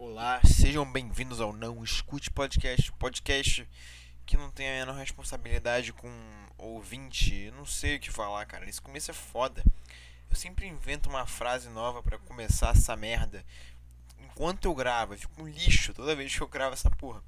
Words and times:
Olá, 0.00 0.40
sejam 0.44 0.84
bem-vindos 0.90 1.40
ao 1.40 1.52
Não 1.52 1.82
Escute 1.82 2.30
Podcast, 2.30 2.92
podcast 2.92 3.68
que 4.24 4.36
não 4.36 4.48
tem 4.48 4.68
a 4.68 4.72
menor 4.74 4.96
responsabilidade 4.96 5.92
com 5.92 6.08
ouvinte. 6.56 7.50
não 7.56 7.66
sei 7.66 7.96
o 7.96 8.00
que 8.00 8.08
falar, 8.08 8.46
cara. 8.46 8.68
Esse 8.70 8.80
começo 8.80 9.10
é 9.10 9.14
foda. 9.14 9.60
Eu 10.30 10.36
sempre 10.36 10.68
invento 10.68 11.08
uma 11.08 11.26
frase 11.26 11.68
nova 11.70 12.00
para 12.00 12.16
começar 12.16 12.76
essa 12.76 12.94
merda. 12.94 13.44
Enquanto 14.20 14.66
eu 14.66 14.74
gravo, 14.74 15.14
eu 15.14 15.18
fico 15.18 15.42
um 15.42 15.48
lixo 15.48 15.92
toda 15.92 16.14
vez 16.14 16.32
que 16.32 16.40
eu 16.40 16.46
gravo 16.46 16.74
essa 16.74 16.90
porra. 16.90 17.20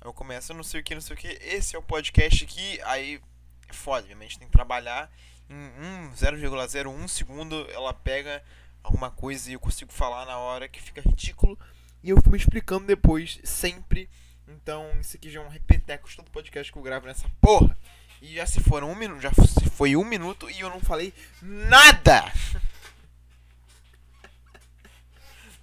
Eu 0.00 0.14
começo, 0.14 0.54
não 0.54 0.62
sei 0.62 0.82
o 0.82 0.84
que, 0.84 0.94
não 0.94 1.02
sei 1.02 1.16
o 1.16 1.18
que. 1.18 1.26
Esse 1.42 1.74
é 1.74 1.78
o 1.78 1.82
podcast 1.82 2.46
que 2.46 2.80
aí 2.82 3.20
é 3.68 3.72
foda. 3.72 4.06
Minha 4.06 4.16
mente 4.16 4.38
tem 4.38 4.46
que 4.46 4.52
trabalhar 4.52 5.10
em 5.48 6.12
0,01 6.14 7.08
segundo. 7.08 7.68
Ela 7.72 7.92
pega 7.92 8.44
alguma 8.80 9.10
coisa 9.10 9.50
e 9.50 9.54
eu 9.54 9.60
consigo 9.60 9.92
falar 9.92 10.24
na 10.24 10.38
hora 10.38 10.68
que 10.68 10.80
fica 10.80 11.00
ridículo. 11.00 11.58
E 12.02 12.10
eu 12.10 12.16
fico 12.16 12.30
me 12.30 12.38
explicando 12.38 12.86
depois, 12.86 13.38
sempre. 13.44 14.08
Então, 14.48 14.90
isso 15.00 15.16
aqui 15.16 15.30
já 15.30 15.40
é 15.40 15.44
um 15.44 15.48
repeteco 15.48 16.08
de 16.08 16.16
todo 16.16 16.30
podcast 16.30 16.72
que 16.72 16.78
eu 16.78 16.82
gravo 16.82 17.06
nessa 17.06 17.28
porra. 17.40 17.76
E 18.22 18.34
já 18.34 18.46
se 18.46 18.60
foram 18.60 18.90
um 18.90 18.94
minuto, 18.94 19.20
já 19.20 19.30
foi 19.72 19.96
um 19.96 20.04
minuto 20.04 20.50
e 20.50 20.60
eu 20.60 20.68
não 20.68 20.80
falei 20.80 21.14
nada! 21.40 22.24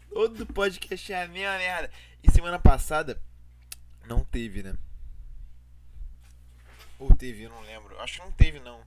Todo 0.09 0.47
podcast 0.47 1.13
é 1.13 1.23
a 1.23 1.27
minha 1.27 1.55
merda. 1.57 1.91
E 2.23 2.31
semana 2.31 2.57
passada 2.57 3.21
não 4.07 4.23
teve, 4.23 4.63
né? 4.63 4.75
Ou 6.97 7.15
teve, 7.15 7.43
eu 7.43 7.49
não 7.51 7.61
lembro. 7.61 7.99
Acho 7.99 8.13
que 8.15 8.25
não 8.25 8.31
teve, 8.31 8.59
não. 8.59 8.81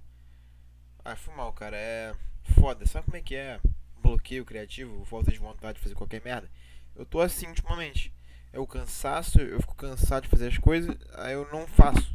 Ah, 1.05 1.15
foi 1.15 1.33
mal, 1.35 1.53
cara. 1.53 1.77
É 1.77 2.13
foda. 2.59 2.85
Sabe 2.87 3.05
como 3.05 3.17
é 3.17 3.23
que 3.23 3.37
é? 3.37 3.61
Bloqueio 4.03 4.45
criativo, 4.45 5.05
falta 5.05 5.31
de 5.31 5.39
vontade 5.39 5.77
de 5.79 5.83
fazer 5.83 5.95
qualquer 5.95 6.21
merda. 6.25 6.51
Eu 6.97 7.05
tô 7.05 7.21
assim 7.21 7.47
ultimamente. 7.47 8.13
É 8.53 8.59
o 8.59 8.67
cansaço, 8.67 9.41
eu 9.41 9.61
fico 9.61 9.77
cansado 9.77 10.25
de 10.25 10.29
fazer 10.29 10.49
as 10.49 10.59
coisas, 10.59 10.97
aí 11.15 11.35
eu 11.35 11.49
não 11.53 11.67
faço. 11.69 12.11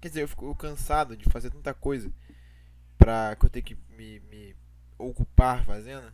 Quer 0.00 0.08
dizer, 0.08 0.22
eu 0.22 0.28
fico 0.28 0.54
cansado 0.56 1.16
de 1.16 1.24
fazer 1.30 1.50
tanta 1.50 1.72
coisa 1.72 2.10
pra 2.98 3.36
que 3.36 3.46
eu 3.46 3.50
tenho 3.50 3.64
que 3.64 3.76
me, 3.96 4.20
me 4.20 4.56
ocupar 4.98 5.64
fazendo. 5.64 6.12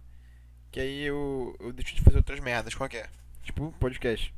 Que 0.70 0.80
aí 0.80 1.02
eu, 1.02 1.56
eu 1.60 1.72
deixo 1.72 1.94
de 1.94 2.02
fazer 2.02 2.18
outras 2.18 2.40
merdas 2.40 2.74
qualquer. 2.74 3.10
Tipo 3.42 3.72
podcast. 3.72 4.34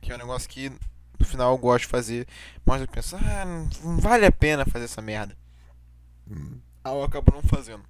Que 0.00 0.12
é 0.12 0.14
um 0.14 0.18
negócio 0.18 0.48
que 0.48 0.70
no 1.18 1.26
final 1.26 1.52
eu 1.52 1.58
gosto 1.58 1.84
de 1.84 1.90
fazer. 1.90 2.26
Mas 2.64 2.80
eu 2.80 2.88
penso, 2.88 3.16
ah, 3.16 3.44
não 3.84 3.98
vale 3.98 4.26
a 4.26 4.32
pena 4.32 4.64
fazer 4.64 4.86
essa 4.86 5.02
merda. 5.02 5.36
Aí 6.84 6.92
eu 6.92 7.02
acabo 7.02 7.32
não 7.32 7.42
fazendo. 7.42 7.84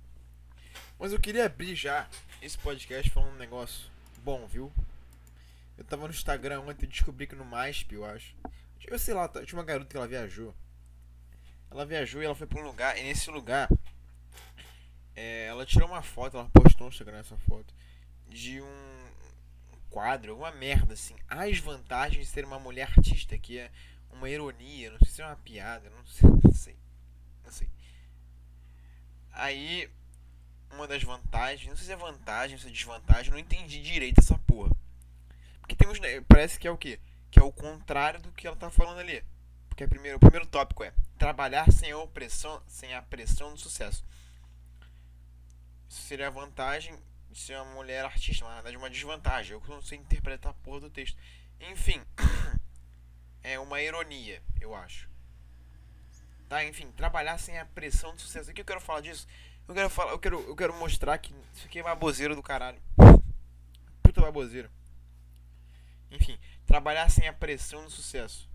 Mas 0.98 1.12
eu 1.12 1.20
queria 1.20 1.46
abrir 1.46 1.74
já 1.74 2.08
esse 2.42 2.58
podcast 2.58 3.10
falando 3.10 3.34
um 3.34 3.38
negócio 3.38 3.90
bom, 4.28 4.46
viu? 4.46 4.70
Eu 5.78 5.84
tava 5.84 6.06
no 6.06 6.12
Instagram 6.12 6.60
ontem 6.60 6.84
e 6.84 6.88
descobri 6.88 7.26
que 7.26 7.34
no 7.34 7.46
MySpace, 7.46 7.94
eu 7.94 8.04
acho. 8.04 8.36
Eu 8.86 8.98
sei 8.98 9.14
lá, 9.14 9.26
tinha 9.26 9.58
uma 9.58 9.64
garota 9.64 9.88
que 9.88 9.96
ela 9.96 10.06
viajou. 10.06 10.54
Ela 11.70 11.86
viajou 11.86 12.20
e 12.20 12.26
ela 12.26 12.34
foi 12.34 12.46
pra 12.46 12.60
um 12.60 12.66
lugar, 12.66 12.98
e 12.98 13.04
nesse 13.04 13.30
lugar 13.30 13.70
é, 15.16 15.46
ela 15.46 15.64
tirou 15.64 15.88
uma 15.88 16.02
foto, 16.02 16.36
ela 16.36 16.50
postou 16.50 16.88
no 16.88 16.92
Instagram 16.92 17.20
essa 17.20 17.38
foto, 17.38 17.72
de 18.28 18.60
um 18.60 19.10
quadro, 19.88 20.36
uma 20.36 20.52
merda 20.52 20.92
assim. 20.92 21.16
As 21.26 21.58
vantagens 21.58 22.26
de 22.26 22.30
ser 22.30 22.44
uma 22.44 22.58
mulher 22.58 22.90
artista, 22.98 23.38
que 23.38 23.58
é 23.58 23.70
uma 24.10 24.28
ironia, 24.28 24.90
não 24.90 24.98
sei 24.98 25.08
se 25.08 25.22
é 25.22 25.24
uma 25.24 25.36
piada, 25.36 25.88
não 25.88 26.04
sei, 26.04 26.28
não 26.44 26.52
sei. 26.52 26.76
Não 27.46 27.50
sei. 27.50 27.68
Aí 29.32 29.90
uma 30.72 30.86
das 30.86 31.02
vantagens, 31.02 31.68
não 31.68 31.76
sei 31.76 31.86
se 31.86 31.92
é 31.92 31.96
vantagem 31.96 32.58
se 32.58 32.66
é 32.66 32.70
desvantagem, 32.70 33.30
não 33.30 33.38
entendi 33.38 33.82
direito 33.82 34.20
essa 34.20 34.38
porra. 34.38 34.70
Porque 35.60 35.74
temos, 35.74 35.98
parece 36.26 36.58
que 36.58 36.66
é 36.66 36.70
o 36.70 36.78
quê? 36.78 36.98
Que 37.30 37.38
é 37.38 37.42
o 37.42 37.52
contrário 37.52 38.20
do 38.20 38.32
que 38.32 38.46
ela 38.46 38.56
tá 38.56 38.70
falando 38.70 38.98
ali. 38.98 39.24
Porque 39.68 39.84
é 39.84 39.86
primeiro, 39.86 40.16
o 40.16 40.20
primeiro 40.20 40.46
tópico 40.46 40.82
é 40.82 40.92
trabalhar 41.18 41.70
sem 41.70 41.90
a 41.92 41.98
opressão, 41.98 42.62
sem 42.66 42.94
a 42.94 43.02
pressão 43.02 43.52
do 43.52 43.60
sucesso. 43.60 44.04
Isso 45.88 46.02
seria 46.02 46.28
a 46.28 46.30
vantagem 46.30 46.98
de 47.30 47.38
ser 47.38 47.56
uma 47.56 47.74
mulher 47.74 48.04
artista, 48.04 48.44
mas 48.44 48.54
na 48.54 48.62
verdade 48.62 48.76
uma 48.76 48.90
desvantagem. 48.90 49.52
Eu 49.52 49.62
não 49.68 49.82
sei 49.82 49.98
interpretar 49.98 50.52
a 50.52 50.54
porra 50.54 50.80
do 50.80 50.90
texto. 50.90 51.16
Enfim, 51.60 52.00
é 53.42 53.58
uma 53.58 53.80
ironia, 53.80 54.42
eu 54.60 54.74
acho. 54.74 55.08
Tá, 56.48 56.64
enfim, 56.64 56.90
trabalhar 56.92 57.36
sem 57.38 57.58
a 57.58 57.66
pressão 57.66 58.14
do 58.14 58.20
sucesso. 58.20 58.50
O 58.50 58.54
que 58.54 58.62
eu 58.62 58.64
quero 58.64 58.80
falar 58.80 59.02
disso? 59.02 59.26
Eu 59.68 59.74
quero 59.74 59.90
falar, 59.90 60.12
eu 60.12 60.18
quero, 60.18 60.40
eu 60.48 60.56
quero 60.56 60.74
mostrar 60.74 61.18
que 61.18 61.34
isso 61.54 61.66
aqui 61.66 61.78
é 61.78 61.82
baboseiro 61.82 62.34
do 62.34 62.42
caralho. 62.42 62.80
Puta 64.02 64.22
baboseiro. 64.22 64.70
Enfim, 66.10 66.38
trabalhar 66.66 67.10
sem 67.10 67.28
a 67.28 67.34
pressão 67.34 67.84
do 67.84 67.90
sucesso. 67.90 68.48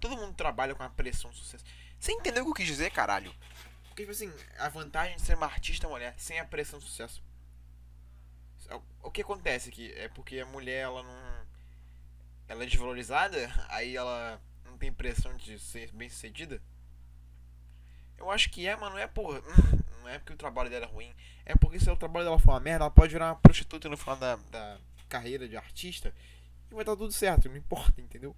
Todo 0.00 0.16
mundo 0.16 0.34
trabalha 0.34 0.74
com 0.74 0.82
a 0.82 0.88
pressão 0.88 1.30
do 1.30 1.36
sucesso. 1.36 1.62
Você 2.00 2.10
entendeu 2.12 2.42
o 2.42 2.46
que 2.46 2.50
eu 2.52 2.54
quis 2.54 2.66
dizer, 2.66 2.90
caralho? 2.90 3.34
Porque, 3.88 4.02
tipo 4.02 4.12
assim, 4.12 4.32
a 4.58 4.70
vantagem 4.70 5.16
de 5.16 5.22
ser 5.22 5.36
uma 5.36 5.46
artista 5.46 5.86
mulher 5.86 6.14
sem 6.16 6.38
a 6.38 6.44
pressão 6.44 6.78
do 6.78 6.84
sucesso. 6.84 7.22
O 9.02 9.10
que 9.10 9.20
acontece 9.20 9.68
aqui 9.68 9.92
é 9.92 10.08
porque 10.08 10.40
a 10.40 10.46
mulher, 10.46 10.84
ela 10.84 11.02
não. 11.02 11.46
Ela 12.48 12.64
é 12.64 12.66
desvalorizada, 12.66 13.52
aí 13.68 13.94
ela 13.94 14.40
não 14.64 14.78
tem 14.78 14.92
pressão 14.92 15.36
de 15.36 15.58
ser 15.58 15.92
bem 15.92 16.08
sucedida. 16.08 16.62
Eu 18.18 18.30
acho 18.30 18.50
que 18.50 18.66
é, 18.66 18.76
mas 18.76 18.90
não 18.90 18.98
é 18.98 19.06
por. 19.06 19.42
Não 20.00 20.08
é 20.08 20.18
porque 20.18 20.32
o 20.32 20.36
trabalho 20.36 20.70
dela 20.70 20.86
é 20.86 20.88
ruim. 20.88 21.12
É 21.44 21.54
porque 21.56 21.80
se 21.80 21.90
o 21.90 21.96
trabalho 21.96 22.26
dela 22.26 22.38
for 22.38 22.52
uma 22.52 22.60
merda, 22.60 22.84
ela 22.84 22.90
pode 22.90 23.12
virar 23.12 23.26
uma 23.26 23.36
prostituta 23.36 23.88
no 23.88 23.96
final 23.96 24.16
da, 24.16 24.36
da 24.36 24.78
carreira 25.08 25.48
de 25.48 25.56
artista. 25.56 26.14
E 26.70 26.74
vai 26.74 26.82
estar 26.82 26.96
tudo 26.96 27.12
certo, 27.12 27.48
não 27.48 27.56
importa, 27.56 28.00
entendeu? 28.00 28.34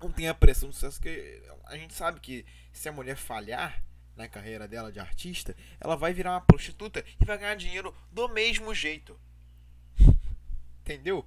Não 0.00 0.10
tem 0.10 0.28
a 0.28 0.34
pressão 0.34 0.68
do 0.68 0.74
sucesso 0.74 1.00
que 1.00 1.42
a 1.64 1.76
gente 1.76 1.92
sabe 1.92 2.20
que 2.20 2.46
se 2.72 2.88
a 2.88 2.92
mulher 2.92 3.16
falhar 3.16 3.82
na 4.16 4.28
carreira 4.28 4.68
dela 4.68 4.92
de 4.92 4.98
artista, 4.98 5.56
ela 5.80 5.96
vai 5.96 6.12
virar 6.12 6.32
uma 6.32 6.40
prostituta 6.40 7.04
e 7.20 7.24
vai 7.24 7.38
ganhar 7.38 7.54
dinheiro 7.54 7.94
do 8.10 8.28
mesmo 8.28 8.74
jeito. 8.74 9.18
Entendeu? 10.82 11.26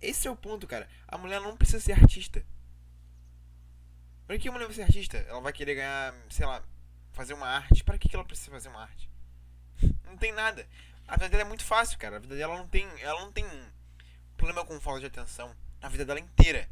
Esse 0.00 0.28
é 0.28 0.30
o 0.30 0.36
ponto, 0.36 0.66
cara. 0.66 0.88
A 1.06 1.18
mulher 1.18 1.40
não 1.40 1.56
precisa 1.56 1.80
ser 1.80 1.92
artista. 1.92 2.44
Para 4.28 4.38
que 4.38 4.46
a 4.46 4.52
mulher 4.52 4.66
vai 4.66 4.74
ser 4.74 4.82
artista? 4.82 5.16
Ela 5.16 5.40
vai 5.40 5.54
querer 5.54 5.74
ganhar, 5.74 6.14
sei 6.28 6.44
lá, 6.44 6.62
fazer 7.12 7.32
uma 7.32 7.48
arte. 7.48 7.82
Para 7.82 7.96
que 7.96 8.14
ela 8.14 8.26
precisa 8.26 8.50
fazer 8.50 8.68
uma 8.68 8.82
arte? 8.82 9.08
Não 10.04 10.18
tem 10.18 10.32
nada. 10.32 10.68
A 11.08 11.14
vida 11.14 11.30
dela 11.30 11.44
é 11.44 11.46
muito 11.46 11.64
fácil, 11.64 11.98
cara. 11.98 12.16
A 12.16 12.18
vida 12.18 12.36
dela 12.36 12.58
não 12.58 12.68
tem, 12.68 12.86
ela 13.00 13.22
não 13.22 13.32
tem 13.32 13.46
problema 14.36 14.66
com 14.66 14.78
falta 14.78 15.00
de 15.00 15.06
atenção. 15.06 15.56
A 15.80 15.88
vida 15.88 16.04
dela 16.04 16.20
inteira. 16.20 16.68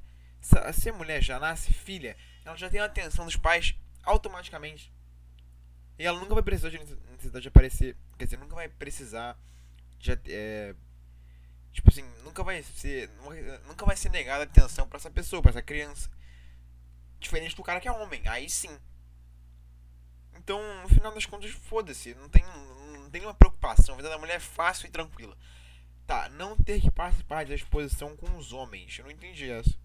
Se 0.74 0.90
a 0.90 0.92
mulher 0.92 1.22
já 1.22 1.40
nasce 1.40 1.72
filha, 1.72 2.14
ela 2.44 2.56
já 2.56 2.68
tem 2.68 2.78
a 2.78 2.84
atenção 2.84 3.24
dos 3.24 3.36
pais 3.36 3.74
automaticamente. 4.04 4.92
E 5.98 6.04
ela 6.04 6.20
nunca 6.20 6.34
vai 6.34 6.42
precisar 6.42 6.68
de 6.68 6.78
necessidade 6.78 7.40
de 7.40 7.48
aparecer. 7.48 7.96
Quer 8.18 8.26
dizer, 8.26 8.36
nunca 8.36 8.54
vai 8.54 8.68
precisar 8.68 9.34
de. 9.98 10.12
É, 10.26 10.74
tipo 11.72 11.88
assim, 11.88 12.04
nunca 12.22 12.44
vai 12.44 12.62
ser. 12.62 13.08
Nunca 13.66 13.86
vai 13.86 13.96
ser 13.96 14.10
negada 14.10 14.44
atenção 14.44 14.86
para 14.86 14.98
essa 14.98 15.10
pessoa, 15.10 15.40
para 15.40 15.52
essa 15.52 15.62
criança. 15.62 16.10
Diferente 17.26 17.56
do 17.56 17.62
cara 17.64 17.80
que 17.80 17.88
é 17.88 17.92
homem, 17.92 18.22
aí 18.28 18.48
sim. 18.48 18.78
Então, 20.36 20.60
no 20.82 20.88
final 20.88 21.12
das 21.12 21.26
contas, 21.26 21.50
foda-se. 21.50 22.14
Não 22.14 22.28
tem, 22.28 22.44
não 22.44 23.10
tem 23.10 23.20
nenhuma 23.20 23.34
preocupação. 23.34 23.94
A 23.94 23.96
vida 23.96 24.08
da 24.08 24.16
mulher 24.16 24.36
é 24.36 24.40
fácil 24.40 24.86
e 24.86 24.90
tranquila. 24.90 25.36
Tá, 26.06 26.28
não 26.28 26.56
ter 26.56 26.80
que 26.80 26.88
participar 26.88 27.44
da 27.44 27.52
exposição 27.52 28.16
com 28.16 28.36
os 28.36 28.52
homens. 28.52 28.96
Eu 28.96 29.06
não 29.06 29.10
entendi 29.10 29.50
essa. 29.50 29.76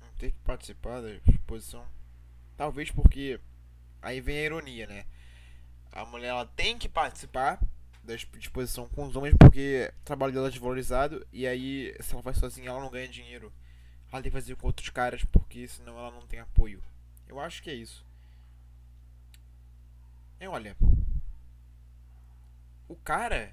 Não 0.00 0.08
ter 0.16 0.30
que 0.30 0.38
participar 0.38 1.02
da 1.02 1.10
exposição. 1.30 1.86
Talvez 2.56 2.90
porque. 2.90 3.38
Aí 4.00 4.22
vem 4.22 4.38
a 4.38 4.44
ironia, 4.44 4.86
né? 4.86 5.04
A 5.92 6.06
mulher 6.06 6.28
ela 6.28 6.46
tem 6.46 6.78
que 6.78 6.88
participar 6.88 7.60
da 8.06 8.14
disposição 8.14 8.88
com 8.88 9.06
os 9.06 9.16
homens 9.16 9.34
porque 9.38 9.92
o 10.00 10.04
trabalho 10.04 10.32
dela 10.32 10.46
é 10.46 10.50
desvalorizado 10.50 11.26
e 11.32 11.46
aí 11.46 11.94
se 12.00 12.14
ela 12.14 12.22
faz 12.22 12.38
sozinha 12.38 12.70
ela 12.70 12.80
não 12.80 12.90
ganha 12.90 13.08
dinheiro. 13.08 13.52
Ela 14.12 14.22
tem 14.22 14.30
que 14.30 14.38
fazer 14.38 14.54
com 14.54 14.68
outros 14.68 14.88
caras 14.90 15.24
porque 15.24 15.66
senão 15.66 15.98
ela 15.98 16.12
não 16.12 16.26
tem 16.26 16.38
apoio. 16.38 16.82
Eu 17.28 17.40
acho 17.40 17.62
que 17.62 17.68
é 17.68 17.74
isso. 17.74 18.04
E 20.40 20.46
olha, 20.46 20.76
o 22.88 22.94
cara, 22.94 23.52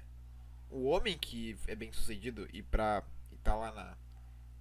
o 0.70 0.84
homem 0.84 1.18
que 1.18 1.56
é 1.66 1.74
bem 1.74 1.92
sucedido 1.92 2.48
e 2.52 2.62
pra 2.62 3.02
e 3.32 3.36
tá 3.38 3.54
lá 3.54 3.72
na 3.72 3.94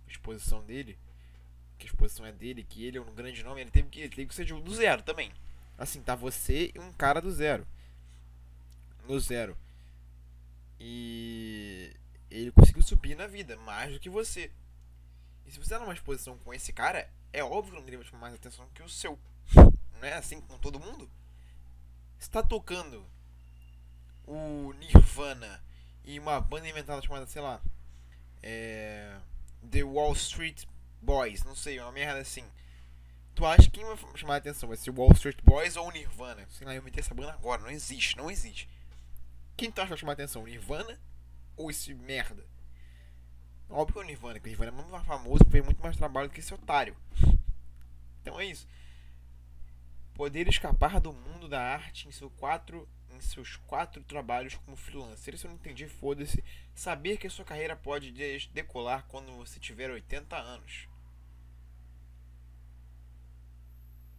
exposição 0.08 0.64
dele, 0.64 0.98
que 1.78 1.86
a 1.86 1.90
exposição 1.90 2.26
é 2.26 2.32
dele, 2.32 2.64
que 2.64 2.86
ele 2.86 2.98
é 2.98 3.02
um 3.02 3.14
grande 3.14 3.44
nome, 3.44 3.62
ele 3.62 3.72
teve 3.72 3.90
que, 3.90 4.00
ele 4.00 4.10
teve 4.10 4.28
que 4.28 4.36
ser 4.36 4.46
do 4.46 4.74
zero 4.74 5.04
também. 5.04 5.32
Assim, 5.78 6.02
tá 6.02 6.16
você 6.16 6.72
e 6.74 6.80
um 6.80 6.92
cara 6.94 7.22
do 7.22 7.32
zero. 7.32 7.68
No 9.08 9.20
zero. 9.20 9.58
E 10.86 11.96
ele 12.30 12.52
conseguiu 12.52 12.84
subir 12.84 13.16
na 13.16 13.26
vida, 13.26 13.56
mais 13.56 13.94
do 13.94 14.00
que 14.02 14.10
você. 14.10 14.52
E 15.46 15.52
se 15.52 15.58
você 15.58 15.70
tá 15.70 15.80
numa 15.80 15.94
exposição 15.94 16.38
com 16.40 16.54
esse 16.54 16.74
cara, 16.74 17.10
é 17.32 17.42
óbvio 17.42 17.82
que 17.82 17.90
não 17.90 18.00
vai 18.00 18.06
chamar 18.06 18.20
mais 18.24 18.36
atenção 18.36 18.68
que 18.74 18.84
o 18.84 18.90
seu. 18.90 19.18
Não 20.02 20.10
é 20.10 20.16
assim 20.16 20.42
com 20.42 20.58
todo 20.58 20.82
mundo? 20.82 21.10
Você 22.20 22.30
tá 22.30 22.44
tocando 22.44 23.06
o 24.28 24.74
Nirvana 24.74 25.64
e 26.04 26.20
uma 26.20 26.42
banda 26.42 26.68
inventada 26.68 27.02
chamada, 27.02 27.26
sei 27.26 27.42
lá, 27.42 27.62
é, 28.42 29.18
The 29.72 29.84
Wall 29.84 30.12
Street 30.12 30.66
Boys, 31.02 31.46
não 31.46 31.56
sei, 31.56 31.80
uma 31.80 31.94
merda 31.94 32.20
assim. 32.20 32.44
Tu 33.34 33.46
acha 33.46 33.64
que 33.64 33.80
quem 33.80 33.86
vai 33.86 33.98
chamar 34.16 34.34
a 34.34 34.38
atenção 34.38 34.68
vai 34.68 34.78
ser 34.78 34.90
o 34.90 34.96
Wall 34.96 35.14
Street 35.14 35.38
Boys 35.42 35.78
ou 35.78 35.88
o 35.88 35.92
Nirvana? 35.92 36.46
Sei 36.50 36.68
lá, 36.68 36.76
eu 36.76 36.84
meti 36.84 37.00
essa 37.00 37.14
banda 37.14 37.32
agora, 37.32 37.62
não 37.62 37.70
existe, 37.70 38.18
não 38.18 38.30
existe. 38.30 38.68
Quem 39.56 39.72
tu 39.72 39.80
acha 39.80 39.86
que 39.86 39.90
vai 39.90 39.98
chamar 39.98 40.14
atenção, 40.14 40.44
Nirvana 40.44 41.00
ou 41.56 41.70
esse 41.70 41.94
merda? 41.94 42.46
Óbvio 43.70 43.94
que 43.94 44.00
é 44.00 44.04
o 44.04 44.06
Nirvana, 44.06 44.40
que 44.40 44.46
o 44.46 44.50
Nirvana 44.50 44.72
é 44.72 44.76
muito 44.76 44.92
mais 44.92 45.06
famoso, 45.06 45.44
fez 45.50 45.64
muito 45.64 45.82
mais 45.82 45.96
trabalho 45.96 46.30
que 46.30 46.40
esse 46.40 46.54
otário. 46.54 46.96
Então 48.22 48.40
é 48.40 48.46
isso. 48.46 48.68
Poder 50.14 50.48
escapar 50.48 51.00
do 51.00 51.12
mundo 51.12 51.48
da 51.48 51.62
arte 51.62 52.08
em, 52.08 52.12
seu 52.12 52.30
quatro, 52.30 52.88
em 53.12 53.20
seus 53.20 53.56
quatro 53.56 54.04
trabalhos 54.04 54.56
como 54.56 54.78
freelancer. 54.78 55.34
Isso 55.34 55.48
eu 55.48 55.50
não 55.50 55.58
entendi, 55.58 55.88
foda-se. 55.88 56.44
Saber 56.74 57.18
que 57.18 57.28
a 57.28 57.30
sua 57.30 57.46
carreira 57.46 57.76
pode 57.76 58.12
decolar 58.54 59.06
quando 59.08 59.36
você 59.36 59.60
tiver 59.60 59.90
80 59.90 60.36
anos. 60.38 60.88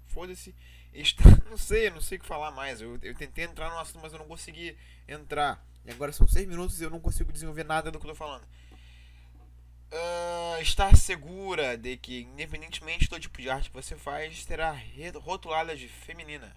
Foda-se. 0.09 0.55
Está... 0.95 1.25
Não 1.51 1.59
sei, 1.59 1.89
não 1.89 2.01
sei 2.01 2.19
o 2.19 2.21
que 2.21 2.27
falar 2.27 2.51
mais. 2.51 2.81
Eu, 2.81 2.99
eu 3.03 3.15
tentei 3.15 3.45
entrar 3.45 3.71
no 3.71 3.79
assunto, 3.79 4.01
mas 4.03 4.13
eu 4.13 4.19
não 4.19 4.27
consegui 4.27 4.77
entrar. 5.07 5.65
E 5.85 5.91
agora 5.91 6.11
são 6.13 6.27
6 6.27 6.49
minutos 6.49 6.81
e 6.81 6.85
eu 6.85 6.91
não 6.91 6.99
consigo 6.99 7.33
desenvolver 7.33 7.65
nada 7.65 7.93
do 7.93 8.01
que 8.01 8.07
eu 8.07 8.11
tô 8.11 8.17
falando. 8.17 8.45
Uh, 9.93 10.61
estar 10.61 10.97
segura 10.97 11.77
de 11.77 11.97
que, 11.97 12.23
independentemente 12.23 13.09
do 13.09 13.21
tipo 13.21 13.41
de 13.41 13.49
arte 13.49 13.71
que 13.71 13.77
você 13.77 13.97
faz, 13.97 14.45
terá 14.45 14.77
rotulada 15.23 15.77
de 15.77 15.87
feminina. 15.87 16.57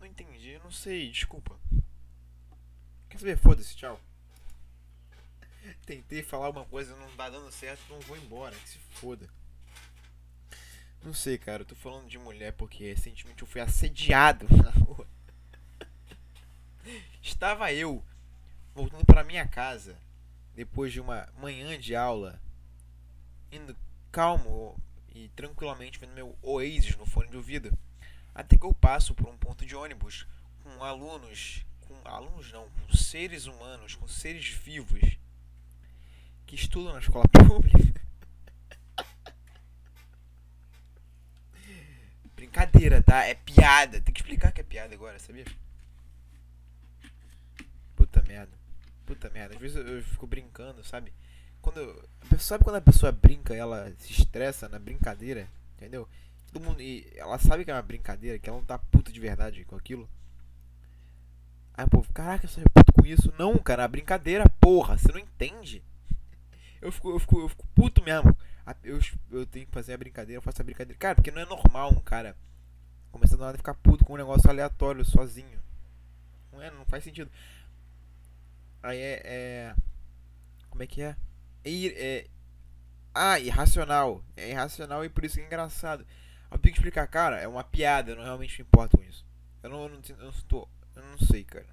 Não 0.00 0.06
entendi, 0.06 0.58
não 0.64 0.70
sei, 0.70 1.10
desculpa. 1.10 1.58
Quer 3.10 3.18
saber? 3.18 3.36
Foda-se, 3.36 3.76
tchau. 3.76 4.00
Tentei 5.84 6.22
falar 6.22 6.46
alguma 6.46 6.64
coisa, 6.64 6.96
não 6.96 7.10
tá 7.16 7.28
dando 7.28 7.50
certo, 7.50 7.82
não 7.90 8.00
vou 8.00 8.16
embora, 8.16 8.54
que 8.56 8.68
se 8.70 8.78
foda. 8.92 9.28
Não 11.02 11.14
sei, 11.14 11.38
cara, 11.38 11.62
eu 11.62 11.66
tô 11.66 11.74
falando 11.74 12.08
de 12.08 12.18
mulher 12.18 12.52
porque 12.52 12.84
recentemente 12.84 13.42
eu 13.42 13.48
fui 13.48 13.60
assediado 13.60 14.46
na 14.56 14.70
rua. 14.70 15.06
Estava 17.22 17.72
eu 17.72 18.02
voltando 18.74 19.04
para 19.04 19.24
minha 19.24 19.46
casa 19.46 19.96
depois 20.54 20.92
de 20.92 21.00
uma 21.00 21.28
manhã 21.38 21.78
de 21.78 21.94
aula, 21.94 22.40
indo 23.52 23.76
calmo 24.10 24.80
e 25.14 25.28
tranquilamente 25.28 25.98
vendo 25.98 26.14
meu 26.14 26.36
Oasis 26.42 26.96
no 26.96 27.06
fone 27.06 27.28
de 27.28 27.36
ouvido, 27.36 27.76
até 28.34 28.56
que 28.56 28.64
eu 28.64 28.72
passo 28.72 29.14
por 29.14 29.28
um 29.28 29.36
ponto 29.36 29.66
de 29.66 29.74
ônibus 29.76 30.26
com 30.62 30.82
alunos, 30.82 31.64
com 31.80 32.08
alunos 32.08 32.52
não, 32.52 32.68
com 32.68 32.96
seres 32.96 33.46
humanos, 33.46 33.94
com 33.94 34.08
seres 34.08 34.48
vivos 34.48 35.18
que 36.46 36.54
estudam 36.54 36.92
na 36.92 37.00
escola 37.00 37.26
pública 37.48 38.05
Brincadeira, 42.76 43.02
tá? 43.02 43.24
É 43.24 43.34
piada. 43.34 44.00
Tem 44.00 44.12
que 44.12 44.20
explicar 44.20 44.52
que 44.52 44.60
é 44.60 44.64
piada 44.64 44.94
agora, 44.94 45.18
sabia? 45.18 45.44
Puta 47.96 48.22
merda. 48.22 48.52
Puta 49.06 49.30
merda. 49.30 49.54
Às 49.54 49.60
vezes 49.60 49.76
eu, 49.76 50.02
fico 50.02 50.26
brincando, 50.26 50.84
sabe? 50.84 51.12
Quando 51.62 51.80
eu, 51.80 52.38
sabe 52.38 52.62
quando 52.62 52.76
a 52.76 52.80
pessoa 52.80 53.10
brinca, 53.10 53.54
ela 53.54 53.92
se 53.98 54.12
estressa 54.12 54.68
na 54.68 54.78
brincadeira, 54.78 55.48
entendeu? 55.76 56.08
Todo 56.52 56.62
mundo 56.62 56.80
e 56.80 57.10
ela 57.16 57.38
sabe 57.38 57.64
que 57.64 57.70
é 57.70 57.74
uma 57.74 57.82
brincadeira, 57.82 58.38
que 58.38 58.48
ela 58.48 58.58
não 58.58 58.64
tá 58.64 58.78
puta 58.78 59.10
de 59.10 59.18
verdade 59.18 59.64
com 59.64 59.74
aquilo. 59.74 60.08
Aí 61.74 61.84
o 61.84 61.90
povo, 61.90 62.12
caraca, 62.12 62.46
você 62.46 62.60
é 62.60 62.64
puto 62.64 62.92
com 62.92 63.06
isso? 63.06 63.32
Não, 63.38 63.56
cara, 63.58 63.82
é 63.82 63.88
brincadeira, 63.88 64.48
porra, 64.60 64.96
você 64.96 65.10
não 65.10 65.18
entende. 65.18 65.82
Eu 66.80 66.92
fico, 66.92 67.10
eu 67.10 67.18
fico, 67.18 67.40
eu 67.40 67.48
fico 67.48 67.66
puto 67.74 68.02
mesmo 68.02 68.36
eu, 68.82 69.00
eu 69.30 69.46
tenho 69.46 69.66
que 69.66 69.72
fazer 69.72 69.94
a 69.94 69.98
brincadeira, 69.98 70.38
eu 70.38 70.42
faço 70.42 70.60
a 70.60 70.64
brincadeira. 70.64 70.98
Cara, 70.98 71.14
porque 71.14 71.30
não 71.30 71.40
é 71.40 71.44
normal 71.44 71.92
um 71.92 72.00
cara 72.00 72.36
começando 73.16 73.42
a 73.42 73.56
ficar 73.56 73.74
puto 73.74 74.04
com 74.04 74.14
um 74.14 74.18
negócio 74.18 74.48
aleatório 74.48 75.04
sozinho. 75.04 75.58
Não 76.52 76.62
é, 76.62 76.70
não 76.70 76.84
faz 76.84 77.02
sentido. 77.02 77.30
Aí 78.82 78.98
é. 78.98 79.22
é 79.24 79.74
como 80.68 80.82
é 80.82 80.86
que 80.86 81.00
é? 81.00 81.16
É, 81.64 81.86
é? 81.86 82.26
Ah, 83.14 83.40
irracional. 83.40 84.22
É 84.36 84.50
irracional 84.50 85.04
e 85.04 85.08
por 85.08 85.24
isso 85.24 85.36
que 85.36 85.40
é 85.40 85.46
engraçado. 85.46 86.06
Eu 86.50 86.58
tenho 86.58 86.74
que 86.74 86.80
explicar, 86.80 87.06
cara, 87.08 87.40
é 87.40 87.48
uma 87.48 87.64
piada, 87.64 88.12
eu 88.12 88.16
não 88.16 88.24
realmente 88.24 88.58
me 88.58 88.66
importo 88.66 88.98
com 88.98 89.02
isso. 89.02 89.24
Eu 89.62 89.70
não, 89.70 89.82
eu 89.84 89.88
não, 89.88 90.00
eu 90.06 90.16
não 90.18 90.30
estou. 90.30 90.68
Eu 90.94 91.02
não 91.02 91.18
sei, 91.18 91.42
cara. 91.44 91.66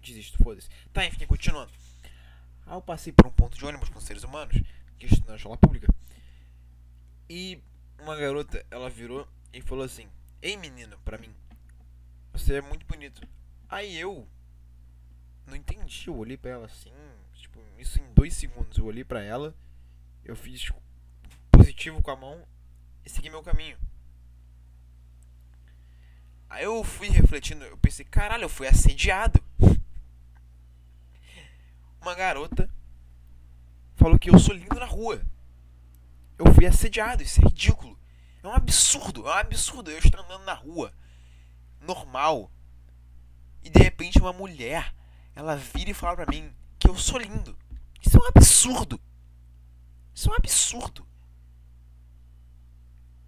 Desisto, 0.00 0.38
foda-se. 0.42 0.68
Tá, 0.92 1.04
enfim, 1.04 1.26
continuando. 1.26 1.72
Aí 2.66 2.74
eu 2.74 2.80
passei 2.80 3.12
por 3.12 3.26
um 3.26 3.32
ponto 3.32 3.58
de 3.58 3.64
ônibus 3.64 3.88
com 3.88 4.00
seres 4.00 4.22
humanos 4.22 4.62
que 4.98 5.06
estuda 5.06 5.32
na 5.32 5.36
escola 5.36 5.56
pública. 5.56 5.92
E 7.28 7.60
uma 7.98 8.16
garota, 8.16 8.64
ela 8.70 8.88
virou 8.88 9.26
e 9.52 9.60
falou 9.60 9.84
assim: 9.84 10.08
Ei 10.44 10.58
menino, 10.58 10.98
pra 10.98 11.16
mim, 11.16 11.34
você 12.30 12.56
é 12.56 12.60
muito 12.60 12.84
bonito. 12.84 13.26
Aí 13.66 13.96
eu 13.96 14.28
não 15.46 15.56
entendi, 15.56 16.04
eu 16.06 16.14
olhei 16.14 16.36
pra 16.36 16.50
ela 16.50 16.66
assim, 16.66 16.92
tipo, 17.32 17.58
isso 17.78 17.98
em 17.98 18.12
dois 18.12 18.34
segundos. 18.34 18.76
Eu 18.76 18.84
olhei 18.84 19.02
pra 19.02 19.22
ela, 19.22 19.54
eu 20.22 20.36
fiz 20.36 20.70
positivo 21.50 22.02
com 22.02 22.10
a 22.10 22.16
mão 22.16 22.46
e 23.06 23.08
segui 23.08 23.30
meu 23.30 23.42
caminho. 23.42 23.78
Aí 26.50 26.64
eu 26.64 26.84
fui 26.84 27.08
refletindo, 27.08 27.64
eu 27.64 27.78
pensei, 27.78 28.04
caralho, 28.04 28.44
eu 28.44 28.50
fui 28.50 28.66
assediado. 28.66 29.42
Uma 32.02 32.14
garota 32.14 32.68
falou 33.96 34.18
que 34.18 34.28
eu 34.28 34.38
sou 34.38 34.54
lindo 34.54 34.78
na 34.78 34.84
rua. 34.84 35.22
Eu 36.38 36.52
fui 36.52 36.66
assediado, 36.66 37.22
isso 37.22 37.40
é 37.40 37.44
ridículo. 37.44 37.98
É 38.44 38.48
um 38.48 38.52
absurdo, 38.52 39.26
é 39.26 39.30
um 39.30 39.38
absurdo 39.38 39.90
eu 39.90 39.98
estar 39.98 40.20
andando 40.20 40.44
na 40.44 40.52
rua, 40.52 40.92
normal, 41.80 42.50
e 43.62 43.70
de 43.70 43.82
repente 43.82 44.18
uma 44.18 44.34
mulher, 44.34 44.94
ela 45.34 45.56
vira 45.56 45.90
e 45.90 45.94
fala 45.94 46.14
pra 46.14 46.26
mim 46.26 46.54
que 46.78 46.86
eu 46.86 46.94
sou 46.94 47.18
lindo. 47.18 47.56
Isso 48.04 48.18
é 48.18 48.20
um 48.20 48.28
absurdo. 48.28 49.00
Isso 50.14 50.28
é 50.28 50.32
um 50.32 50.36
absurdo. 50.36 51.06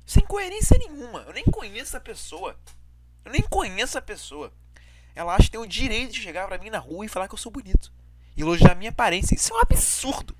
Sem 0.04 0.22
coerência 0.22 0.76
nenhuma. 0.76 1.20
Eu 1.20 1.32
nem 1.32 1.44
conheço 1.44 1.96
a 1.96 2.00
pessoa. 2.00 2.54
Eu 3.24 3.32
nem 3.32 3.40
conheço 3.40 3.96
a 3.96 4.02
pessoa. 4.02 4.52
Ela 5.14 5.34
acha 5.34 5.44
que 5.44 5.52
tem 5.52 5.60
o 5.60 5.66
direito 5.66 6.12
de 6.12 6.20
chegar 6.20 6.46
pra 6.46 6.58
mim 6.58 6.69
na 6.69 6.78
rua 6.78 7.06
e 7.06 7.08
falar 7.08 7.26
que 7.26 7.32
eu 7.32 7.38
sou 7.38 7.50
bonito. 7.50 7.91
E 8.36 8.43
elogiar 8.43 8.72
a 8.72 8.74
minha 8.74 8.91
aparência. 8.91 9.34
Isso 9.34 9.55
é 9.55 9.56
um 9.56 9.60
absurdo. 9.60 10.36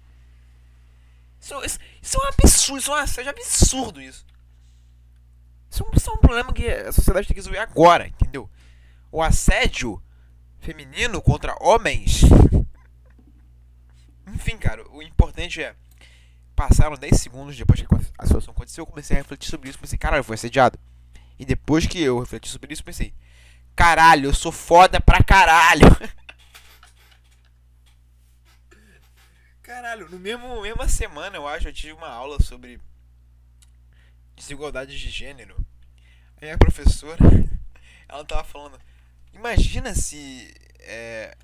Isso, 1.41 1.65
isso, 1.65 1.79
isso, 2.03 2.19
é 2.19 2.21
um 2.21 2.29
absurdo, 2.29 2.79
isso 2.79 2.91
é 2.91 2.95
um 2.95 2.99
assédio 2.99 3.31
absurdo 3.31 4.03
isso. 4.03 4.36
Isso 5.77 5.85
é, 5.85 5.87
um, 5.87 5.91
isso 5.95 6.09
é 6.09 6.13
um 6.15 6.17
problema 6.17 6.55
que 6.55 6.67
a 6.67 6.91
sociedade 6.91 7.27
tem 7.27 7.35
que 7.35 7.41
resolver 7.41 7.59
agora, 7.59 8.07
entendeu? 8.07 8.49
O 9.13 9.23
assédio 9.23 10.03
feminino 10.59 11.21
contra 11.21 11.55
homens. 11.61 12.23
Enfim, 14.35 14.57
cara, 14.57 14.83
o 14.91 15.03
importante 15.03 15.63
é. 15.63 15.77
Passaram 16.55 16.97
10 16.97 17.21
segundos 17.21 17.55
depois 17.55 17.83
que 17.83 17.87
a 18.17 18.25
situação 18.25 18.53
aconteceu, 18.55 18.83
eu 18.83 18.87
comecei 18.87 19.19
a 19.19 19.21
refletir 19.21 19.51
sobre 19.51 19.69
isso. 19.69 19.79
Pensei, 19.79 19.99
caralho, 19.99 20.21
eu 20.21 20.25
fui 20.25 20.33
assediado. 20.33 20.79
E 21.39 21.45
depois 21.45 21.85
que 21.87 22.01
eu 22.01 22.21
refleti 22.21 22.49
sobre 22.49 22.73
isso, 22.73 22.83
pensei, 22.83 23.13
caralho, 23.75 24.31
eu 24.31 24.35
sou 24.35 24.51
foda 24.51 24.99
pra 24.99 25.23
caralho. 25.23 25.87
Caralho, 29.63 30.09
no 30.09 30.19
mesmo 30.21 30.63
mesma 30.63 30.89
semana, 30.89 31.37
eu 31.37 31.47
acho, 31.47 31.67
eu 31.67 31.73
tive 31.73 31.93
uma 31.93 32.09
aula 32.09 32.41
sobre 32.41 32.81
desigualdade 34.37 34.97
de 34.97 35.11
gênero. 35.11 35.57
A 36.41 36.59
professora, 36.59 37.19
ela 38.09 38.25
tava 38.25 38.45
falando, 38.45 38.79
imagina 39.33 39.95
se 39.95 40.55
é, 40.81 41.37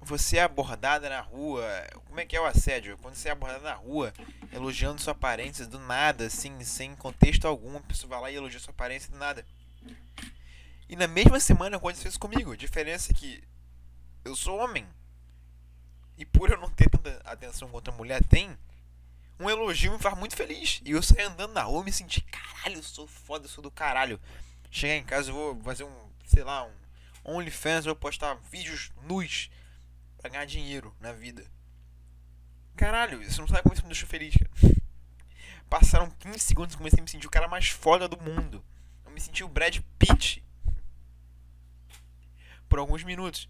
você 0.00 0.38
é 0.38 0.42
abordada 0.42 1.08
na 1.08 1.20
rua, 1.20 1.64
como 2.06 2.18
é 2.18 2.26
que 2.26 2.36
é 2.36 2.40
o 2.40 2.44
assédio? 2.44 2.98
Quando 2.98 3.14
você 3.14 3.28
é 3.28 3.32
abordada 3.32 3.62
na 3.62 3.74
rua, 3.74 4.12
elogiando 4.52 5.00
sua 5.00 5.12
aparência 5.12 5.64
do 5.66 5.78
nada, 5.78 6.26
assim, 6.26 6.62
sem 6.64 6.94
contexto 6.96 7.46
algum, 7.46 7.76
a 7.76 7.80
pessoa 7.80 8.10
vai 8.10 8.20
lá 8.20 8.30
e 8.30 8.34
elogia 8.34 8.58
sua 8.58 8.72
aparência 8.72 9.10
do 9.10 9.16
nada. 9.16 9.46
E 10.88 10.96
na 10.96 11.06
mesma 11.06 11.40
semana 11.40 11.76
aconteceu 11.76 12.08
isso 12.08 12.18
comigo. 12.18 12.52
A 12.52 12.56
diferença 12.56 13.12
é 13.12 13.14
que 13.14 13.42
eu 14.24 14.36
sou 14.36 14.58
homem. 14.58 14.86
E 16.18 16.26
por 16.26 16.50
eu 16.50 16.58
não 16.58 16.68
ter 16.68 16.90
tanta 16.90 17.20
atenção 17.24 17.70
quanto 17.70 17.90
a 17.90 17.94
mulher 17.94 18.22
tem, 18.24 18.56
um 19.38 19.48
elogio 19.50 19.92
me 19.92 19.98
faz 19.98 20.16
muito 20.16 20.36
feliz. 20.36 20.80
E 20.84 20.92
eu 20.92 21.02
saí 21.02 21.24
andando 21.24 21.52
na 21.52 21.62
rua 21.62 21.82
e 21.82 21.84
me 21.86 21.92
senti, 21.92 22.20
caralho, 22.20 22.76
eu 22.76 22.82
sou 22.82 23.06
foda, 23.06 23.46
eu 23.46 23.48
sou 23.48 23.62
do 23.62 23.70
caralho. 23.70 24.20
Chegar 24.70 24.94
em 24.94 25.04
casa, 25.04 25.30
eu 25.30 25.34
vou 25.34 25.62
fazer 25.62 25.84
um, 25.84 26.10
sei 26.24 26.42
lá, 26.42 26.64
um 26.64 27.36
OnlyFans, 27.36 27.86
eu 27.86 27.94
vou 27.94 28.00
postar 28.00 28.34
vídeos 28.50 28.90
nus 29.02 29.50
pra 30.18 30.30
ganhar 30.30 30.44
dinheiro 30.44 30.94
na 31.00 31.12
vida. 31.12 31.44
Caralho, 32.76 33.22
isso 33.22 33.40
não 33.40 33.48
sabe 33.48 33.62
como 33.62 33.74
isso 33.74 33.82
me 33.82 33.88
deixou 33.88 34.08
feliz, 34.08 34.34
cara. 34.34 34.50
Passaram 35.68 36.10
15 36.10 36.38
segundos 36.38 36.74
e 36.74 36.78
comecei 36.78 37.00
a 37.00 37.02
me 37.02 37.08
sentir 37.08 37.26
o 37.26 37.30
cara 37.30 37.48
mais 37.48 37.68
foda 37.68 38.08
do 38.08 38.20
mundo. 38.20 38.64
Eu 39.04 39.10
me 39.10 39.20
senti 39.20 39.42
o 39.42 39.48
Brad 39.48 39.78
Pitt. 39.98 40.44
por 42.68 42.78
alguns 42.78 43.04
minutos. 43.04 43.48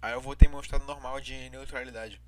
Aí 0.00 0.12
eu 0.12 0.20
voltei 0.20 0.48
meu 0.48 0.60
estado 0.60 0.84
normal 0.84 1.20
de 1.20 1.50
neutralidade. 1.50 2.20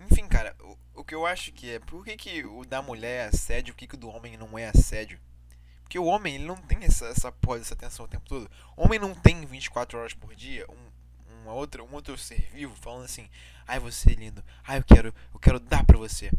Enfim, 0.00 0.26
cara, 0.28 0.56
o, 0.60 1.00
o 1.00 1.04
que 1.04 1.14
eu 1.14 1.26
acho 1.26 1.52
que 1.52 1.70
é. 1.70 1.78
Por 1.78 2.04
que, 2.04 2.16
que 2.16 2.44
o 2.44 2.64
da 2.64 2.82
mulher 2.82 3.26
é 3.26 3.28
assédio, 3.28 3.72
o 3.72 3.76
que, 3.76 3.86
que 3.86 3.94
o 3.94 3.98
do 3.98 4.08
homem 4.08 4.36
não 4.36 4.58
é 4.58 4.68
assédio? 4.68 5.18
Porque 5.82 5.98
o 5.98 6.04
homem, 6.04 6.36
ele 6.36 6.44
não 6.44 6.56
tem 6.56 6.78
essa, 6.82 7.06
essa 7.06 7.30
porra 7.30 7.58
dessa 7.58 7.74
atenção 7.74 8.04
o 8.04 8.08
tempo 8.08 8.28
todo. 8.28 8.50
O 8.76 8.84
homem 8.84 8.98
não 8.98 9.14
tem 9.14 9.44
24 9.44 9.98
horas 9.98 10.14
por 10.14 10.34
dia 10.34 10.66
um, 10.70 11.42
uma 11.42 11.52
outra, 11.52 11.84
um 11.84 11.92
outro 11.92 12.16
ser 12.18 12.40
vivo 12.52 12.74
falando 12.74 13.04
assim: 13.04 13.28
ai, 13.66 13.78
você 13.78 14.10
é 14.10 14.14
lindo, 14.14 14.42
ai, 14.64 14.78
eu 14.78 14.84
quero, 14.84 15.14
eu 15.32 15.38
quero 15.38 15.60
dar 15.60 15.84
pra 15.84 15.98
você. 15.98 16.30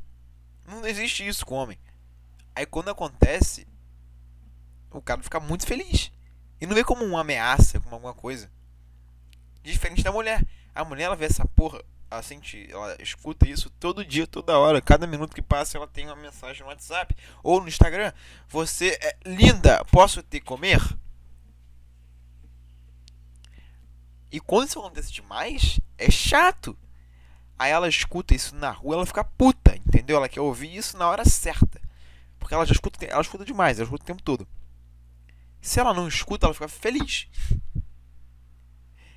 Não 0.67 0.85
existe 0.85 1.25
isso 1.25 1.45
com 1.45 1.55
o 1.55 1.57
homem. 1.57 1.77
Aí 2.55 2.65
quando 2.65 2.89
acontece, 2.89 3.67
o 4.91 5.01
cara 5.01 5.21
fica 5.21 5.39
muito 5.39 5.65
feliz. 5.65 6.11
E 6.59 6.65
não 6.65 6.73
vê 6.73 6.83
como 6.83 7.03
uma 7.03 7.21
ameaça, 7.21 7.79
como 7.79 7.95
alguma 7.95 8.13
coisa. 8.13 8.49
Diferente 9.61 10.03
da 10.03 10.11
mulher. 10.11 10.45
A 10.73 10.83
mulher, 10.83 11.05
ela 11.05 11.15
vê 11.15 11.25
essa 11.25 11.45
porra, 11.45 11.83
ela 12.15 12.23
sente, 12.23 12.67
ela 12.71 12.95
escuta 12.99 13.47
isso 13.47 13.69
todo 13.69 14.05
dia, 14.05 14.25
toda 14.25 14.57
hora. 14.57 14.81
Cada 14.81 15.05
minuto 15.05 15.35
que 15.35 15.41
passa, 15.41 15.77
ela 15.77 15.87
tem 15.87 16.05
uma 16.05 16.15
mensagem 16.15 16.61
no 16.61 16.69
WhatsApp 16.69 17.15
ou 17.43 17.61
no 17.61 17.67
Instagram. 17.67 18.11
Você 18.47 18.97
é 19.01 19.17
linda, 19.25 19.83
posso 19.85 20.23
te 20.23 20.39
comer? 20.39 20.81
E 24.31 24.39
quando 24.39 24.67
isso 24.67 24.79
acontece 24.79 25.11
demais, 25.11 25.79
é 25.97 26.09
chato. 26.09 26.77
Aí 27.57 27.71
ela 27.71 27.87
escuta 27.87 28.35
isso 28.35 28.55
na 28.55 28.71
rua, 28.71 28.95
ela 28.95 29.05
fica 29.05 29.23
puta, 29.23 29.75
entendeu? 29.75 30.17
Ela 30.17 30.27
quer 30.27 30.41
ouvir 30.41 30.75
isso 30.75 30.97
na 30.97 31.07
hora 31.07 31.23
certa. 31.23 31.81
Porque 32.37 32.53
ela 32.53 32.65
já 32.65 32.73
escuta, 32.73 33.05
ela 33.05 33.21
escuta 33.21 33.45
demais, 33.45 33.77
ela 33.77 33.85
escuta 33.85 34.03
o 34.03 34.07
tempo 34.07 34.21
todo. 34.21 34.47
Se 35.61 35.79
ela 35.79 35.93
não 35.93 36.07
escuta, 36.07 36.45
ela 36.45 36.53
fica 36.53 36.67
feliz. 36.67 37.27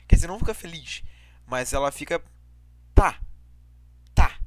Quer 0.06 0.14
dizer, 0.16 0.28
não 0.28 0.38
fica 0.38 0.54
feliz, 0.54 1.02
mas 1.46 1.72
ela 1.72 1.92
fica. 1.92 2.22
Tá. 2.98 3.16
Tá. 4.12 4.40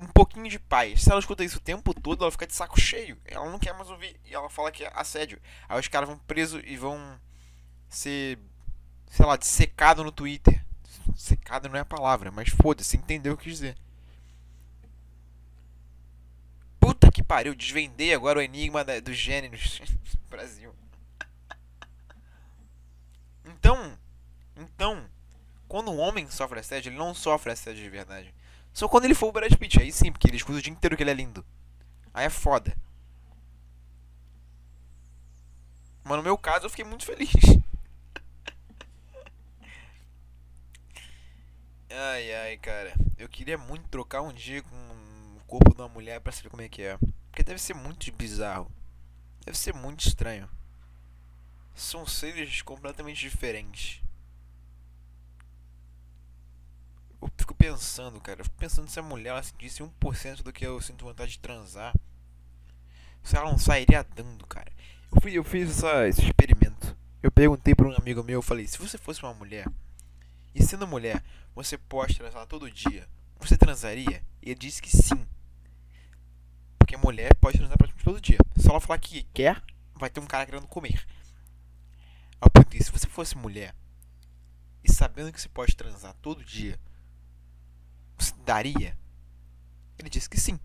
Um 0.00 0.06
pouquinho 0.06 0.48
de 0.48 0.56
paz. 0.56 1.02
Se 1.02 1.10
ela 1.10 1.18
escuta 1.18 1.42
isso 1.42 1.58
o 1.58 1.60
tempo 1.60 1.92
todo, 1.92 2.22
ela 2.22 2.30
fica 2.30 2.46
de 2.46 2.54
saco 2.54 2.80
cheio. 2.80 3.18
Ela 3.24 3.50
não 3.50 3.58
quer 3.58 3.74
mais 3.74 3.90
ouvir. 3.90 4.20
E 4.24 4.32
ela 4.32 4.48
fala 4.48 4.70
que 4.70 4.84
é 4.84 4.92
assédio. 4.94 5.40
Aí 5.68 5.80
os 5.80 5.88
caras 5.88 6.08
vão 6.08 6.16
presos 6.16 6.62
e 6.64 6.76
vão 6.76 7.20
ser. 7.88 8.38
Sei 9.10 9.26
lá, 9.26 9.36
secado 9.40 10.04
no 10.04 10.12
Twitter. 10.12 10.64
Secado 11.16 11.68
não 11.68 11.76
é 11.76 11.80
a 11.80 11.84
palavra, 11.84 12.30
mas 12.30 12.50
foda-se, 12.50 12.96
entendeu 12.96 13.34
o 13.34 13.36
que 13.36 13.50
dizer. 13.50 13.76
Puta 16.78 17.10
que 17.10 17.22
pariu, 17.22 17.52
desvendei 17.52 18.14
agora 18.14 18.38
o 18.38 18.42
enigma 18.42 18.84
da, 18.84 19.00
dos 19.00 19.16
gêneros 19.16 19.80
Brasil. 20.30 20.72
Então, 23.44 23.98
então, 24.56 25.08
quando 25.68 25.90
um 25.90 25.98
homem 25.98 26.28
sofre 26.30 26.60
assédio, 26.60 26.90
ele 26.90 26.98
não 26.98 27.14
sofre 27.14 27.52
assédio 27.52 27.82
de 27.82 27.90
verdade. 27.90 28.34
Só 28.72 28.88
quando 28.88 29.04
ele 29.06 29.14
for 29.14 29.28
o 29.28 29.32
Brad 29.32 29.52
Pitt, 29.54 29.80
aí 29.80 29.90
sim, 29.90 30.12
porque 30.12 30.28
ele 30.28 30.36
escuta 30.36 30.58
o 30.58 30.62
dia 30.62 30.72
inteiro 30.72 30.96
que 30.96 31.02
ele 31.02 31.10
é 31.10 31.14
lindo. 31.14 31.44
Aí 32.12 32.26
é 32.26 32.30
foda. 32.30 32.76
Mas 36.04 36.16
no 36.16 36.22
meu 36.22 36.38
caso 36.38 36.66
eu 36.66 36.70
fiquei 36.70 36.84
muito 36.84 37.04
feliz. 37.04 37.32
Ai 41.88 42.34
ai, 42.34 42.56
cara. 42.58 42.92
Eu 43.16 43.28
queria 43.28 43.56
muito 43.56 43.88
trocar 43.88 44.20
um 44.20 44.32
dia 44.32 44.62
com 44.62 44.76
o 45.36 45.40
corpo 45.46 45.74
de 45.74 45.80
uma 45.80 45.88
mulher 45.88 46.20
pra 46.20 46.30
saber 46.32 46.50
como 46.50 46.62
é 46.62 46.68
que 46.68 46.82
é. 46.82 46.98
Porque 47.30 47.42
deve 47.42 47.58
ser 47.58 47.74
muito 47.74 48.12
bizarro. 48.12 48.70
Deve 49.44 49.56
ser 49.56 49.72
muito 49.72 50.06
estranho. 50.06 50.48
São 51.74 52.06
seres 52.06 52.60
completamente 52.60 53.20
diferentes. 53.20 54.02
Fico 57.36 57.54
pensando, 57.54 58.20
cara. 58.20 58.40
Eu 58.40 58.44
fico 58.44 58.56
pensando 58.56 58.88
se 58.88 58.98
a 58.98 59.02
mulher 59.02 59.30
ela 59.30 59.42
sentisse 59.42 59.82
1% 59.82 60.42
do 60.42 60.52
que 60.52 60.66
eu 60.66 60.80
sinto 60.80 61.04
vontade 61.04 61.32
de 61.32 61.38
transar. 61.38 61.94
Se 63.22 63.36
ela 63.36 63.50
não 63.50 63.58
sairia 63.58 64.04
dando, 64.14 64.46
cara. 64.46 64.72
Eu, 65.12 65.20
fui, 65.20 65.32
eu 65.32 65.44
fiz 65.44 65.70
essa, 65.70 66.06
esse 66.08 66.22
experimento. 66.22 66.96
Eu 67.22 67.30
perguntei 67.30 67.74
para 67.74 67.88
um 67.88 67.96
amigo 67.96 68.22
meu, 68.22 68.38
eu 68.38 68.42
falei, 68.42 68.66
se 68.66 68.78
você 68.78 68.96
fosse 68.96 69.22
uma 69.22 69.34
mulher, 69.34 69.66
e 70.54 70.62
sendo 70.62 70.86
mulher, 70.86 71.22
você 71.54 71.76
pode 71.76 72.16
transar 72.16 72.46
todo 72.46 72.70
dia, 72.70 73.08
você 73.38 73.56
transaria? 73.56 74.22
E 74.42 74.50
ele 74.50 74.54
disse 74.54 74.80
que 74.80 74.90
sim. 74.96 75.26
Porque 76.78 76.96
mulher 76.96 77.34
pode 77.34 77.58
transar 77.58 77.76
praticamente 77.76 78.04
todo 78.04 78.20
dia. 78.20 78.38
Se 78.56 78.70
ela 78.70 78.80
falar 78.80 78.98
que 78.98 79.24
quer, 79.34 79.60
vai 79.94 80.08
ter 80.08 80.20
um 80.20 80.26
cara 80.26 80.46
querendo 80.46 80.68
comer. 80.68 81.04
Eu 82.40 82.50
perguntei, 82.50 82.80
se 82.80 82.92
você 82.92 83.08
fosse 83.08 83.36
mulher, 83.36 83.74
e 84.84 84.92
sabendo 84.92 85.32
que 85.32 85.40
você 85.40 85.48
pode 85.48 85.74
transar 85.74 86.14
todo 86.22 86.44
dia, 86.44 86.78
daria? 88.44 88.96
Ele 89.98 90.08
disse 90.08 90.28
que 90.28 90.38
sim. 90.38 90.58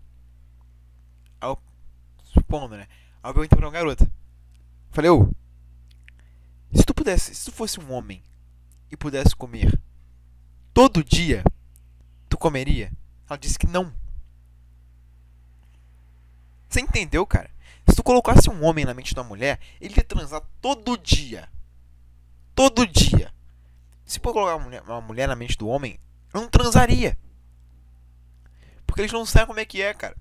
Eu, 1.40 1.58
supondo, 2.24 2.76
né? 2.76 2.86
Aí 3.22 3.30
eu 3.30 3.34
perguntei 3.34 3.56
pra 3.56 3.66
uma 3.66 3.72
garota. 3.72 4.10
Falei, 4.90 5.10
ô, 5.10 5.28
se 6.74 6.84
tu 6.84 6.94
pudesse, 6.94 7.34
se 7.34 7.44
tu 7.44 7.52
fosse 7.52 7.80
um 7.80 7.92
homem 7.92 8.22
e 8.90 8.96
pudesse 8.96 9.34
comer 9.34 9.78
todo 10.72 11.04
dia, 11.04 11.44
tu 12.28 12.38
comeria? 12.38 12.92
Ela 13.28 13.38
disse 13.38 13.58
que 13.58 13.66
não. 13.66 13.92
Você 16.68 16.80
entendeu, 16.80 17.26
cara? 17.26 17.50
Se 17.88 17.96
tu 17.96 18.02
colocasse 18.02 18.48
um 18.48 18.64
homem 18.64 18.84
na 18.84 18.94
mente 18.94 19.14
da 19.14 19.22
mulher, 19.22 19.58
ele 19.80 19.94
ia 19.96 20.04
transar 20.04 20.42
todo 20.60 20.96
dia. 20.96 21.48
Todo 22.54 22.86
dia. 22.86 23.32
Se 24.06 24.18
for 24.18 24.32
colocar 24.32 24.56
uma 24.56 24.64
mulher, 24.64 24.82
uma 24.82 25.00
mulher 25.00 25.28
na 25.28 25.36
mente 25.36 25.56
do 25.56 25.68
homem, 25.68 25.98
não 26.32 26.48
transaria. 26.48 27.18
Porque 28.92 29.00
eles 29.00 29.12
não 29.12 29.24
sabem 29.24 29.46
como 29.46 29.58
é 29.58 29.64
que 29.64 29.80
é, 29.80 29.94
cara. 29.94 30.14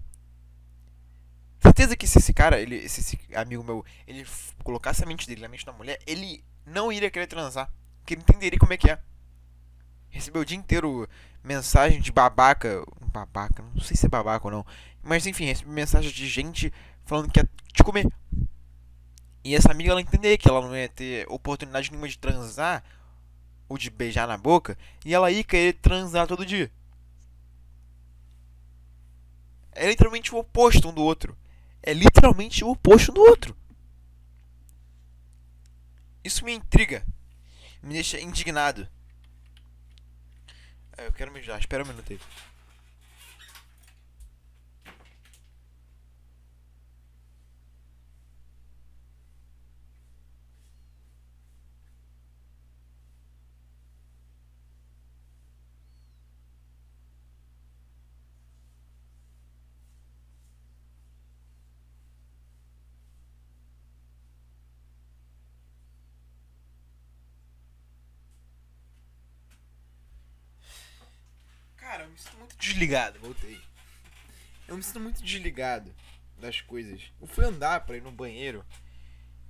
Certeza 1.61 1.97
que 1.97 2.07
se 2.07 2.19
esse 2.19 2.33
cara, 2.33 2.57
ele, 2.57 2.87
se 2.87 3.01
esse 3.01 3.19
amigo 3.35 3.61
meu, 3.65 3.83
ele 4.07 4.25
colocasse 4.63 5.03
a 5.03 5.05
mente 5.05 5.27
dele 5.27 5.41
na 5.41 5.49
mente 5.49 5.65
da 5.65 5.73
mulher, 5.73 5.99
ele 6.07 6.41
não 6.65 6.89
iria 6.89 7.11
querer 7.11 7.27
transar. 7.27 7.69
Porque 7.99 8.13
ele 8.13 8.21
entenderia 8.21 8.57
como 8.57 8.71
é 8.71 8.77
que 8.77 8.89
é. 8.89 8.97
Recebeu 10.07 10.43
o 10.43 10.45
dia 10.45 10.57
inteiro 10.57 11.05
mensagem 11.43 11.99
de 11.99 12.13
babaca. 12.13 12.81
Babaca, 13.07 13.61
não 13.75 13.81
sei 13.81 13.97
se 13.97 14.05
é 14.05 14.09
babaca 14.09 14.47
ou 14.47 14.51
não. 14.51 14.65
Mas 15.03 15.27
enfim, 15.27 15.43
recebeu 15.43 15.73
mensagem 15.73 16.09
de 16.09 16.29
gente 16.29 16.71
falando 17.03 17.29
que 17.29 17.41
ia 17.41 17.49
te 17.73 17.83
comer. 17.83 18.07
E 19.43 19.53
essa 19.53 19.69
amiga 19.69 19.91
ela 19.91 19.99
entenderia 19.99 20.37
que 20.37 20.47
ela 20.47 20.61
não 20.61 20.73
ia 20.73 20.87
ter 20.87 21.25
oportunidade 21.27 21.91
nenhuma 21.91 22.07
de 22.07 22.17
transar 22.17 22.81
ou 23.67 23.77
de 23.77 23.89
beijar 23.89 24.29
na 24.29 24.37
boca. 24.37 24.77
E 25.03 25.13
ela 25.13 25.29
ia 25.29 25.43
querer 25.43 25.73
transar 25.73 26.25
todo 26.25 26.45
dia. 26.45 26.71
É 29.71 29.87
literalmente 29.87 30.33
o 30.33 30.37
oposto 30.37 30.89
um 30.89 30.93
do 30.93 31.03
outro. 31.03 31.37
É 31.81 31.93
literalmente 31.93 32.63
o 32.63 32.69
oposto 32.69 33.11
um 33.11 33.15
do 33.15 33.21
outro. 33.21 33.55
Isso 36.23 36.45
me 36.45 36.53
intriga. 36.53 37.05
Me 37.81 37.93
deixa 37.93 38.19
indignado. 38.19 38.87
É, 40.97 41.07
eu 41.07 41.13
quero 41.13 41.31
mijar. 41.31 41.59
Espera 41.59 41.83
um 41.83 41.87
minuto 41.87 42.11
aí. 42.11 42.19
Cara, 71.91 72.03
eu 72.05 72.09
me 72.09 72.17
sinto 72.17 72.37
muito 72.37 72.55
desligado. 72.71 73.19
Voltei. 73.19 73.59
Eu 74.67 74.77
me 74.77 74.83
sinto 74.83 74.99
muito 74.99 75.21
desligado 75.21 75.93
das 76.39 76.61
coisas. 76.61 77.01
Eu 77.19 77.27
fui 77.27 77.45
andar 77.45 77.81
pra 77.81 77.97
ir 77.97 78.01
no 78.01 78.11
banheiro. 78.11 78.63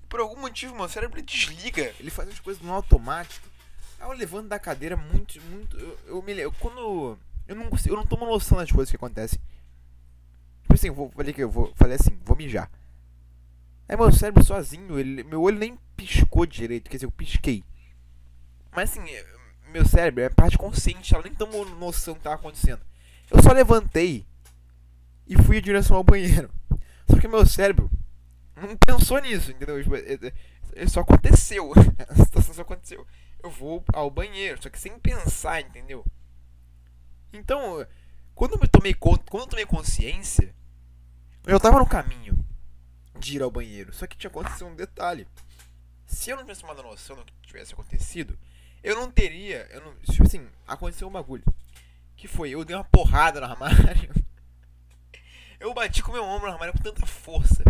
E 0.04 0.08
por 0.08 0.20
algum 0.20 0.40
motivo, 0.40 0.76
meu 0.76 0.90
cérebro 0.90 1.22
desliga. 1.22 1.94
Ele 2.00 2.10
faz 2.10 2.30
as 2.30 2.40
coisas 2.40 2.62
no 2.62 2.74
automático. 2.74 3.48
Aí 4.00 4.08
eu 4.08 4.14
levanto 4.14 4.48
da 4.48 4.60
cadeira 4.60 4.98
muito, 4.98 5.40
muito. 5.44 5.78
Eu, 5.78 6.00
eu 6.08 6.22
me 6.22 6.38
eu, 6.40 6.52
Quando. 6.54 7.18
Eu 7.48 7.56
não 7.56 7.70
consigo, 7.70 7.96
eu 7.96 7.98
não 7.98 8.06
tomo 8.06 8.26
noção 8.26 8.58
das 8.58 8.72
coisas 8.72 8.90
que 8.90 8.96
acontecem. 8.96 9.40
Tipo 10.62 10.74
assim, 10.74 10.88
eu 10.88 10.94
vou, 10.94 11.12
falei 11.12 11.34
que 11.34 11.44
eu 11.44 11.50
vou. 11.50 11.74
Falei 11.76 11.96
assim, 11.96 12.18
vou 12.24 12.36
mijar. 12.36 12.72
Aí 13.88 13.98
meu 13.98 14.12
cérebro 14.12 14.44
sozinho, 14.44 14.98
ele, 14.98 15.24
meu 15.24 15.42
olho 15.42 15.60
nem 15.60 15.78
piscou 15.98 16.46
direito, 16.46 16.90
quer 16.90 16.96
dizer, 16.96 17.08
eu 17.08 17.12
pisquei. 17.12 17.62
Mas 18.72 18.90
assim, 18.90 19.02
meu 19.70 19.86
cérebro 19.86 20.24
é 20.24 20.30
parte 20.30 20.58
consciente, 20.58 21.14
ela 21.14 21.24
nem 21.24 21.34
tomou 21.34 21.66
noção 21.72 22.14
do 22.14 22.18
que 22.18 22.22
estava 22.22 22.36
acontecendo. 22.36 22.82
Eu 23.32 23.42
só 23.42 23.54
levantei 23.54 24.28
e 25.26 25.42
fui 25.42 25.58
em 25.58 25.62
direção 25.62 25.96
ao 25.96 26.04
banheiro. 26.04 26.52
Só 27.10 27.18
que 27.18 27.28
meu 27.28 27.46
cérebro 27.46 27.90
não 28.56 28.76
pensou 28.76 29.20
nisso, 29.22 29.52
entendeu? 29.52 29.82
Tipo, 29.82 29.96
é, 29.96 30.34
é, 30.76 30.84
Isso 30.84 31.00
aconteceu. 31.00 31.72
A 32.10 32.16
situação 32.16 32.54
só 32.54 32.62
aconteceu. 32.62 33.08
Eu 33.42 33.50
vou 33.50 33.84
ao 33.94 34.12
banheiro, 34.12 34.62
só 34.62 34.70
que 34.70 34.78
sem 34.78 35.00
pensar, 35.00 35.62
entendeu? 35.62 36.06
Então, 37.32 37.88
quando 38.36 38.60
eu 38.62 38.68
tomei 38.68 38.94
quando 38.94 39.22
eu 39.34 39.48
tomei 39.48 39.66
consciência, 39.66 40.54
eu 41.46 41.60
tava 41.60 41.80
no 41.80 41.88
caminho 41.88 42.38
de 43.18 43.38
ir 43.38 43.42
ao 43.42 43.50
banheiro. 43.50 43.94
Só 43.94 44.06
que 44.06 44.18
tinha 44.18 44.30
acontecido 44.30 44.68
um 44.68 44.76
detalhe. 44.76 45.26
Se 46.06 46.30
eu 46.30 46.36
não 46.36 46.44
tivesse 46.44 46.62
tomado 46.62 46.84
noção 46.84 47.16
do 47.16 47.24
que 47.24 47.34
tivesse 47.44 47.74
acontecido, 47.74 48.38
eu 48.84 48.96
não 48.96 49.10
teria. 49.10 49.68
Eu 49.72 49.82
não, 49.82 49.96
tipo 50.02 50.24
assim, 50.24 50.46
aconteceu 50.68 51.08
um 51.08 51.12
bagulho. 51.12 51.44
Que 52.22 52.28
foi, 52.28 52.52
eu 52.52 52.64
dei 52.64 52.76
uma 52.76 52.84
porrada 52.84 53.40
no 53.40 53.48
armário. 53.48 54.14
Eu 55.60 55.74
bati 55.74 56.04
com 56.04 56.12
meu 56.12 56.24
ombro 56.24 56.48
no 56.48 56.54
armário 56.54 56.74
com 56.74 56.84
tanta 56.84 57.06
força. 57.06 57.64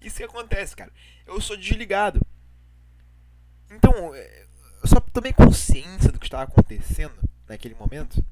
Isso 0.00 0.16
que 0.16 0.22
acontece, 0.22 0.74
cara. 0.74 0.90
Eu 1.26 1.38
sou 1.38 1.54
desligado. 1.56 2.20
Então, 3.70 4.14
é, 4.14 4.46
eu 4.82 4.88
só 4.88 5.00
tomei 5.00 5.34
consciência 5.34 6.10
do 6.10 6.18
que 6.18 6.26
estava 6.26 6.44
acontecendo 6.44 7.14
naquele 7.46 7.74
momento. 7.74 8.24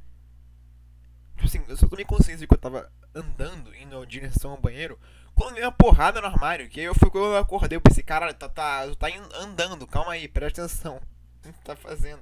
Tipo 1.35 1.47
assim, 1.47 1.63
eu 1.69 1.77
só 1.77 1.87
tomei 1.87 2.07
consciência 2.07 2.39
de 2.39 2.47
que 2.47 2.55
eu 2.55 2.57
estava 2.57 2.91
andando, 3.15 3.75
indo 3.75 4.03
em 4.03 4.07
direção 4.07 4.53
ao 4.53 4.61
banheiro, 4.61 4.99
quando 5.35 5.55
dei 5.55 5.65
uma 5.65 5.73
porrada 5.73 6.21
no 6.21 6.27
armário. 6.27 6.69
Que 6.69 6.81
aí 6.81 6.87
eu 6.87 6.95
fui 6.95 7.11
eu 7.15 7.37
acordei, 7.37 7.77
eu 7.77 7.83
pensei, 7.83 8.03
caralho, 8.03 8.35
tá, 8.35 8.49
tá, 8.49 8.87
tá 8.95 9.09
andando, 9.35 9.87
calma 9.87 10.13
aí, 10.13 10.27
presta 10.29 10.65
atenção. 10.65 10.99
O 11.47 11.53
que 11.53 11.61
tá 11.61 11.77
fazendo? 11.77 12.21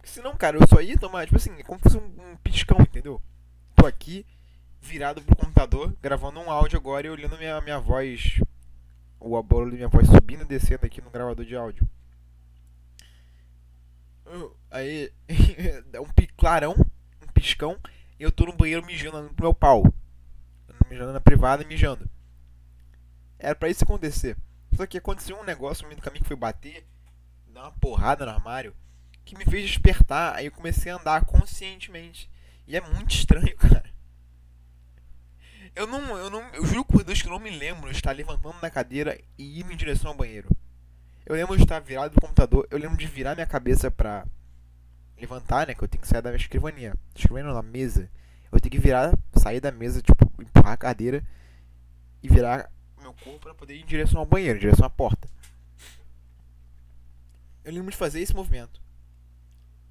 Porque 0.00 0.08
senão, 0.08 0.34
cara, 0.34 0.56
eu 0.56 0.66
só 0.66 0.80
ia 0.80 0.96
tomar, 0.96 1.26
tipo 1.26 1.36
assim, 1.36 1.52
é 1.58 1.62
como 1.62 1.78
se 1.78 1.82
fosse 1.84 1.98
um, 1.98 2.32
um 2.32 2.36
piscão, 2.36 2.78
entendeu? 2.80 3.20
Tô 3.76 3.86
aqui, 3.86 4.24
virado 4.80 5.20
pro 5.20 5.36
computador, 5.36 5.94
gravando 6.00 6.40
um 6.40 6.50
áudio 6.50 6.78
agora 6.78 7.06
e 7.06 7.10
olhando 7.10 7.36
minha, 7.36 7.60
minha 7.60 7.78
voz. 7.78 8.40
O 9.18 9.42
barulho 9.42 9.72
da 9.72 9.76
minha 9.76 9.88
voz 9.88 10.06
subindo 10.08 10.42
e 10.42 10.46
descendo 10.46 10.86
aqui 10.86 11.02
no 11.02 11.10
gravador 11.10 11.44
de 11.44 11.54
áudio. 11.54 11.86
Aí, 14.70 15.12
é 15.92 16.00
um 16.00 16.08
clarão, 16.34 16.74
um 17.22 17.32
piscão, 17.34 17.76
e 18.18 18.22
eu 18.22 18.32
tô 18.32 18.46
no 18.46 18.56
banheiro 18.56 18.84
mijando 18.86 19.28
pro 19.34 19.44
meu 19.44 19.54
pau. 19.54 19.84
Mijando 20.88 21.12
na 21.12 21.20
privada 21.20 21.62
e 21.62 21.66
mijando. 21.66 22.08
Era 23.38 23.54
pra 23.54 23.68
isso 23.68 23.84
acontecer. 23.84 24.36
Só 24.74 24.86
que 24.86 24.96
aconteceu 24.96 25.38
um 25.38 25.44
negócio 25.44 25.82
no 25.82 25.88
meio 25.88 26.00
do 26.00 26.04
caminho 26.04 26.22
que 26.22 26.28
foi 26.28 26.36
bater, 26.36 26.86
dar 27.48 27.62
uma 27.64 27.72
porrada 27.72 28.24
no 28.24 28.32
armário, 28.32 28.74
que 29.30 29.38
me 29.38 29.44
fez 29.44 29.68
despertar. 29.68 30.34
Aí 30.34 30.46
eu 30.46 30.52
comecei 30.52 30.90
a 30.90 30.96
andar 30.96 31.24
conscientemente. 31.24 32.28
E 32.66 32.76
é 32.76 32.80
muito 32.80 33.14
estranho, 33.14 33.54
cara. 33.56 33.88
Eu 35.74 35.86
não, 35.86 36.16
eu 36.18 36.28
não, 36.28 36.42
eu 36.52 36.66
juro 36.66 36.84
por 36.84 37.04
Deus 37.04 37.22
que 37.22 37.28
eu 37.28 37.32
não 37.32 37.38
me 37.38 37.50
lembro 37.50 37.88
de 37.90 37.96
estar 37.96 38.10
levantando 38.10 38.60
da 38.60 38.68
cadeira 38.68 39.18
e 39.38 39.60
indo 39.60 39.72
em 39.72 39.76
direção 39.76 40.10
ao 40.10 40.16
banheiro. 40.16 40.48
Eu 41.24 41.36
lembro 41.36 41.56
de 41.56 41.62
estar 41.62 41.78
virado 41.78 42.12
do 42.12 42.20
computador, 42.20 42.66
eu 42.70 42.78
lembro 42.78 42.96
de 42.96 43.06
virar 43.06 43.36
minha 43.36 43.46
cabeça 43.46 43.88
pra 43.88 44.26
levantar, 45.16 45.68
né, 45.68 45.74
que 45.74 45.82
eu 45.82 45.86
tenho 45.86 46.02
que 46.02 46.08
sair 46.08 46.22
da 46.22 46.34
escrivania. 46.34 46.94
Escrivania 47.14 47.46
não, 47.46 47.54
da 47.54 47.62
mesa. 47.62 48.10
Eu 48.50 48.58
tenho 48.58 48.72
que 48.72 48.80
virar, 48.80 49.16
sair 49.36 49.60
da 49.60 49.70
mesa, 49.70 50.02
tipo, 50.02 50.28
empurrar 50.42 50.72
a 50.72 50.76
cadeira 50.76 51.22
e 52.20 52.28
virar 52.28 52.68
meu 53.00 53.14
corpo 53.14 53.38
para 53.38 53.54
poder 53.54 53.76
ir 53.76 53.82
em 53.82 53.86
direção 53.86 54.18
ao 54.18 54.26
banheiro, 54.26 54.58
em 54.58 54.60
direção 54.60 54.84
à 54.84 54.90
porta. 54.90 55.28
Eu 57.64 57.72
lembro 57.72 57.92
de 57.92 57.96
fazer 57.96 58.20
esse 58.20 58.34
movimento. 58.34 58.80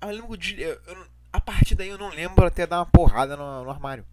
Eu 0.01 0.10
lembro 0.10 0.38
de. 0.38 0.62
Eu, 0.62 0.79
eu, 0.86 1.08
a 1.32 1.39
partir 1.41 1.75
daí 1.75 1.89
eu 1.89 1.98
não 1.98 2.10
lembro 2.10 2.46
até 2.46 2.65
dar 2.65 2.79
uma 2.79 2.86
porrada 2.86 3.36
no, 3.36 3.63
no 3.63 3.70
armário. 3.70 4.06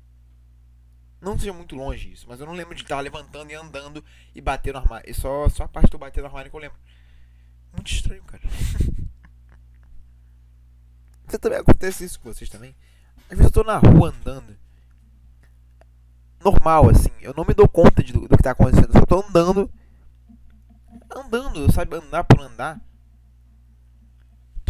Não 1.21 1.38
seja 1.38 1.52
muito 1.52 1.75
longe 1.75 2.12
isso, 2.12 2.26
mas 2.28 2.40
eu 2.40 2.47
não 2.47 2.52
lembro 2.52 2.75
de 2.75 2.83
estar 2.83 3.00
levantando 3.00 3.50
e 3.50 3.55
andando 3.55 4.05
e 4.35 4.40
bater 4.40 4.73
no 4.73 4.81
armário. 4.81 5.11
E 5.11 5.14
só, 5.14 5.49
só 5.49 5.64
a 5.64 5.69
parte 5.69 5.90
do 5.90 5.99
bater 5.99 6.21
no 6.21 6.26
armário 6.26 6.50
que 6.50 6.57
eu 6.57 6.61
lembro. 6.61 6.78
Muito 7.73 7.90
estranho, 7.90 8.23
cara. 8.25 8.43
Você 11.27 11.38
também 11.38 11.59
acontece 11.59 12.05
isso 12.05 12.20
com 12.20 12.33
vocês 12.33 12.49
também? 12.49 12.77
Às 13.25 13.37
vezes 13.37 13.46
eu 13.46 13.51
tô 13.51 13.64
na 13.64 13.79
rua 13.79 14.11
andando. 14.11 14.57
Normal, 16.42 16.90
assim. 16.90 17.11
Eu 17.20 17.35
não 17.35 17.44
me 17.44 17.53
dou 17.53 17.68
conta 17.68 18.03
de, 18.03 18.12
do, 18.12 18.29
do 18.29 18.37
que 18.37 18.42
tá 18.42 18.53
acontecendo. 18.53 18.90
Eu 18.94 19.01
só 19.01 19.07
tô 19.07 19.27
andando. 19.27 19.68
Andando, 21.11 21.72
sabe? 21.72 21.96
Andar 21.96 22.22
por 22.22 22.40
andar. 22.40 22.81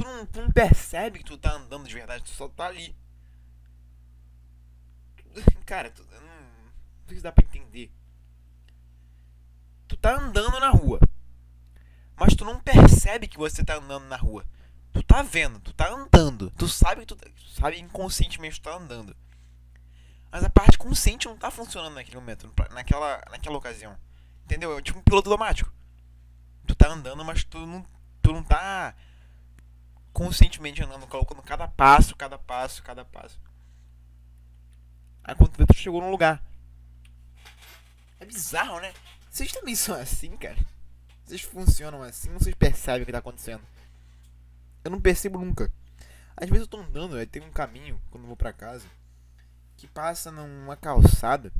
Não, 0.06 0.24
tu 0.24 0.40
não 0.40 0.50
percebe 0.52 1.18
que 1.18 1.24
tu 1.24 1.36
tá 1.36 1.52
andando 1.52 1.88
de 1.88 1.94
verdade. 1.94 2.22
Tu 2.22 2.30
só 2.30 2.48
tá 2.48 2.66
ali. 2.66 2.94
Cara, 5.66 5.90
tu, 5.90 6.02
não, 6.04 6.20
não 6.20 7.08
sei 7.08 7.16
se 7.16 7.22
dá 7.22 7.32
pra 7.32 7.44
entender. 7.44 7.90
Tu 9.88 9.96
tá 9.96 10.16
andando 10.16 10.60
na 10.60 10.70
rua. 10.70 11.00
Mas 12.16 12.36
tu 12.36 12.44
não 12.44 12.60
percebe 12.60 13.26
que 13.26 13.36
você 13.36 13.64
tá 13.64 13.76
andando 13.76 14.06
na 14.06 14.16
rua. 14.16 14.46
Tu 14.92 15.02
tá 15.02 15.22
vendo, 15.22 15.58
tu 15.58 15.72
tá 15.72 15.90
andando. 15.90 16.50
Tu 16.52 16.68
sabe 16.68 17.00
que 17.00 17.06
tu, 17.08 17.16
tu 17.16 17.48
sabe 17.50 17.78
inconscientemente 17.78 18.60
tu 18.60 18.64
tá 18.64 18.76
andando. 18.76 19.14
Mas 20.30 20.44
a 20.44 20.50
parte 20.50 20.78
consciente 20.78 21.26
não 21.26 21.36
tá 21.36 21.50
funcionando 21.50 21.94
naquele 21.94 22.16
momento, 22.16 22.52
naquela, 22.70 23.22
naquela 23.30 23.58
ocasião. 23.58 23.98
Entendeu? 24.44 24.78
É 24.78 24.82
tipo 24.82 24.98
um 24.98 25.02
piloto 25.02 25.28
automático. 25.30 25.70
Tu 26.66 26.74
tá 26.74 26.88
andando, 26.88 27.24
mas 27.24 27.44
tu 27.44 27.58
não, 27.66 27.84
tu 28.22 28.32
não 28.32 28.42
tá 28.42 28.94
conscientemente 30.16 30.82
andando, 30.82 31.06
colocando 31.06 31.42
cada 31.42 31.68
passo, 31.68 32.16
cada 32.16 32.38
passo, 32.38 32.82
cada 32.82 33.04
passo. 33.04 33.38
Aí 35.22 35.34
quando 35.34 35.54
vê, 35.58 35.66
tu 35.66 35.74
chegou 35.74 36.00
num 36.00 36.10
lugar. 36.10 36.42
É 38.18 38.24
bizarro, 38.24 38.80
né? 38.80 38.94
Vocês 39.28 39.52
também 39.52 39.76
são 39.76 39.94
assim, 39.94 40.34
cara? 40.38 40.56
Vocês 41.22 41.42
funcionam 41.42 42.02
assim, 42.02 42.32
vocês 42.32 42.54
percebem 42.54 43.02
o 43.02 43.04
que 43.04 43.12
tá 43.12 43.18
acontecendo. 43.18 43.60
Eu 44.82 44.90
não 44.90 45.02
percebo 45.02 45.38
nunca. 45.38 45.70
Às 46.34 46.48
vezes 46.48 46.62
eu 46.62 46.68
tô 46.68 46.78
andando, 46.78 47.16
aí 47.16 47.26
tem 47.26 47.42
um 47.42 47.52
caminho, 47.52 48.00
quando 48.10 48.24
eu 48.24 48.28
vou 48.28 48.36
pra 48.38 48.54
casa, 48.54 48.86
que 49.76 49.86
passa 49.86 50.30
numa 50.30 50.78
calçada. 50.78 51.52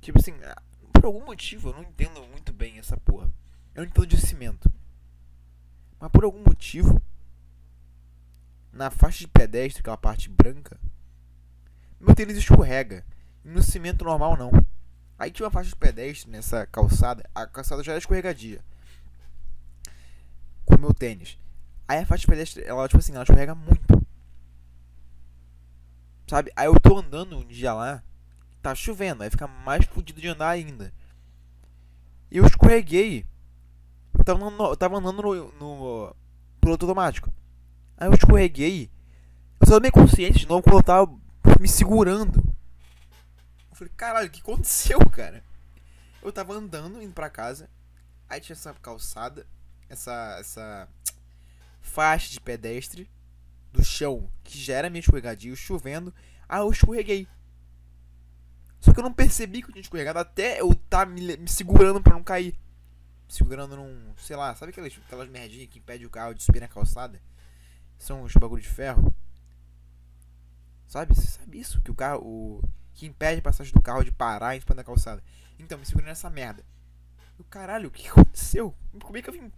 Tipo 0.00 0.18
assim, 0.18 0.34
ah, 0.42 0.60
por 0.92 1.04
algum 1.04 1.24
motivo 1.24 1.68
eu 1.68 1.74
não 1.74 1.84
entendo 1.84 2.26
muito 2.26 2.52
bem 2.52 2.80
essa 2.80 2.96
porra. 2.96 3.30
Eu 3.72 3.84
não 3.84 3.88
entendo 3.88 4.06
de 4.08 4.20
cimento. 4.20 4.68
Mas 6.00 6.10
por 6.10 6.24
algum 6.24 6.42
motivo, 6.42 7.00
na 8.82 8.90
faixa 8.90 9.20
de 9.20 9.28
pedestre, 9.28 9.80
aquela 9.80 9.96
parte 9.96 10.28
branca, 10.28 10.76
meu 12.00 12.16
tênis 12.16 12.36
escorrega. 12.36 13.04
No 13.44 13.62
cimento 13.62 14.04
normal 14.04 14.36
não. 14.36 14.50
Aí 15.16 15.30
tinha 15.30 15.46
uma 15.46 15.52
faixa 15.52 15.68
de 15.68 15.76
pedestre 15.76 16.28
nessa 16.28 16.66
calçada. 16.66 17.24
A 17.32 17.46
calçada 17.46 17.82
já 17.84 17.92
era 17.92 18.00
escorregadia. 18.00 18.60
Com 20.64 20.74
o 20.74 20.78
meu 20.80 20.92
tênis. 20.92 21.38
Aí 21.86 21.98
a 21.98 22.06
faixa 22.06 22.22
de 22.22 22.26
pedestre, 22.26 22.64
ela, 22.64 22.88
tipo 22.88 22.98
assim, 22.98 23.12
ela 23.12 23.22
escorrega 23.22 23.54
muito. 23.54 24.04
Sabe? 26.26 26.50
Aí 26.56 26.66
eu 26.66 26.78
tô 26.80 26.98
andando 26.98 27.38
um 27.38 27.44
dia 27.44 27.72
lá, 27.72 28.02
tá 28.60 28.74
chovendo, 28.74 29.22
aí 29.22 29.30
fica 29.30 29.46
mais 29.46 29.84
fodido 29.84 30.20
de 30.20 30.26
andar 30.26 30.48
ainda. 30.48 30.92
E 32.30 32.38
eu 32.38 32.46
escorreguei. 32.46 33.24
Eu 34.18 34.24
tava 34.24 34.44
andando, 34.44 34.76
eu 34.80 34.96
andando 34.96 35.22
no, 35.22 35.52
no 35.52 36.16
piloto 36.60 36.86
automático. 36.86 37.32
Aí 38.02 38.08
eu 38.08 38.14
escorreguei. 38.14 38.90
Eu 39.60 39.66
só 39.68 39.74
tomei 39.74 39.92
consciente 39.92 40.40
de 40.40 40.48
novo 40.48 40.60
quando 40.60 40.78
eu 40.78 40.82
tava 40.82 41.20
me 41.60 41.68
segurando. 41.68 42.42
Eu 43.70 43.76
falei, 43.76 43.92
caralho, 43.96 44.26
o 44.26 44.30
que 44.30 44.40
aconteceu, 44.40 44.98
cara? 45.08 45.44
Eu 46.20 46.32
tava 46.32 46.52
andando, 46.52 47.00
indo 47.00 47.12
pra 47.12 47.30
casa. 47.30 47.70
Aí 48.28 48.40
tinha 48.40 48.54
essa 48.54 48.74
calçada, 48.74 49.46
essa, 49.88 50.36
essa 50.40 50.88
faixa 51.80 52.28
de 52.28 52.40
pedestre 52.40 53.08
do 53.72 53.84
chão, 53.84 54.28
que 54.42 54.58
já 54.58 54.74
era 54.74 54.90
meio 54.90 55.02
escorregadio, 55.02 55.54
chovendo. 55.54 56.12
Aí 56.48 56.58
eu 56.58 56.72
escorreguei. 56.72 57.28
Só 58.80 58.92
que 58.92 58.98
eu 58.98 59.04
não 59.04 59.14
percebi 59.14 59.62
que 59.62 59.68
eu 59.68 59.72
tinha 59.74 59.82
escorregado 59.82 60.18
até 60.18 60.60
eu 60.60 60.74
tá 60.74 61.06
me, 61.06 61.36
me, 61.36 61.48
segurando 61.48 62.02
pra 62.02 62.14
não 62.14 62.24
cair. 62.24 62.58
Segurando 63.28 63.76
num, 63.76 64.12
sei 64.16 64.34
lá, 64.34 64.56
sabe 64.56 64.70
aquelas, 64.70 64.92
aquelas 65.06 65.28
merdinhas 65.28 65.68
que 65.68 65.78
impede 65.78 66.04
o 66.04 66.10
carro 66.10 66.34
de 66.34 66.42
subir 66.42 66.58
na 66.58 66.66
calçada? 66.66 67.22
São 68.02 68.22
os 68.22 68.32
bagulho 68.34 68.62
de 68.62 68.68
ferro. 68.68 69.14
Sabe? 70.86 71.14
Você 71.14 71.26
sabe 71.26 71.60
isso? 71.60 71.80
Que 71.82 71.90
o 71.90 71.94
carro. 71.94 72.22
O, 72.24 72.62
que 72.94 73.06
impede 73.06 73.38
a 73.38 73.42
passagem 73.42 73.72
do 73.72 73.80
carro 73.80 74.04
de 74.04 74.10
parar 74.10 74.56
em 74.56 74.60
cima 74.60 74.74
da 74.74 74.84
calçada. 74.84 75.22
Então, 75.58 75.78
me 75.78 75.86
segurei 75.86 76.08
nessa 76.08 76.28
merda. 76.28 76.64
Eu, 77.38 77.44
caralho, 77.44 77.88
o 77.88 77.92
que 77.92 78.08
aconteceu? 78.08 78.74
Como 79.00 79.16
é 79.16 79.22
que 79.22 79.28
eu 79.28 79.32
vim. 79.32 79.52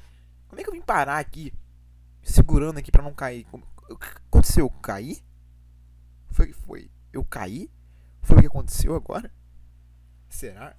Como 0.46 0.60
é 0.60 0.62
que 0.62 0.68
eu 0.68 0.74
vim 0.74 0.82
parar 0.82 1.18
aqui? 1.18 1.52
segurando 2.22 2.78
aqui 2.78 2.90
para 2.90 3.02
não 3.02 3.14
cair. 3.14 3.46
O 3.88 3.96
que 3.96 4.06
aconteceu? 4.28 4.66
Eu 4.66 4.70
caí? 4.70 5.22
Foi 6.30 6.52
foi? 6.52 6.90
Eu 7.12 7.24
caí? 7.24 7.70
Foi 8.22 8.36
o 8.36 8.40
que 8.40 8.46
aconteceu 8.46 8.94
agora? 8.94 9.30
Será? 10.28 10.76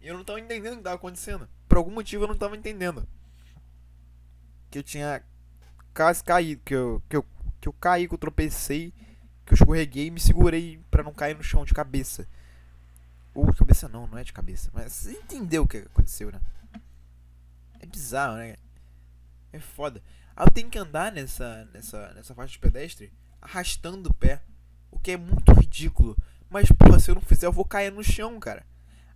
Eu 0.00 0.16
não 0.16 0.24
tava 0.24 0.40
entendendo 0.40 0.74
o 0.74 0.76
que 0.78 0.82
tava 0.82 0.96
acontecendo. 0.96 1.48
Por 1.68 1.78
algum 1.78 1.90
motivo 1.90 2.24
eu 2.24 2.28
não 2.28 2.36
tava 2.36 2.56
entendendo. 2.56 3.06
Que 4.70 4.78
eu 4.78 4.82
tinha 4.82 5.22
quase 5.98 6.22
caído, 6.22 6.62
que 6.64 6.74
eu, 6.76 7.02
que 7.08 7.16
eu, 7.16 7.26
que 7.60 7.68
eu 7.68 7.72
caí, 7.72 8.06
que 8.06 8.14
eu 8.14 8.18
tropecei, 8.18 8.94
que 9.44 9.52
eu 9.52 9.56
escorreguei 9.56 10.06
e 10.06 10.10
me 10.12 10.20
segurei 10.20 10.80
para 10.92 11.02
não 11.02 11.12
cair 11.12 11.34
no 11.34 11.42
chão 11.42 11.64
de 11.64 11.74
cabeça. 11.74 12.28
Ou 13.34 13.50
de 13.50 13.58
cabeça 13.58 13.88
não, 13.88 14.06
não 14.06 14.16
é 14.16 14.22
de 14.22 14.32
cabeça. 14.32 14.70
Mas 14.72 14.92
você 14.92 15.10
entendeu 15.10 15.64
o 15.64 15.66
que 15.66 15.78
aconteceu, 15.78 16.30
né? 16.30 16.40
É 17.80 17.86
bizarro, 17.86 18.36
né? 18.36 18.54
É 19.52 19.58
foda. 19.58 20.00
Aí 20.36 20.46
eu 20.46 20.50
tenho 20.52 20.70
que 20.70 20.78
andar 20.78 21.10
nessa, 21.10 21.68
nessa, 21.74 22.14
nessa 22.14 22.32
faixa 22.32 22.52
de 22.52 22.60
pedestre 22.60 23.12
arrastando 23.42 24.08
o 24.08 24.14
pé. 24.14 24.40
O 24.92 25.00
que 25.00 25.10
é 25.10 25.16
muito 25.16 25.52
ridículo. 25.52 26.16
Mas, 26.48 26.70
porra, 26.70 27.00
se 27.00 27.10
eu 27.10 27.16
não 27.16 27.22
fizer, 27.22 27.46
eu 27.46 27.52
vou 27.52 27.64
cair 27.64 27.90
no 27.90 28.04
chão, 28.04 28.38
cara. 28.38 28.64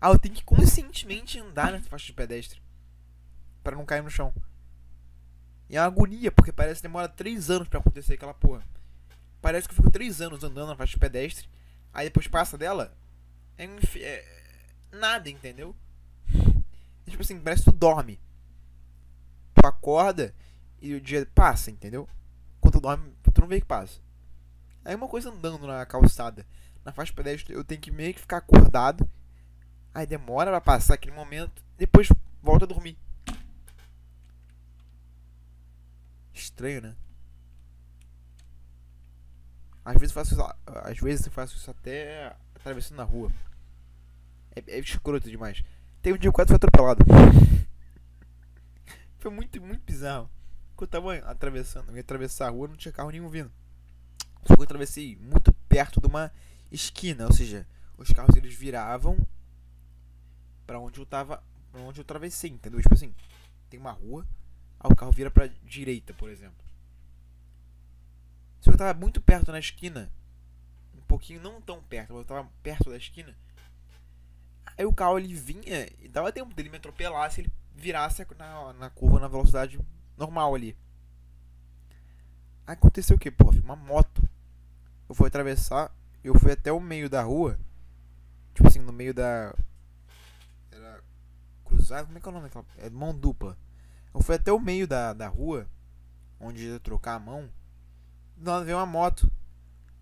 Aí 0.00 0.10
eu 0.10 0.18
tenho 0.18 0.34
que 0.34 0.44
conscientemente 0.44 1.38
andar 1.38 1.70
nessa 1.70 1.88
faixa 1.88 2.06
de 2.06 2.12
pedestre. 2.12 2.60
para 3.62 3.76
não 3.76 3.86
cair 3.86 4.02
no 4.02 4.10
chão. 4.10 4.34
E 5.72 5.76
é 5.76 5.80
uma 5.80 5.86
agonia, 5.86 6.30
porque 6.30 6.52
parece 6.52 6.82
que 6.82 6.86
demora 6.86 7.08
3 7.08 7.48
anos 7.48 7.66
para 7.66 7.80
acontecer 7.80 8.12
aquela 8.12 8.34
porra. 8.34 8.62
Parece 9.40 9.66
que 9.66 9.72
eu 9.72 9.76
fico 9.76 9.90
3 9.90 10.20
anos 10.20 10.44
andando 10.44 10.68
na 10.68 10.76
faixa 10.76 10.92
de 10.92 10.98
pedestre. 10.98 11.48
Aí 11.94 12.08
depois 12.08 12.28
passa 12.28 12.58
dela. 12.58 12.94
É, 13.56 13.64
é 13.96 14.24
nada, 14.92 15.30
entendeu? 15.30 15.74
É 17.06 17.10
tipo 17.10 17.22
assim, 17.22 17.40
parece 17.40 17.64
que 17.64 17.70
tu 17.70 17.76
dorme. 17.76 18.20
Tu 19.54 19.66
acorda 19.66 20.34
e 20.78 20.92
o 20.92 21.00
dia 21.00 21.26
passa, 21.34 21.70
entendeu? 21.70 22.06
Quando 22.60 22.74
tu 22.74 22.80
dorme, 22.80 23.10
tu 23.32 23.40
não 23.40 23.48
vê 23.48 23.58
que 23.58 23.66
passa. 23.66 23.98
Aí 24.84 24.94
uma 24.94 25.08
coisa 25.08 25.30
andando 25.30 25.66
na 25.66 25.86
calçada, 25.86 26.46
na 26.84 26.92
faixa 26.92 27.14
pedestre, 27.14 27.54
eu 27.54 27.64
tenho 27.64 27.80
que 27.80 27.90
meio 27.90 28.12
que 28.12 28.20
ficar 28.20 28.36
acordado. 28.36 29.08
Aí 29.94 30.06
demora 30.06 30.50
pra 30.50 30.60
passar 30.60 30.94
aquele 30.94 31.16
momento, 31.16 31.64
depois 31.78 32.08
volta 32.42 32.66
a 32.66 32.68
dormir. 32.68 32.98
Estranho, 36.42 36.82
né? 36.82 36.96
Às 39.84 39.94
vezes 39.94 40.10
eu 40.10 40.14
faço 40.14 40.34
isso, 40.34 40.54
às 40.66 40.98
vezes 40.98 41.26
eu 41.26 41.32
faço 41.32 41.56
isso 41.56 41.70
até 41.70 42.36
atravessando 42.54 42.98
na 42.98 43.04
rua. 43.04 43.32
É, 44.54 44.62
é 44.66 44.78
escroto 44.78 45.28
demais. 45.28 45.62
Tem 46.00 46.12
um 46.12 46.18
dia 46.18 46.30
que 46.30 46.34
quase 46.34 46.48
fui 46.48 46.56
atropelado. 46.56 47.04
Foi 49.18 49.30
muito, 49.30 49.60
muito 49.60 49.84
bizarro. 49.84 50.28
Quando 50.74 50.88
eu 50.88 51.00
tava 51.00 51.14
atravessando, 51.30 51.90
eu 51.90 51.94
ia 51.94 52.00
atravessar 52.00 52.48
a 52.48 52.50
rua, 52.50 52.68
não 52.68 52.76
tinha 52.76 52.92
carro 52.92 53.10
nenhum 53.10 53.28
vindo. 53.28 53.52
Só 54.44 54.54
que 54.54 54.60
eu 54.60 54.64
atravessei 54.64 55.16
muito 55.16 55.52
perto 55.68 56.00
de 56.00 56.08
uma 56.08 56.32
esquina, 56.72 57.26
ou 57.26 57.32
seja, 57.32 57.66
os 57.96 58.10
carros 58.10 58.34
eles 58.34 58.52
viravam 58.52 59.16
para 60.66 60.80
onde 60.80 60.98
eu 60.98 61.06
tava, 61.06 61.40
para 61.70 61.80
onde 61.82 62.00
eu 62.00 62.02
atravessei, 62.02 62.50
entendeu? 62.50 62.82
Tipo 62.82 62.94
assim, 62.94 63.14
tem 63.70 63.78
uma 63.78 63.92
rua, 63.92 64.26
aí 64.82 64.90
o 64.90 64.96
carro 64.96 65.12
vira 65.12 65.30
para 65.30 65.46
direita, 65.64 66.12
por 66.14 66.28
exemplo. 66.28 66.62
Que 68.60 68.70
eu 68.70 68.76
tava 68.76 68.98
muito 68.98 69.20
perto 69.20 69.52
na 69.52 69.58
esquina, 69.58 70.10
um 70.96 71.00
pouquinho 71.02 71.40
não 71.40 71.60
tão 71.60 71.82
perto, 71.82 72.12
mas 72.12 72.20
eu 72.20 72.24
tava 72.24 72.48
perto 72.62 72.90
da 72.90 72.96
esquina. 72.96 73.36
Aí 74.76 74.84
o 74.84 74.92
carro 74.92 75.18
ele 75.18 75.34
vinha 75.34 75.88
e 76.00 76.08
dava 76.08 76.32
tempo 76.32 76.54
dele 76.54 76.70
me 76.70 76.76
atropelar 76.76 77.30
se 77.30 77.42
ele 77.42 77.52
virasse 77.74 78.26
na, 78.38 78.72
na 78.74 78.90
curva 78.90 79.18
na 79.18 79.28
velocidade 79.28 79.78
normal 80.16 80.54
ali. 80.54 80.76
Aí 82.66 82.74
aconteceu 82.74 83.16
o 83.16 83.18
que, 83.18 83.30
pô? 83.30 83.50
Uma 83.50 83.76
moto. 83.76 84.28
Eu 85.08 85.14
fui 85.14 85.26
atravessar, 85.26 85.94
eu 86.22 86.38
fui 86.38 86.52
até 86.52 86.72
o 86.72 86.80
meio 86.80 87.10
da 87.10 87.22
rua. 87.22 87.58
Tipo 88.54 88.68
assim, 88.68 88.80
no 88.80 88.92
meio 88.92 89.12
da. 89.12 89.54
Era. 90.70 91.02
Cruzado? 91.64 92.06
Como 92.06 92.18
é 92.18 92.20
que 92.20 92.28
é 92.28 92.30
o 92.30 92.32
nome 92.32 92.46
daquela. 92.46 92.64
É 92.78 92.88
mão 92.88 93.14
dupla. 93.14 93.56
Eu 94.14 94.20
fui 94.20 94.34
até 94.34 94.52
o 94.52 94.60
meio 94.60 94.86
da, 94.86 95.12
da 95.12 95.28
rua, 95.28 95.66
onde 96.38 96.66
ia 96.66 96.80
trocar 96.80 97.14
a 97.14 97.18
mão. 97.18 97.48
Nós 98.36 98.64
veio 98.64 98.76
uma 98.76 98.86
moto. 98.86 99.30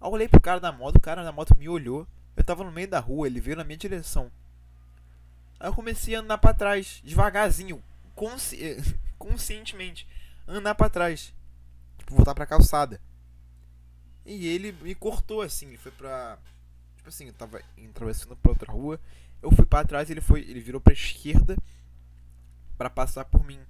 Eu 0.01 0.09
olhei 0.09 0.29
pro 0.29 0.41
cara 0.41 0.59
da 0.59 0.73
moto, 0.73 0.97
o 0.97 1.01
cara 1.01 1.23
da 1.23 1.33
moto 1.33 1.57
me 1.57 1.69
olhou. 1.69 2.07
Eu 2.37 2.43
tava 2.43 2.65
no 2.65 2.73
meio 2.73 2.89
da 2.89 2.99
rua, 2.99 3.27
ele 3.27 3.41
veio 3.41 3.57
na 3.57 3.65
minha 3.65 3.77
direção. 3.77 4.31
Aí 5.59 5.69
eu 5.69 5.75
comecei 5.75 6.15
a 6.15 6.21
andar 6.21 6.39
para 6.39 6.55
trás, 6.55 7.03
devagarzinho, 7.05 7.83
consci... 8.15 8.79
conscientemente, 9.19 10.09
andar 10.49 10.75
para 10.75 10.89
trás, 10.89 11.35
tipo 11.99 12.15
voltar 12.15 12.35
para 12.35 12.47
calçada. 12.47 12.99
E 14.25 14.47
ele 14.47 14.73
me 14.73 14.95
cortou 14.95 15.43
assim, 15.43 15.67
ele 15.67 15.77
foi 15.77 15.93
pra 15.93 16.39
tipo 16.97 17.09
assim, 17.09 17.27
eu 17.27 17.35
tava 17.35 17.61
atravessando 17.89 18.37
para 18.37 18.51
outra 18.53 18.73
rua, 18.73 18.99
eu 19.43 19.51
fui 19.51 19.67
para 19.67 19.87
trás, 19.87 20.11
ele 20.11 20.21
foi, 20.21 20.41
ele 20.41 20.61
virou 20.61 20.81
para 20.81 20.93
esquerda 20.95 21.57
para 22.79 22.89
passar 22.89 23.27
por 23.27 23.45
mim. 23.45 23.61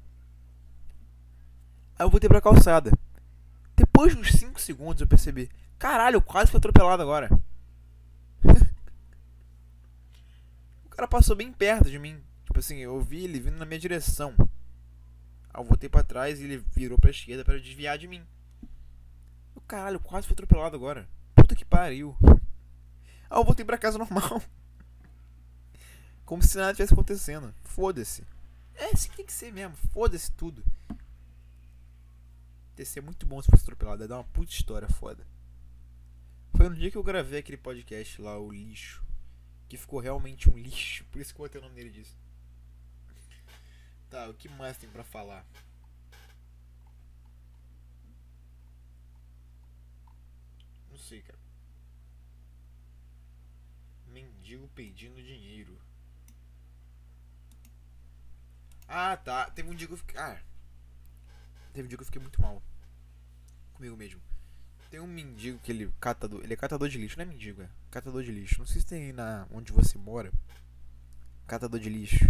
Aí 2.01 2.07
eu 2.07 2.09
voltei 2.09 2.31
pra 2.31 2.41
calçada. 2.41 2.91
Depois 3.77 4.15
de 4.15 4.21
uns 4.23 4.33
5 4.33 4.59
segundos 4.59 5.03
eu 5.03 5.07
percebi, 5.07 5.51
caralho, 5.79 6.17
eu 6.17 6.23
quase 6.23 6.51
fui 6.51 6.57
atropelado 6.57 7.03
agora. 7.03 7.29
cara 10.89 11.07
passou 11.07 11.37
bem 11.37 11.53
perto 11.53 11.91
de 11.91 11.99
mim. 11.99 12.19
Tipo 12.47 12.59
assim, 12.59 12.79
eu 12.79 12.99
vi 13.03 13.25
ele 13.25 13.39
vindo 13.39 13.59
na 13.59 13.67
minha 13.67 13.79
direção. 13.79 14.35
Aí 15.53 15.61
eu 15.61 15.65
voltei 15.65 15.91
pra 15.91 16.03
trás 16.03 16.41
e 16.41 16.45
ele 16.45 16.65
virou 16.75 16.97
pra 16.97 17.11
esquerda 17.11 17.45
para 17.45 17.61
desviar 17.61 17.99
de 17.99 18.09
mim. 18.09 18.23
Caralho, 19.69 20.01
quase 20.01 20.27
fui 20.27 20.33
atropelado 20.33 20.77
agora. 20.77 21.07
Puta 21.35 21.55
que 21.55 21.67
pariu. 21.67 22.17
Aí 23.29 23.39
eu 23.39 23.45
voltei 23.45 23.63
pra 23.63 23.77
casa 23.77 23.97
normal. 24.01 24.41
Como 26.25 26.43
se 26.43 26.57
nada 26.57 26.73
tivesse 26.73 26.95
acontecendo. 26.95 27.55
Foda-se. 27.63 28.25
É 28.75 28.87
assim 28.87 29.11
que 29.11 29.19
tem 29.19 29.27
que 29.27 29.35
ser 29.35 29.53
mesmo. 29.53 29.77
Foda-se 29.93 30.33
tudo. 30.33 30.65
Ia 32.81 32.87
ser 32.87 33.01
muito 33.01 33.27
bom 33.27 33.41
se 33.41 33.51
fosse 33.51 33.63
atropelado. 33.63 34.03
Ia 34.03 34.09
dar 34.09 34.17
uma 34.17 34.25
puta 34.25 34.51
história 34.51 34.89
foda. 34.89 35.27
Foi 36.57 36.69
no 36.69 36.75
dia 36.75 36.91
que 36.91 36.97
eu 36.97 37.03
gravei 37.03 37.39
aquele 37.39 37.59
podcast 37.59 38.21
lá, 38.21 38.39
o 38.39 38.51
lixo 38.51 39.05
que 39.71 39.77
ficou 39.77 40.01
realmente 40.01 40.51
um 40.51 40.59
lixo. 40.59 41.05
Por 41.05 41.21
isso 41.21 41.33
que 41.33 41.41
eu 41.41 41.45
botei 41.45 41.61
o 41.61 41.63
nome 41.63 41.77
dele 41.77 41.91
disso. 41.91 42.19
Tá, 44.11 44.29
o 44.29 44.35
que 44.35 44.49
mais 44.49 44.77
tem 44.77 44.91
pra 44.91 45.05
falar? 45.05 45.47
Não 50.91 50.99
sei, 50.99 51.23
cara. 51.23 51.39
Mendigo 54.09 54.67
pedindo 54.75 55.23
dinheiro. 55.23 55.81
Ah, 58.89 59.17
tá. 59.17 59.49
Teve 59.53 59.71
um 59.71 59.75
dia 59.77 59.87
que 59.87 59.93
eu 59.93 59.99
fiquei. 59.99 60.19
Ah. 60.19 60.43
Teve 61.73 61.87
um 61.87 61.89
dia 61.89 61.97
que 61.97 62.03
eu 62.03 62.07
fiquei 62.07 62.21
muito 62.21 62.43
mal. 62.43 62.61
Comigo 63.81 63.97
mesmo. 63.97 64.21
Tem 64.91 65.01
um 65.01 65.07
mendigo 65.07 65.59
que 65.61 65.73
ele 65.73 65.91
catador, 65.99 66.43
ele 66.45 66.53
é 66.53 66.57
catador 66.57 66.87
de 66.87 66.99
lixo, 66.99 67.17
não 67.17 67.23
é 67.23 67.27
mendigo, 67.27 67.63
é 67.63 67.69
catador 67.91 68.23
de 68.23 68.31
lixo. 68.31 68.59
Não 68.59 68.67
sei 68.67 68.83
se 68.83 68.87
tem 68.87 69.11
na 69.11 69.47
onde 69.51 69.73
você 69.73 69.97
mora. 69.97 70.31
Catador 71.47 71.81
de 71.81 71.89
lixo. 71.89 72.27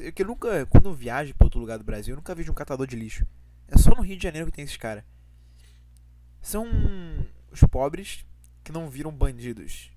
Eu 0.00 0.12
que 0.12 0.24
nunca, 0.24 0.66
quando 0.66 0.88
eu 0.88 0.92
viajo 0.92 1.32
para 1.36 1.46
outro 1.46 1.60
lugar 1.60 1.78
do 1.78 1.84
Brasil, 1.84 2.14
eu 2.14 2.16
nunca 2.16 2.34
vejo 2.34 2.50
um 2.50 2.54
catador 2.54 2.84
de 2.84 2.96
lixo. 2.96 3.24
É 3.68 3.78
só 3.78 3.94
no 3.94 4.02
Rio 4.02 4.16
de 4.16 4.22
Janeiro 4.24 4.50
que 4.50 4.56
tem 4.56 4.64
esses 4.64 4.76
caras. 4.76 5.04
São 6.42 6.66
os 7.52 7.60
pobres 7.60 8.26
que 8.64 8.72
não 8.72 8.90
viram 8.90 9.12
bandidos. 9.12 9.92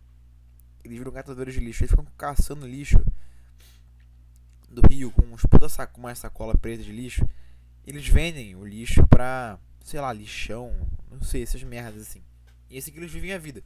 Eles 0.84 1.00
viram 1.00 1.12
catadores 1.12 1.56
de 1.56 1.60
lixo. 1.60 1.82
Eles 1.82 1.90
ficam 1.90 2.06
caçando 2.16 2.68
lixo 2.68 3.04
do 4.70 4.84
rio 4.88 5.10
com 5.10 5.24
uns 5.24 5.42
puta 5.48 5.68
saco, 5.68 6.00
uma 6.00 6.14
sacola 6.14 6.56
preta 6.56 6.84
de 6.84 6.92
lixo. 6.92 7.28
Eles 7.88 8.08
vendem 8.08 8.56
o 8.56 8.64
lixo 8.64 9.08
pra 9.08 9.58
sei 9.84 10.00
lá, 10.00 10.12
lixão, 10.14 10.74
não 11.10 11.22
sei, 11.22 11.44
essas 11.44 11.64
merdas 11.64 12.02
assim. 12.04 12.24
E 12.70 12.78
esse 12.78 12.90
aqui 12.90 13.00
eles 13.00 13.12
vivem 13.12 13.34
a 13.34 13.38
vida. 13.38 13.64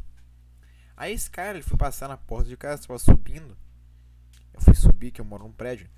Aí 0.97 1.13
esse 1.13 1.30
cara, 1.30 1.58
ele 1.58 1.63
foi 1.63 1.78
passar 1.78 2.08
na 2.08 2.17
porta 2.17 2.47
de 2.47 2.58
casa, 2.58 2.88
tava 2.88 2.97
subindo. 2.97 3.56
Eu 4.54 4.62
fui 4.62 4.73
subir, 4.73 5.12
que 5.12 5.19
eu 5.19 5.25
moro 5.25 5.43
num 5.43 5.51
prédio. 5.51 5.89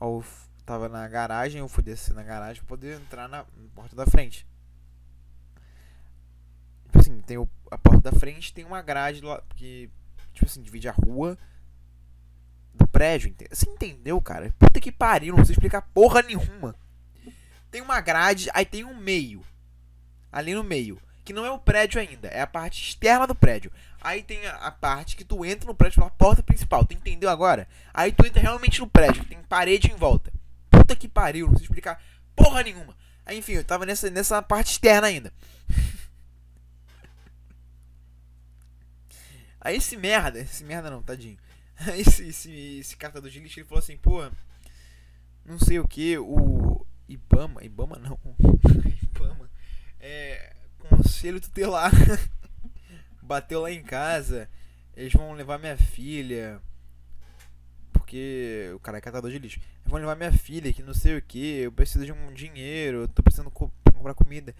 Eu 0.00 0.24
tava 0.64 0.88
na 0.88 1.06
garagem, 1.08 1.58
eu 1.58 1.68
fui 1.68 1.82
descer 1.82 2.14
na 2.14 2.22
garagem 2.22 2.62
pra 2.62 2.68
poder 2.68 3.00
entrar 3.00 3.28
na, 3.28 3.44
porta 3.74 3.96
da 3.96 4.06
frente. 4.06 4.46
Tipo 6.84 6.98
assim, 7.00 7.20
tem 7.20 7.36
o, 7.36 7.48
a 7.70 7.76
porta 7.76 8.10
da 8.10 8.18
frente, 8.18 8.54
tem 8.54 8.64
uma 8.64 8.80
grade 8.80 9.20
lá, 9.20 9.42
que, 9.56 9.90
tipo 10.32 10.46
assim, 10.46 10.62
divide 10.62 10.88
a 10.88 10.92
rua 10.92 11.36
do 12.72 12.86
prédio. 12.86 13.34
Você 13.50 13.68
entendeu, 13.68 14.20
cara? 14.20 14.54
Puta 14.58 14.80
que 14.80 14.92
pariu, 14.92 15.36
não 15.36 15.44
sei 15.44 15.52
explicar 15.52 15.82
porra 15.82 16.22
nenhuma. 16.22 16.74
Tem 17.70 17.80
uma 17.82 18.00
grade, 18.00 18.48
aí 18.54 18.64
tem 18.64 18.84
um 18.84 18.96
meio 18.96 19.44
ali 20.36 20.54
no 20.54 20.62
meio, 20.62 21.00
que 21.24 21.32
não 21.32 21.46
é 21.46 21.50
o 21.50 21.58
prédio 21.58 21.98
ainda, 21.98 22.28
é 22.28 22.42
a 22.42 22.46
parte 22.46 22.82
externa 22.82 23.26
do 23.26 23.34
prédio. 23.34 23.72
Aí 24.02 24.22
tem 24.22 24.46
a, 24.46 24.56
a 24.56 24.70
parte 24.70 25.16
que 25.16 25.24
tu 25.24 25.46
entra 25.46 25.66
no 25.66 25.74
prédio 25.74 25.96
pela 25.98 26.10
porta 26.10 26.42
principal, 26.42 26.84
tu 26.84 26.92
entendeu 26.92 27.30
agora? 27.30 27.66
Aí 27.94 28.12
tu 28.12 28.26
entra 28.26 28.42
realmente 28.42 28.80
no 28.80 28.86
prédio, 28.86 29.24
tem 29.24 29.42
parede 29.44 29.90
em 29.90 29.96
volta. 29.96 30.30
Puta 30.70 30.94
que 30.94 31.08
pariu, 31.08 31.46
não 31.48 31.56
sei 31.56 31.64
explicar 31.64 32.02
porra 32.34 32.62
nenhuma. 32.62 32.94
Aí, 33.24 33.38
enfim, 33.38 33.52
eu 33.52 33.64
tava 33.64 33.86
nessa, 33.86 34.10
nessa 34.10 34.42
parte 34.42 34.72
externa 34.72 35.06
ainda. 35.06 35.32
Aí 39.58 39.76
esse 39.78 39.96
merda, 39.96 40.38
esse 40.38 40.62
merda 40.64 40.90
não, 40.90 41.02
tadinho. 41.02 41.38
Esse, 41.96 42.28
esse, 42.28 42.78
esse 42.78 42.96
catador 42.96 43.30
de 43.30 43.38
lixo, 43.38 43.60
ele 43.60 43.66
falou 43.66 43.82
assim, 43.82 43.98
pô, 43.98 44.26
não 45.44 45.58
sei 45.58 45.78
o 45.78 45.86
que, 45.86 46.16
o 46.16 46.86
Ibama, 47.06 47.62
Ibama 47.62 47.96
não, 47.98 48.18
Ibama, 49.02 49.45
conselho 51.26 51.40
tutelar 51.40 51.90
bateu 53.22 53.60
lá 53.60 53.70
em 53.70 53.82
casa 53.82 54.48
eles 54.96 55.12
vão 55.12 55.34
levar 55.34 55.58
minha 55.58 55.76
filha. 55.76 56.60
Porque 57.92 58.70
o 58.74 58.80
cara 58.80 58.96
é 58.96 59.00
catador 59.00 59.30
de 59.30 59.38
lixo. 59.38 59.60
Eles 59.60 59.90
vão 59.90 60.00
levar 60.00 60.16
minha 60.16 60.32
filha 60.32 60.72
que 60.72 60.82
não 60.82 60.94
sei 60.94 61.18
o 61.18 61.22
que. 61.22 61.58
Eu 61.58 61.70
preciso 61.72 62.06
de 62.06 62.12
um 62.12 62.32
dinheiro. 62.32 63.02
Eu 63.02 63.08
tô 63.08 63.22
precisando 63.22 63.50
co 63.50 63.70
comprar 63.92 64.14
comida. 64.14 64.54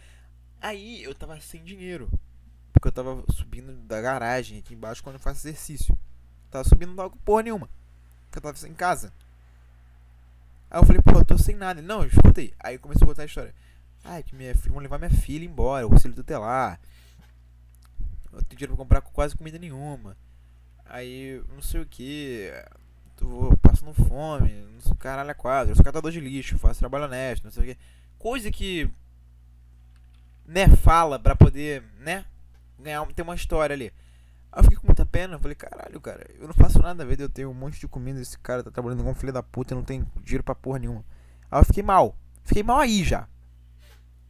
Aí 0.61 1.02
eu 1.02 1.14
tava 1.14 1.40
sem 1.40 1.64
dinheiro. 1.64 2.11
Porque 2.70 2.87
eu 2.87 2.92
tava 2.92 3.24
subindo 3.33 3.72
da 3.87 4.00
garagem 4.00 4.59
aqui 4.59 4.74
embaixo 4.74 5.02
quando 5.02 5.14
eu 5.14 5.20
faço 5.20 5.48
exercício. 5.48 5.96
tava 6.50 6.64
subindo 6.64 6.94
logo 6.94 7.16
porra 7.24 7.44
nenhuma. 7.44 7.70
Porque 8.26 8.38
eu 8.38 8.42
tava 8.52 8.68
em 8.68 8.74
casa. 8.74 9.11
Aí 10.70 10.79
eu 10.79 10.85
falei, 10.85 11.00
pô, 11.00 11.18
eu 11.18 11.24
tô 11.24 11.38
sem 11.38 11.57
nada. 11.57 11.81
Não, 11.81 12.05
escuta 12.05 12.42
aí. 12.42 12.52
Aí 12.61 12.76
começou 12.76 13.07
a 13.07 13.09
contar 13.09 13.22
a 13.22 13.26
história. 13.26 13.55
Ah, 14.09 14.23
que 14.23 14.37
minha 14.37 14.55
filha, 14.55 14.73
vão 14.73 14.81
levar 14.81 14.99
minha 14.99 15.11
filha 15.11 15.45
embora, 15.45 15.85
o 15.85 15.90
conselho 15.90 16.14
tutelar. 16.14 16.79
Eu 18.33 18.40
tenho 18.42 18.59
dinheiro 18.59 18.77
pra 18.77 18.85
comprar 18.85 19.01
quase 19.01 19.35
comida 19.35 19.59
nenhuma. 19.59 20.16
Aí, 20.85 21.42
não 21.53 21.61
sei 21.61 21.81
o 21.81 21.87
que. 21.87 22.53
Tô 23.16 23.57
passando 23.61 23.92
fome, 23.92 24.53
não 24.75 24.81
sei, 24.81 24.95
caralho, 24.97 25.35
quadra. 25.35 25.73
Eu 25.73 25.77
sou 25.77 25.85
catador 25.85 26.12
de 26.12 26.21
lixo, 26.21 26.57
faço 26.57 26.79
trabalho 26.79 27.07
honesto, 27.07 27.45
não 27.45 27.51
sei 27.51 27.62
o 27.62 27.66
que. 27.66 27.79
Coisa 28.16 28.49
que. 28.53 28.88
Né, 30.47 30.69
fala 30.69 31.19
pra 31.19 31.35
poder, 31.35 31.83
né? 31.99 32.25
Ganhar, 32.79 33.05
ter 33.07 33.23
uma 33.23 33.35
história 33.35 33.75
ali. 33.75 33.92
Aí 34.53 34.61
eu 34.61 34.62
fiquei 34.62 34.79
com 34.79 34.87
muita 34.87 35.05
pena. 35.05 35.37
Falei, 35.37 35.57
caralho, 35.57 36.01
cara, 36.01 36.25
eu 36.38 36.47
não 36.47 36.55
faço 36.55 36.79
nada 36.79 37.03
a 37.03 37.07
ver. 37.07 37.19
Eu 37.19 37.29
tenho 37.29 37.51
um 37.51 37.55
monte 37.55 37.81
de 37.81 37.88
comida. 37.88 38.21
Esse 38.21 38.38
cara 38.38 38.62
tá 38.62 38.71
trabalhando 38.71 39.03
com 39.03 39.11
um 39.11 39.14
filho 39.14 39.33
da 39.33 39.42
puta. 39.42 39.75
Eu 39.75 39.79
não 39.79 39.85
tenho 39.85 40.07
dinheiro 40.23 40.45
pra 40.45 40.55
porra 40.55 40.79
nenhuma. 40.79 41.05
Aí 41.51 41.61
eu 41.61 41.64
fiquei 41.64 41.83
mal. 41.83 42.14
Fiquei 42.45 42.62
mal 42.62 42.79
aí 42.79 43.03
já. 43.03 43.27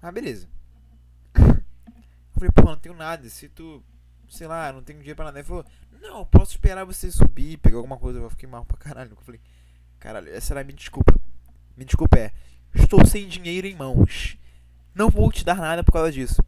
Ah, 0.06 0.12
beleza. 0.12 0.48
Eu 1.34 2.32
falei, 2.32 2.50
pô, 2.54 2.62
não 2.62 2.76
tenho 2.76 2.94
nada. 2.94 3.28
Se 3.28 3.48
tu, 3.48 3.82
sei 4.28 4.46
lá, 4.46 4.72
não 4.72 4.80
tenho 4.80 5.00
dinheiro 5.00 5.16
pra 5.16 5.24
nada. 5.24 5.40
Ele 5.40 5.48
falou, 5.48 5.64
não, 6.00 6.24
posso 6.24 6.52
esperar 6.52 6.84
você 6.84 7.10
subir, 7.10 7.56
pegar 7.56 7.78
alguma 7.78 7.96
coisa. 7.96 8.20
Eu 8.20 8.30
fiquei 8.30 8.48
mal 8.48 8.64
pra 8.64 8.76
caralho. 8.76 9.10
Eu 9.10 9.16
falei, 9.16 9.40
caralho, 9.98 10.32
essa 10.32 10.52
era 10.52 10.60
a 10.60 10.64
minha 10.64 10.76
desculpa. 10.76 11.12
Minha 11.76 11.86
desculpa 11.86 12.20
é, 12.20 12.32
estou 12.72 13.04
sem 13.04 13.26
dinheiro 13.26 13.66
em 13.66 13.74
mãos. 13.74 14.38
Não 14.94 15.10
vou 15.10 15.32
te 15.32 15.44
dar 15.44 15.56
nada 15.56 15.82
por 15.82 15.90
causa 15.90 16.12
disso. 16.12 16.40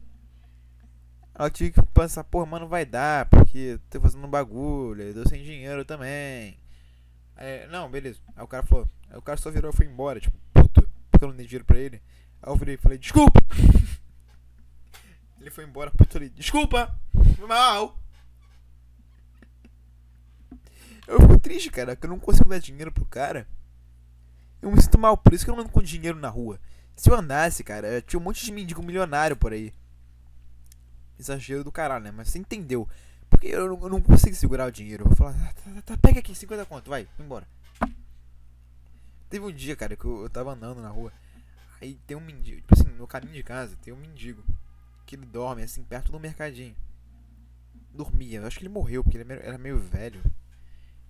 Aí 1.34 1.44
eu 1.46 1.50
tive 1.50 1.72
que 1.72 1.82
pensar, 1.92 2.22
porra, 2.22 2.46
mano, 2.46 2.66
não 2.66 2.70
vai 2.70 2.86
dar, 2.86 3.28
porque 3.28 3.80
tô 3.90 4.00
fazendo 4.00 4.24
um 4.24 4.30
bagulho, 4.30 5.02
eu 5.02 5.14
tô 5.14 5.28
sem 5.28 5.42
dinheiro 5.42 5.84
também. 5.84 6.56
Não, 7.72 7.90
beleza. 7.90 8.20
Aí 8.36 8.44
o 8.44 8.48
cara 8.48 8.64
falou, 8.64 8.88
aí 9.10 9.18
o 9.18 9.22
cara 9.22 9.36
só 9.36 9.50
virou 9.50 9.72
e 9.72 9.76
foi 9.76 9.86
embora, 9.86 10.20
tipo, 10.20 10.38
puto, 10.54 10.88
porque 11.10 11.24
eu 11.24 11.28
não 11.28 11.36
dei 11.36 11.46
dinheiro 11.46 11.64
pra 11.64 11.78
ele. 11.78 12.00
Aí 12.42 12.52
eu 12.52 12.56
virei 12.56 12.74
e 12.74 12.78
falei, 12.78 12.98
desculpa! 12.98 13.40
ele 15.40 15.50
foi 15.50 15.64
embora, 15.64 15.90
puto 15.90 16.16
ali, 16.16 16.28
desculpa! 16.30 16.94
Foi 17.36 17.46
mal! 17.46 17.98
Eu 21.06 21.20
fico 21.20 21.40
triste, 21.40 21.70
cara, 21.70 21.96
que 21.96 22.04
eu 22.04 22.10
não 22.10 22.18
consigo 22.18 22.50
dar 22.50 22.58
dinheiro 22.58 22.92
pro 22.92 23.04
cara. 23.06 23.48
Eu 24.60 24.70
me 24.70 24.80
sinto 24.82 24.98
mal, 24.98 25.16
por 25.16 25.32
isso 25.32 25.44
que 25.44 25.50
eu 25.50 25.54
não 25.54 25.62
ando 25.62 25.72
com 25.72 25.82
dinheiro 25.82 26.18
na 26.18 26.28
rua. 26.28 26.60
Se 26.94 27.08
eu 27.08 27.14
andasse, 27.14 27.64
cara, 27.64 28.02
tinha 28.02 28.20
um 28.20 28.22
monte 28.22 28.44
de 28.44 28.52
mendigo 28.52 28.82
milionário 28.82 29.36
por 29.36 29.52
aí. 29.52 29.72
Exagero 31.18 31.64
do 31.64 31.72
caralho, 31.72 32.04
né? 32.04 32.10
Mas 32.10 32.28
você 32.28 32.38
entendeu. 32.38 32.86
Porque 33.30 33.46
eu 33.46 33.68
não, 33.68 33.82
eu 33.84 33.88
não 33.88 34.02
consigo 34.02 34.34
segurar 34.36 34.66
o 34.66 34.72
dinheiro. 34.72 35.04
Eu 35.04 35.08
vou 35.08 35.16
falar, 35.16 35.32
tá, 35.32 35.62
tá, 35.62 35.82
tá, 35.82 35.96
pega 35.96 36.18
aqui, 36.20 36.34
50 36.34 36.66
conto, 36.66 36.90
vai, 36.90 37.08
vai 37.16 37.26
embora. 37.26 37.46
Teve 39.30 39.44
um 39.44 39.52
dia, 39.52 39.76
cara, 39.76 39.96
que 39.96 40.04
eu, 40.04 40.22
eu 40.22 40.30
tava 40.30 40.52
andando 40.52 40.82
na 40.82 40.88
rua. 40.88 41.12
Aí 41.80 41.94
tem 42.06 42.16
um 42.16 42.20
mendigo, 42.20 42.60
tipo 42.60 42.74
assim, 42.74 42.88
no 42.96 43.06
caminho 43.06 43.34
de 43.34 43.42
casa, 43.42 43.76
tem 43.76 43.92
um 43.92 43.96
mendigo. 43.96 44.42
Que 45.06 45.16
ele 45.16 45.26
dorme, 45.26 45.62
assim, 45.62 45.82
perto 45.82 46.12
do 46.12 46.20
mercadinho. 46.20 46.76
Dormia, 47.92 48.40
eu 48.40 48.46
acho 48.46 48.58
que 48.58 48.64
ele 48.64 48.72
morreu, 48.72 49.02
porque 49.02 49.18
ele 49.18 49.32
era 49.32 49.56
meio 49.56 49.78
velho. 49.78 50.22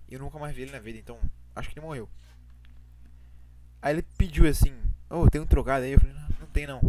E 0.07 0.13
eu 0.13 0.19
nunca 0.19 0.39
mais 0.39 0.55
vi 0.55 0.63
ele 0.63 0.71
na 0.71 0.79
vida, 0.79 0.97
então 0.97 1.19
acho 1.55 1.69
que 1.69 1.77
ele 1.77 1.85
morreu. 1.85 2.09
Aí 3.81 3.93
ele 3.93 4.01
pediu 4.17 4.47
assim, 4.47 4.73
oh, 5.09 5.29
tem 5.29 5.41
um 5.41 5.45
trocado 5.45 5.85
aí? 5.85 5.91
Eu 5.91 5.99
falei, 5.99 6.15
não, 6.15 6.29
não 6.39 6.47
tem 6.47 6.67
não. 6.67 6.81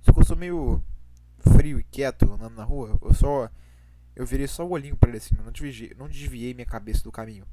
Só 0.00 0.12
que 0.12 0.20
eu 0.20 0.24
sou 0.24 0.36
meio 0.36 0.82
frio 1.56 1.78
e 1.78 1.84
quieto 1.84 2.30
andando 2.30 2.54
na 2.54 2.64
rua, 2.64 2.98
eu 3.00 3.14
só. 3.14 3.50
Eu 4.14 4.26
virei 4.26 4.46
só 4.46 4.66
o 4.66 4.70
olhinho 4.70 4.96
pra 4.96 5.08
ele 5.08 5.18
assim, 5.18 5.34
não 5.36 5.50
desviei, 5.50 5.94
não 5.96 6.08
desviei 6.08 6.52
minha 6.52 6.66
cabeça 6.66 7.02
do 7.02 7.12
caminho. 7.12 7.46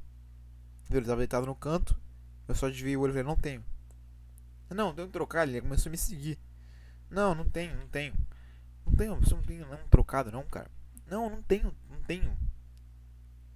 Ele 0.90 1.06
tava 1.06 1.18
deitado 1.18 1.46
no 1.46 1.54
canto, 1.54 1.98
eu 2.46 2.54
só 2.54 2.68
desviei 2.68 2.96
o 2.96 3.00
olho 3.00 3.10
e 3.10 3.14
falei, 3.14 3.28
não 3.28 3.36
tenho. 3.36 3.64
Não, 4.70 4.90
um 4.90 5.08
trocado, 5.08 5.50
ele 5.50 5.60
começou 5.60 5.88
a 5.88 5.92
me 5.92 5.98
seguir. 5.98 6.38
Não, 7.10 7.34
não 7.34 7.48
tenho, 7.48 7.74
não 7.76 7.86
tenho. 7.86 8.14
Não 8.86 8.92
tenho, 8.94 9.16
você 9.16 9.34
não 9.34 9.42
tem 9.42 9.58
não, 9.58 9.78
trocado 9.88 10.30
não, 10.30 10.42
cara. 10.44 10.70
Não, 11.06 11.30
não 11.30 11.42
tenho, 11.42 11.74
não 11.90 12.00
tenho. 12.02 12.36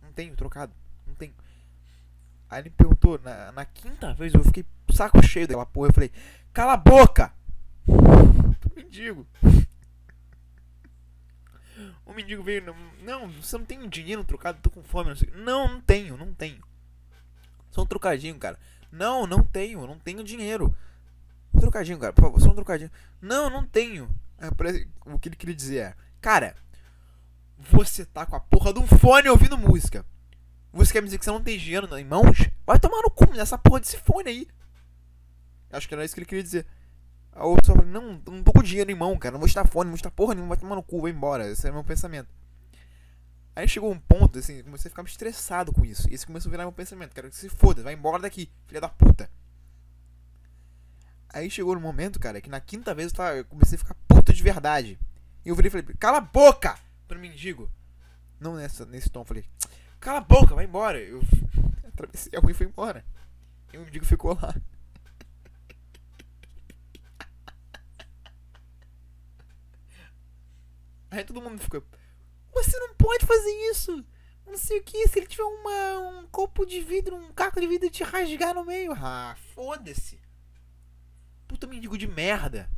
Não 0.02 0.12
tenho 0.12 0.34
trocado, 0.36 0.72
não 1.06 1.14
tenho. 1.14 1.34
Aí 2.48 2.60
ele 2.60 2.70
perguntou, 2.70 3.18
na, 3.18 3.52
na 3.52 3.64
quinta 3.64 4.12
vez 4.14 4.34
eu 4.34 4.44
fiquei 4.44 4.64
saco 4.90 5.22
cheio 5.22 5.46
daquela 5.46 5.66
porra, 5.66 5.88
eu 5.88 5.94
falei, 5.94 6.12
cala 6.52 6.74
a 6.74 6.76
boca! 6.76 7.32
Mendigo. 8.76 9.26
O 12.04 12.12
mendigo 12.14 12.42
veio. 12.42 12.74
Não, 13.02 13.28
você 13.30 13.56
não 13.56 13.64
tem 13.64 13.88
dinheiro 13.88 14.24
trocado, 14.24 14.60
tô 14.62 14.70
com 14.70 14.82
fome. 14.82 15.10
Não, 15.10 15.16
sei. 15.16 15.30
não, 15.34 15.68
não 15.68 15.80
tenho, 15.80 16.16
não 16.16 16.32
tenho. 16.34 16.62
Só 17.70 17.82
um 17.82 17.86
trocadinho, 17.86 18.38
cara. 18.38 18.58
Não, 18.90 19.26
não 19.26 19.42
tenho, 19.42 19.86
não 19.86 19.98
tenho 19.98 20.22
dinheiro. 20.22 20.76
Trocadinho, 21.62 21.96
cara, 21.96 22.12
por 22.12 22.22
favor, 22.22 22.40
só 22.40 22.50
um 22.50 22.56
trocadinho. 22.56 22.90
Não, 23.20 23.48
não 23.48 23.64
tenho. 23.64 24.12
O 25.06 25.16
que 25.16 25.28
ele 25.28 25.36
queria 25.36 25.54
dizer 25.54 25.76
é: 25.76 25.94
Cara, 26.20 26.56
você 27.56 28.04
tá 28.04 28.26
com 28.26 28.34
a 28.34 28.40
porra 28.40 28.72
de 28.72 28.80
um 28.80 28.86
fone 28.86 29.28
ouvindo 29.28 29.56
música. 29.56 30.04
Você 30.72 30.92
quer 30.92 31.00
me 31.00 31.06
dizer 31.06 31.18
que 31.18 31.24
você 31.24 31.30
não 31.30 31.40
tem 31.40 31.56
dinheiro 31.56 31.86
em 31.96 32.04
mãos? 32.04 32.50
Vai 32.66 32.80
tomar 32.80 33.00
no 33.02 33.10
cu 33.10 33.32
nessa 33.32 33.56
porra 33.56 33.78
desse 33.78 33.96
fone 33.98 34.28
aí. 34.28 34.48
Acho 35.70 35.86
que 35.86 35.94
era 35.94 36.04
isso 36.04 36.14
que 36.14 36.20
ele 36.20 36.26
queria 36.26 36.42
dizer. 36.42 36.66
A 37.30 37.46
outra 37.46 37.66
só 37.66 37.74
fala, 37.74 37.86
não, 37.86 38.20
não 38.26 38.42
tô 38.42 38.52
com 38.52 38.62
dinheiro 38.62 38.90
em 38.90 38.96
mão, 38.96 39.16
cara. 39.16 39.34
Não 39.34 39.38
vou 39.38 39.46
estar 39.46 39.64
fone, 39.64 39.84
não 39.84 39.92
vou 39.92 39.96
estar 39.96 40.10
porra 40.10 40.34
nenhuma, 40.34 40.56
vai 40.56 40.58
tomar 40.58 40.74
no 40.74 40.82
cu, 40.82 41.00
vai 41.00 41.12
embora. 41.12 41.48
Esse 41.48 41.68
é 41.68 41.70
o 41.70 41.74
meu 41.74 41.84
pensamento. 41.84 42.28
Aí 43.54 43.68
chegou 43.68 43.92
um 43.92 44.00
ponto, 44.00 44.36
assim, 44.36 44.64
comecei 44.64 44.88
a 44.88 44.90
ficar 44.90 45.04
estressado 45.04 45.72
com 45.72 45.84
isso. 45.84 46.10
E 46.10 46.14
esse 46.14 46.26
começou 46.26 46.50
a 46.50 46.50
virar 46.50 46.64
meu 46.64 46.72
pensamento. 46.72 47.14
Quero 47.14 47.30
que 47.30 47.36
se 47.36 47.48
foda, 47.48 47.84
vai 47.84 47.94
embora 47.94 48.18
daqui, 48.18 48.50
filha 48.66 48.80
da 48.80 48.88
puta. 48.88 49.30
Aí 51.32 51.50
chegou 51.50 51.74
no 51.74 51.80
momento, 51.80 52.20
cara, 52.20 52.40
que 52.42 52.50
na 52.50 52.60
quinta 52.60 52.94
vez 52.94 53.10
eu, 53.10 53.16
tava, 53.16 53.36
eu 53.36 53.44
comecei 53.46 53.76
a 53.76 53.78
ficar 53.78 53.94
puto 54.06 54.32
de 54.34 54.42
verdade. 54.42 54.98
E 55.44 55.48
eu 55.48 55.56
virei 55.56 55.68
e 55.68 55.70
falei, 55.70 55.86
cala 55.98 56.18
a 56.18 56.20
boca! 56.20 56.78
Pro 57.08 57.18
mendigo. 57.18 57.70
Não 58.38 58.54
nessa, 58.54 58.84
nesse 58.84 59.08
tom, 59.08 59.24
falei, 59.24 59.44
cala 59.98 60.18
a 60.18 60.22
boca, 60.22 60.54
vai 60.54 60.66
embora. 60.66 61.00
Eu 61.00 61.22
atravessei 61.88 62.36
a 62.36 62.40
rua 62.40 62.50
e 62.50 62.54
fui 62.54 62.66
embora. 62.66 63.02
E 63.72 63.78
o 63.78 63.80
mendigo 63.80 64.04
ficou 64.04 64.34
lá. 64.34 64.54
Aí 71.10 71.24
todo 71.24 71.40
mundo 71.40 71.62
ficou. 71.62 71.82
Você 72.52 72.78
não 72.78 72.94
pode 72.94 73.24
fazer 73.24 73.50
isso! 73.70 74.04
Não 74.46 74.58
sei 74.58 74.80
o 74.80 74.82
que, 74.82 75.08
se 75.08 75.18
ele 75.18 75.26
tiver 75.26 75.44
uma, 75.44 75.98
um 75.98 76.26
copo 76.26 76.66
de 76.66 76.80
vidro, 76.82 77.16
um 77.16 77.32
caco 77.32 77.58
de 77.58 77.66
vidro 77.66 77.88
te 77.88 78.04
rasgar 78.04 78.52
no 78.54 78.66
meio. 78.66 78.92
Ah, 78.92 79.34
foda-se. 79.54 80.20
Puta 81.62 81.72
mendigo 81.72 81.96
de 81.96 82.08
merda. 82.08 82.68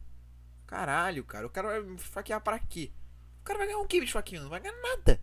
Caralho, 0.66 1.25
cara. 1.25 1.47
O 1.47 1.51
cara 1.51 1.68
vai 1.68 1.81
me 1.81 1.97
faquear 1.97 2.38
pra 2.42 2.59
quê? 2.59 2.92
O 3.40 3.44
cara 3.44 3.59
vai 3.59 3.66
ganhar 3.66 3.79
um 3.79 3.87
que 3.87 4.05
de 4.05 4.12
faquinha? 4.12 4.42
Não 4.42 4.51
vai 4.51 4.61
ganhar 4.61 4.77
nada. 4.83 5.18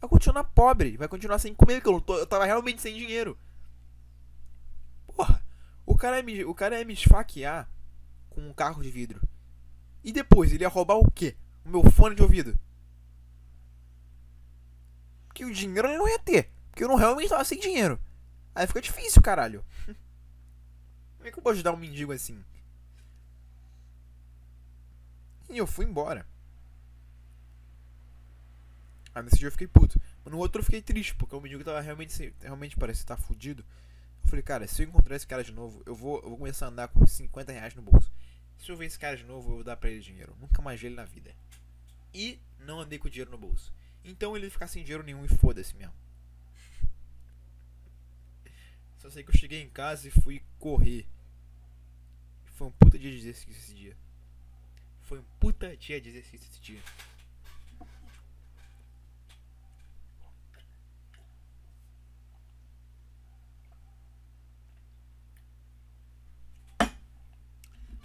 Vai 0.00 0.10
continuar 0.10 0.42
pobre. 0.42 0.96
Vai 0.96 1.06
continuar 1.06 1.38
sem 1.38 1.54
comer, 1.54 1.74
porque 1.80 1.94
eu, 1.94 2.00
tô, 2.00 2.18
eu 2.18 2.26
tava 2.26 2.44
realmente 2.44 2.82
sem 2.82 2.96
dinheiro. 2.96 3.38
Porra. 5.06 5.44
O 5.86 5.96
cara, 5.96 6.18
é 6.18 6.22
me, 6.22 6.44
o 6.44 6.54
cara 6.56 6.80
é 6.80 6.84
me 6.84 6.92
esfaquear 6.92 7.70
com 8.30 8.40
um 8.40 8.52
carro 8.52 8.82
de 8.82 8.90
vidro. 8.90 9.22
E 10.02 10.10
depois, 10.10 10.52
ele 10.52 10.64
ia 10.64 10.68
roubar 10.68 10.96
o 10.96 11.08
quê? 11.08 11.36
O 11.64 11.68
meu 11.68 11.88
fone 11.88 12.16
de 12.16 12.22
ouvido. 12.22 12.58
Que 15.32 15.44
o 15.44 15.54
dinheiro 15.54 15.86
ele 15.86 15.98
não 15.98 16.08
ia 16.08 16.18
ter. 16.18 16.50
Porque 16.72 16.82
eu 16.82 16.88
não 16.88 16.96
realmente 16.96 17.28
tava 17.28 17.44
sem 17.44 17.60
dinheiro. 17.60 17.96
Aí 18.56 18.66
fica 18.66 18.82
difícil, 18.82 19.22
caralho. 19.22 19.64
Como 21.24 21.30
é 21.30 21.32
que 21.32 21.38
eu 21.38 21.42
posso 21.42 21.54
ajudar 21.54 21.72
um 21.72 21.78
mendigo 21.78 22.12
assim? 22.12 22.44
E 25.48 25.56
eu 25.56 25.66
fui 25.66 25.86
embora. 25.86 26.26
Aí 29.14 29.22
nesse 29.22 29.38
dia 29.38 29.46
eu 29.46 29.52
fiquei 29.52 29.66
puto. 29.66 29.98
Mas 30.22 30.30
no 30.30 30.38
outro 30.38 30.60
eu 30.60 30.64
fiquei 30.66 30.82
triste, 30.82 31.14
porque 31.14 31.34
o 31.34 31.40
mendigo 31.40 31.64
tava 31.64 31.80
realmente, 31.80 32.34
realmente 32.42 32.76
parece 32.76 33.00
estar 33.00 33.16
tá 33.16 33.22
fudido. 33.22 33.64
Eu 34.22 34.28
falei, 34.28 34.42
cara, 34.42 34.68
se 34.68 34.82
eu 34.82 34.86
encontrar 34.86 35.16
esse 35.16 35.26
cara 35.26 35.42
de 35.42 35.50
novo, 35.50 35.82
eu 35.86 35.94
vou, 35.94 36.20
eu 36.22 36.28
vou 36.28 36.36
começar 36.36 36.66
a 36.66 36.68
andar 36.68 36.88
com 36.88 37.06
50 37.06 37.52
reais 37.52 37.74
no 37.74 37.80
bolso. 37.80 38.12
Se 38.58 38.70
eu 38.70 38.76
ver 38.76 38.84
esse 38.84 38.98
cara 38.98 39.16
de 39.16 39.24
novo, 39.24 39.48
eu 39.48 39.54
vou 39.54 39.64
dar 39.64 39.78
pra 39.78 39.88
ele 39.88 40.00
dinheiro. 40.00 40.36
Nunca 40.38 40.60
mais 40.60 40.84
ele 40.84 40.94
na 40.94 41.06
vida. 41.06 41.34
E 42.12 42.38
não 42.58 42.80
andei 42.80 42.98
com 42.98 43.08
dinheiro 43.08 43.30
no 43.30 43.38
bolso. 43.38 43.72
Então 44.04 44.36
ele 44.36 44.50
ficar 44.50 44.66
sem 44.66 44.84
dinheiro 44.84 45.02
nenhum 45.02 45.24
e 45.24 45.28
foda-se 45.28 45.74
mesmo. 45.74 46.03
Só 49.04 49.10
sei 49.10 49.22
que 49.22 49.28
eu 49.28 49.38
cheguei 49.38 49.60
em 49.60 49.68
casa 49.68 50.08
e 50.08 50.10
fui 50.10 50.42
correr. 50.58 51.06
Foi 52.54 52.68
um 52.68 52.70
puta 52.70 52.98
dia 52.98 53.10
de 53.10 53.18
exercício 53.18 53.50
esse 53.50 53.74
dia. 53.74 53.94
Foi 55.02 55.18
um 55.18 55.24
puta 55.38 55.76
dia 55.76 56.00
de 56.00 56.08
exercício 56.08 56.48
esse 56.50 56.58
dia. 56.58 56.80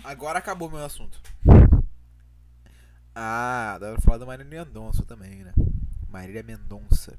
Agora 0.04 0.40
acabou 0.40 0.70
meu 0.70 0.84
assunto. 0.84 1.22
Ah, 3.16 3.78
dá 3.80 3.94
pra 3.94 4.02
falar 4.02 4.18
da 4.18 4.26
Marília 4.26 4.66
Mendonça 4.66 5.06
também, 5.06 5.46
né? 5.46 5.54
Marília 6.10 6.44
Mendonça. 6.44 7.18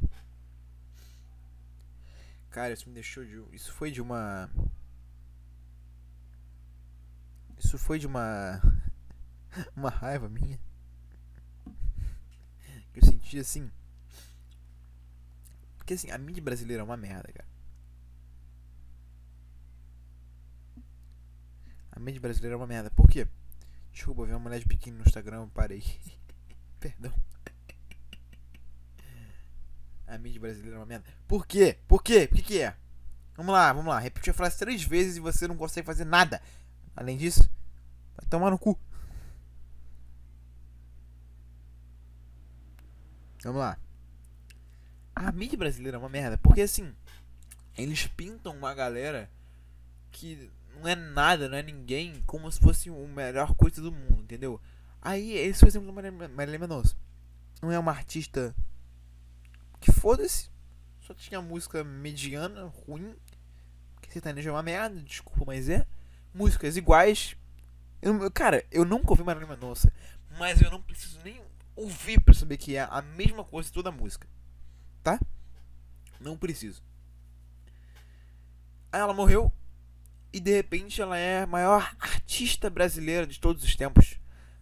Cara, 2.50 2.72
isso 2.72 2.88
me 2.88 2.94
deixou 2.94 3.24
de. 3.24 3.42
Isso 3.54 3.72
foi 3.72 3.90
de 3.90 4.00
uma. 4.00 4.50
Isso 7.58 7.78
foi 7.78 7.98
de 7.98 8.06
uma. 8.06 8.60
Uma 9.74 9.90
raiva 9.90 10.28
minha. 10.28 10.60
Que 12.92 13.00
eu 13.00 13.04
senti 13.04 13.36
assim. 13.36 13.68
Porque 15.76 15.94
assim, 15.94 16.08
a 16.12 16.18
mídia 16.18 16.40
brasileira 16.40 16.82
é 16.82 16.84
uma 16.84 16.96
merda, 16.96 17.32
cara. 17.32 17.48
A 21.90 21.98
mídia 21.98 22.20
brasileira 22.20 22.54
é 22.54 22.56
uma 22.56 22.66
merda. 22.66 22.90
Por 22.92 23.08
quê? 23.08 23.26
Desculpa, 23.92 24.22
eu 24.22 24.26
vi 24.26 24.32
uma 24.32 24.38
mulher 24.38 24.60
de 24.60 24.66
biquíni 24.66 24.96
no 24.96 25.02
Instagram, 25.02 25.42
eu 25.42 25.48
parei. 25.48 25.82
Perdão. 26.78 27.12
A 30.10 30.18
mídia 30.18 30.40
brasileira 30.40 30.76
é 30.76 30.78
uma 30.80 30.86
merda. 30.86 31.04
Por 31.28 31.46
quê? 31.46 31.78
Por 31.86 32.02
quê? 32.02 32.26
Por 32.26 32.36
que, 32.36 32.42
que 32.42 32.60
é? 32.60 32.76
Vamos 33.36 33.52
lá, 33.52 33.72
vamos 33.72 33.88
lá. 33.88 34.00
Repetir 34.00 34.32
a 34.32 34.34
frase 34.34 34.58
três 34.58 34.82
vezes 34.82 35.16
e 35.16 35.20
você 35.20 35.46
não 35.46 35.56
consegue 35.56 35.86
fazer 35.86 36.04
nada. 36.04 36.42
Além 36.96 37.16
disso, 37.16 37.48
vai 38.16 38.26
tomar 38.28 38.50
no 38.50 38.58
cu. 38.58 38.76
Vamos 43.44 43.60
lá. 43.60 43.78
A 45.14 45.30
mídia 45.30 45.56
brasileira 45.56 45.96
é 45.96 46.00
uma 46.00 46.08
merda. 46.08 46.36
Porque 46.38 46.62
assim, 46.62 46.92
eles 47.78 48.08
pintam 48.08 48.52
uma 48.56 48.74
galera 48.74 49.30
que 50.10 50.50
não 50.74 50.88
é 50.88 50.96
nada, 50.96 51.48
não 51.48 51.56
é 51.56 51.62
ninguém, 51.62 52.20
como 52.26 52.50
se 52.50 52.58
fosse 52.58 52.90
a 52.90 52.92
melhor 52.92 53.54
coisa 53.54 53.80
do 53.80 53.92
mundo, 53.92 54.22
entendeu? 54.22 54.60
Aí, 55.00 55.32
esse 55.32 55.60
foi 55.60 55.68
o 55.68 55.70
exemplo 55.70 55.92
da 55.92 56.28
Marília 56.28 56.58
Mendonça. 56.58 56.96
Não 57.62 57.70
é 57.70 57.78
uma 57.78 57.92
artista 57.92 58.54
que 59.80 59.90
foda-se. 59.90 60.50
Só 61.00 61.14
tinha 61.14 61.40
música 61.40 61.82
mediana, 61.82 62.66
ruim. 62.66 63.16
Que 64.00 64.12
sertanejo 64.12 64.48
é 64.48 64.52
uma 64.52 64.62
merda, 64.62 65.00
desculpa, 65.00 65.44
mas 65.46 65.68
é. 65.68 65.86
Músicas 66.32 66.76
iguais. 66.76 67.36
Eu, 68.02 68.30
cara, 68.30 68.64
eu 68.70 68.84
nunca 68.84 69.10
ouvi 69.10 69.22
Marília 69.22 69.48
Mendonça. 69.48 69.92
Mas 70.38 70.60
eu 70.62 70.70
não 70.70 70.80
preciso 70.80 71.18
nem 71.24 71.42
ouvir 71.74 72.20
pra 72.20 72.34
saber 72.34 72.56
que 72.56 72.76
é 72.76 72.82
a 72.82 73.02
mesma 73.02 73.42
coisa 73.44 73.72
toda 73.72 73.88
a 73.88 73.92
música. 73.92 74.28
Tá? 75.02 75.18
Não 76.20 76.36
preciso. 76.36 76.82
Aí 78.92 79.00
ela 79.00 79.14
morreu. 79.14 79.52
E 80.32 80.38
de 80.38 80.54
repente 80.54 81.00
ela 81.00 81.18
é 81.18 81.42
a 81.42 81.46
maior 81.46 81.94
artista 81.98 82.70
brasileira 82.70 83.26
de 83.26 83.40
todos 83.40 83.64
os 83.64 83.74
tempos. 83.74 84.20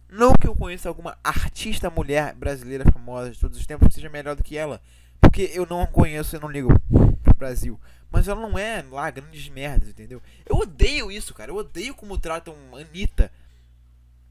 Não 0.09 0.33
que 0.33 0.47
eu 0.47 0.55
conheça 0.55 0.89
alguma 0.89 1.19
artista 1.23 1.89
mulher 1.89 2.33
brasileira 2.33 2.91
famosa 2.91 3.31
de 3.31 3.39
todos 3.39 3.59
os 3.59 3.67
tempos 3.67 3.87
que 3.87 3.93
seja 3.93 4.09
melhor 4.09 4.35
do 4.35 4.43
que 4.43 4.57
ela. 4.57 4.81
Porque 5.29 5.51
eu 5.53 5.63
não 5.67 5.85
conheço 5.85 6.35
e 6.35 6.39
não 6.39 6.49
ligo 6.49 6.69
pro 7.23 7.35
Brasil. 7.35 7.79
Mas 8.09 8.27
ela 8.27 8.41
não 8.41 8.57
é 8.57 8.81
lá 8.81 9.11
grandes 9.11 9.47
merdas, 9.47 9.89
entendeu? 9.89 10.23
Eu 10.43 10.55
odeio 10.55 11.11
isso, 11.11 11.35
cara. 11.35 11.51
Eu 11.51 11.55
odeio 11.55 11.93
como 11.93 12.17
tratam 12.17 12.55
Anitta. 12.75 13.31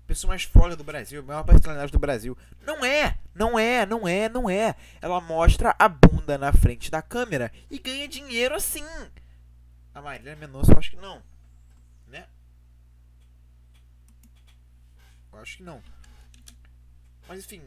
Pessoa 0.09 0.31
mais 0.31 0.43
foda 0.43 0.75
do 0.75 0.83
Brasil, 0.83 1.23
maior 1.23 1.45
personalidade 1.45 1.93
do 1.93 2.01
Brasil. 2.01 2.37
Não 2.67 2.85
é, 2.85 3.17
não 3.33 3.57
é, 3.57 3.87
não 3.87 4.09
é, 4.09 4.29
não 4.29 4.51
é. 4.51 4.75
Ela 5.01 5.21
mostra 5.21 5.77
a 5.79 5.89
bunda 5.89 6.37
na 6.37 6.53
frente 6.53 6.91
da 6.91 7.01
câmera 7.01 7.53
e 7.71 7.79
ganha 7.79 8.09
dinheiro 8.09 8.57
assim. 8.57 8.85
A 9.95 10.03
Marília 10.03 10.35
Mendonça 10.35 10.73
eu 10.73 10.79
acho 10.79 10.91
que 10.91 10.97
não. 10.97 11.23
Né? 12.09 12.27
Eu 15.33 15.39
acho 15.39 15.59
que 15.59 15.63
não. 15.63 15.81
Mas 17.29 17.45
enfim. 17.45 17.63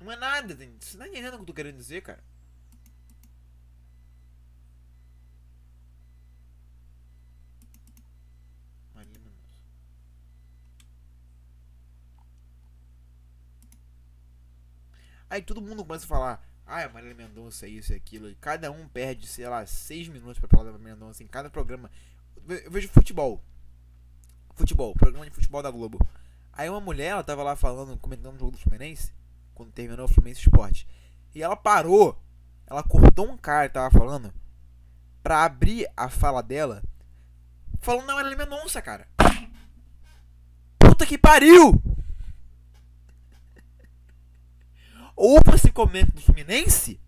Não 0.00 0.10
é 0.10 0.16
nada. 0.16 0.56
Você 0.80 0.98
tá 0.98 1.06
entendendo 1.06 1.34
o 1.34 1.36
que 1.36 1.42
eu 1.42 1.46
tô 1.46 1.54
querendo 1.54 1.76
dizer, 1.76 2.02
cara? 2.02 2.18
Marília 8.94 9.20
Mendonça. 9.20 9.58
Aí 15.32 15.40
todo 15.40 15.62
mundo 15.62 15.82
começa 15.82 16.04
a 16.04 16.08
falar 16.08 16.46
ah, 16.66 16.84
a 16.84 16.88
Marília 16.90 17.14
Mendonça, 17.14 17.66
isso 17.66 17.94
e 17.94 17.96
aquilo. 17.96 18.28
E 18.28 18.34
cada 18.34 18.70
um 18.70 18.86
perde, 18.86 19.26
sei 19.26 19.48
lá, 19.48 19.64
seis 19.64 20.06
minutos 20.06 20.38
pra 20.38 20.46
falar 20.46 20.64
da 20.64 20.72
Marília 20.72 20.92
Mendonça 20.92 21.22
em 21.22 21.26
cada 21.26 21.48
programa. 21.48 21.90
Eu 22.46 22.70
vejo 22.70 22.86
futebol. 22.90 23.42
Futebol, 24.54 24.92
programa 24.92 25.24
de 25.24 25.30
futebol 25.30 25.62
da 25.62 25.70
Globo. 25.70 25.98
Aí 26.52 26.68
uma 26.68 26.82
mulher, 26.82 27.12
ela 27.12 27.24
tava 27.24 27.42
lá 27.42 27.56
falando, 27.56 27.96
comentando 27.96 28.36
o 28.36 28.38
jogo 28.38 28.50
do 28.50 28.58
Fluminense, 28.58 29.10
quando 29.54 29.72
terminou 29.72 30.04
o 30.04 30.08
Fluminense 30.08 30.42
Esporte. 30.42 30.86
E 31.34 31.42
ela 31.42 31.56
parou, 31.56 32.22
ela 32.66 32.82
cortou 32.82 33.26
um 33.26 33.38
cara 33.38 33.68
que 33.68 33.74
tava 33.74 33.90
falando, 33.90 34.34
pra 35.22 35.46
abrir 35.46 35.88
a 35.96 36.10
fala 36.10 36.42
dela, 36.42 36.82
falando 37.80 38.06
da 38.06 38.16
Marília 38.16 38.36
Mendonça, 38.36 38.82
cara. 38.82 39.08
Puta 40.78 41.06
que 41.06 41.16
pariu! 41.16 41.82
Ou 45.14 45.40
você 45.44 45.70
comenta 45.70 46.12
do 46.12 46.20
Fluminense, 46.20 47.00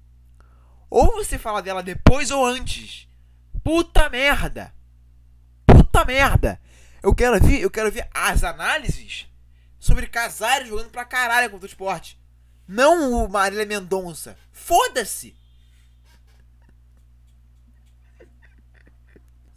ou 0.90 1.12
você 1.12 1.38
fala 1.38 1.62
dela 1.62 1.82
depois 1.82 2.30
ou 2.30 2.46
antes. 2.46 3.08
Puta 3.62 4.08
merda! 4.08 4.74
Puta 5.66 6.04
merda! 6.04 6.60
Eu 7.02 7.14
quero 7.14 7.40
ver, 7.40 7.60
eu 7.60 7.70
quero 7.70 7.90
ver 7.90 8.08
as 8.14 8.44
análises 8.44 9.26
sobre 9.78 10.06
Casares 10.06 10.68
jogando 10.68 10.90
pra 10.90 11.04
caralho 11.04 11.50
contra 11.50 11.66
o 11.66 11.68
esporte. 11.68 12.18
Não 12.66 13.24
o 13.24 13.28
Marília 13.28 13.66
Mendonça. 13.66 14.38
Foda-se! 14.52 15.36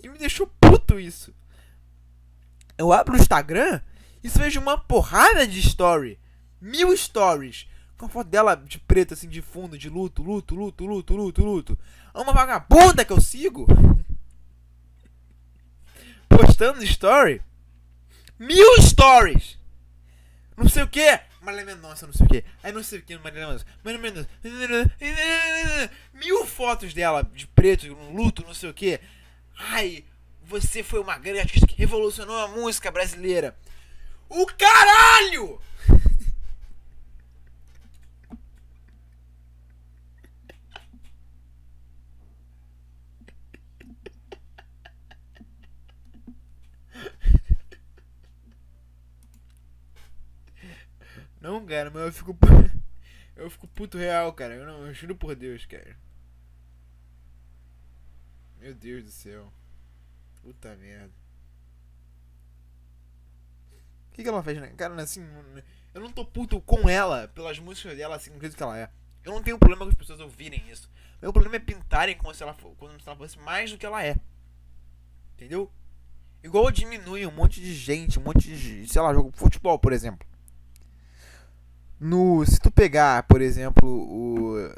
E 0.01 0.10
me 0.10 0.17
deixou 0.17 0.47
puto 0.60 0.99
isso. 0.99 1.33
Eu 2.77 2.91
abro 2.91 3.15
o 3.15 3.17
Instagram 3.17 3.81
e 4.23 4.29
vejo 4.29 4.60
uma 4.60 4.77
porrada 4.77 5.47
de 5.47 5.60
story. 5.60 6.19
Mil 6.60 6.95
stories 6.95 7.67
com 7.97 8.05
a 8.05 8.10
foto 8.10 8.27
dela 8.29 8.55
de 8.55 8.77
preto, 8.79 9.13
assim, 9.13 9.27
de 9.27 9.41
fundo, 9.41 9.77
de 9.77 9.89
luto, 9.89 10.21
luto, 10.21 10.55
luto, 10.55 10.86
luto, 10.86 11.15
luto, 11.15 11.43
luto. 11.43 11.79
É 12.13 12.19
uma 12.19 12.33
vagabunda 12.33 13.03
que 13.03 13.12
eu 13.12 13.19
sigo. 13.19 13.65
Postando 16.29 16.83
story. 16.83 17.41
Mil 18.38 18.81
stories. 18.81 19.57
Não 20.55 20.69
sei 20.69 20.83
o 20.83 20.88
que. 20.88 21.19
Marília 21.41 21.65
Mendonça, 21.65 22.05
não 22.05 22.13
sei 22.13 22.25
o 22.25 22.29
que. 22.29 22.43
Aí 22.62 22.71
não 22.71 22.83
sei 22.83 22.99
o 22.99 23.01
que, 23.01 23.17
Marília 23.17 23.47
Mendonça. 23.47 23.65
Marília 23.83 24.01
Mendonça. 24.01 24.29
Mil 26.13 26.45
fotos 26.45 26.93
dela 26.93 27.23
de 27.23 27.47
preto, 27.47 27.88
no 27.88 28.15
luto, 28.15 28.43
não 28.45 28.53
sei 28.53 28.69
o 28.69 28.73
que. 28.73 28.99
Ai, 29.57 30.03
você 30.43 30.83
foi 30.83 30.99
uma 30.99 31.17
grande 31.17 31.39
artista 31.39 31.65
que 31.65 31.77
revolucionou 31.77 32.38
a 32.38 32.47
música 32.47 32.91
brasileira. 32.91 33.55
O 34.29 34.45
caralho! 34.45 35.60
Não, 51.47 51.65
cara, 51.65 51.89
mas 51.89 52.03
eu 52.03 52.12
fico. 52.12 52.38
Eu 53.38 53.51
fico 53.51 53.67
puto 53.67 54.00
real, 54.00 54.33
cara. 54.33 54.56
Eu 54.56 54.65
não, 54.65 54.87
eu 54.87 54.93
juro 54.95 55.15
por 55.15 55.35
Deus, 55.35 55.63
cara. 55.63 55.95
Meu 58.60 58.73
Deus 58.73 59.04
do 59.04 59.12
céu. 59.12 59.54
Puta 60.41 60.75
merda. 60.75 61.13
O 64.10 64.13
que, 64.15 64.23
que 64.23 64.27
ela 64.27 64.41
fez, 64.41 64.60
né? 64.60 64.73
Cara, 64.75 65.00
assim. 65.00 65.23
Eu 65.93 66.02
não 66.02 66.12
tô 66.12 66.25
puto 66.25 66.60
com 66.62 66.89
ela, 66.89 67.27
pelas 67.27 67.60
músicas 67.60 67.95
dela, 67.95 68.15
assim, 68.15 68.31
do 68.31 68.39
jeito 68.39 68.58
que 68.58 68.63
ela 68.63 68.75
é. 68.75 68.89
Eu 69.23 69.33
não 69.33 69.43
tenho 69.43 69.60
problema 69.60 69.85
com 69.85 69.91
as 69.91 69.95
pessoas 69.95 70.19
ouvirem 70.19 70.67
isso. 70.71 70.89
Meu 71.21 71.31
problema 71.31 71.58
é 71.58 71.60
pintarem 71.60 72.17
como 72.17 72.33
se 72.33 72.41
ela, 72.41 72.56
como 72.56 73.00
se 73.00 73.08
ela 73.08 73.15
fosse 73.15 73.37
mais 73.37 73.69
do 73.69 73.77
que 73.77 73.85
ela 73.85 74.04
é. 74.04 74.15
Entendeu? 75.35 75.71
Igual 76.43 76.71
diminui 76.71 77.23
um 77.27 77.31
monte 77.31 77.62
de 77.62 77.71
gente, 77.71 78.17
um 78.17 78.23
monte 78.23 78.54
de. 78.54 78.87
Sei 78.87 79.00
lá, 79.00 79.13
jogo 79.13 79.31
futebol, 79.31 79.77
por 79.77 79.93
exemplo. 79.93 80.27
No, 82.00 82.45
se 82.45 82.60
tu 82.60 82.69
pegar, 82.69 83.23
por 83.23 83.41
exemplo, 83.41 83.87
o. 83.87 84.71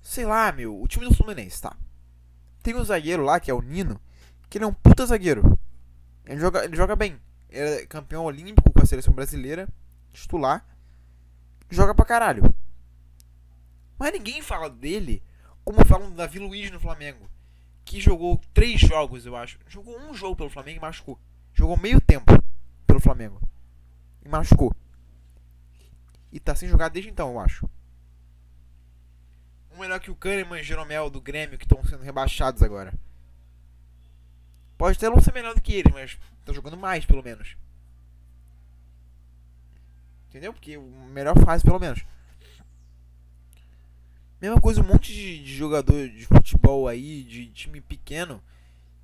Sei 0.00 0.24
lá, 0.24 0.50
meu, 0.50 0.80
o 0.80 0.88
time 0.88 1.06
do 1.06 1.14
Fluminense, 1.14 1.60
tá? 1.60 1.76
Tem 2.62 2.74
um 2.74 2.84
zagueiro 2.84 3.22
lá, 3.22 3.38
que 3.38 3.50
é 3.50 3.54
o 3.54 3.60
Nino, 3.60 4.00
que 4.48 4.56
ele 4.58 4.64
é 4.64 4.68
um 4.68 4.72
puta 4.72 5.04
zagueiro. 5.04 5.58
Ele 6.24 6.40
joga, 6.40 6.64
ele 6.64 6.76
joga 6.76 6.96
bem. 6.96 7.20
Ele 7.50 7.82
é 7.82 7.86
campeão 7.86 8.24
olímpico 8.24 8.72
com 8.72 8.82
a 8.82 8.86
seleção 8.86 9.12
brasileira, 9.12 9.68
titular. 10.12 10.64
Joga 11.70 11.94
pra 11.94 12.04
caralho. 12.04 12.54
Mas 13.98 14.12
ninguém 14.12 14.40
fala 14.40 14.70
dele 14.70 15.22
como 15.64 15.84
falam 15.84 16.08
do 16.08 16.16
Davi 16.16 16.38
Luiz 16.38 16.70
no 16.70 16.80
Flamengo. 16.80 17.28
Que 17.84 18.00
jogou 18.00 18.40
três 18.54 18.80
jogos, 18.80 19.26
eu 19.26 19.36
acho. 19.36 19.58
Jogou 19.66 19.98
um 19.98 20.14
jogo 20.14 20.36
pelo 20.36 20.50
Flamengo 20.50 20.78
e 20.78 20.80
machucou. 20.80 21.18
Jogou 21.52 21.76
meio 21.76 22.00
tempo 22.00 22.32
pelo 22.86 23.00
Flamengo. 23.00 23.40
E 24.24 24.28
machucou. 24.28 24.74
E 26.32 26.38
tá 26.38 26.54
sem 26.54 26.68
jogar 26.68 26.88
desde 26.88 27.10
então, 27.10 27.30
eu 27.30 27.40
acho. 27.40 27.68
Um 29.72 29.78
melhor 29.78 30.00
que 30.00 30.10
o 30.10 30.16
Kahneman 30.16 30.58
e 30.58 30.60
o 30.60 30.64
Jeromel 30.64 31.08
do 31.08 31.20
Grêmio, 31.20 31.58
que 31.58 31.64
estão 31.64 31.82
sendo 31.84 32.02
rebaixados 32.02 32.62
agora. 32.62 32.92
Pode 34.76 34.96
até 34.96 35.08
não 35.08 35.20
ser 35.20 35.32
melhor 35.32 35.54
do 35.54 35.60
que 35.60 35.74
ele, 35.74 35.90
mas 35.92 36.18
tá 36.44 36.52
jogando 36.52 36.76
mais, 36.76 37.04
pelo 37.04 37.22
menos. 37.22 37.56
Entendeu? 40.28 40.52
Porque 40.52 40.78
melhor 40.78 41.36
fase, 41.44 41.64
pelo 41.64 41.80
menos. 41.80 42.04
Mesma 44.40 44.60
coisa, 44.60 44.80
um 44.80 44.86
monte 44.86 45.12
de, 45.12 45.42
de 45.42 45.56
jogador 45.56 46.08
de 46.08 46.24
futebol 46.26 46.86
aí, 46.86 47.24
de 47.24 47.46
time 47.46 47.80
pequeno, 47.80 48.40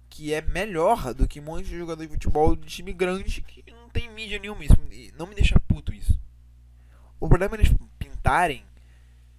que 0.08 0.32
é 0.32 0.40
melhor 0.40 1.12
do 1.12 1.26
que 1.26 1.40
um 1.40 1.44
monte 1.44 1.64
de 1.64 1.76
jogador 1.76 2.04
de 2.04 2.12
futebol 2.12 2.54
de 2.54 2.68
time 2.68 2.92
grande 2.92 3.40
que 3.42 3.68
não 3.72 3.88
tem 3.88 4.08
mídia 4.12 4.38
nenhuma. 4.38 4.64
Isso 4.64 4.76
não 5.16 5.26
me 5.26 5.34
deixa 5.34 5.58
puto 5.58 5.92
isso. 5.92 6.13
O 7.20 7.28
problema 7.28 7.56
é 7.56 7.60
eles 7.60 7.74
pintarem. 7.98 8.64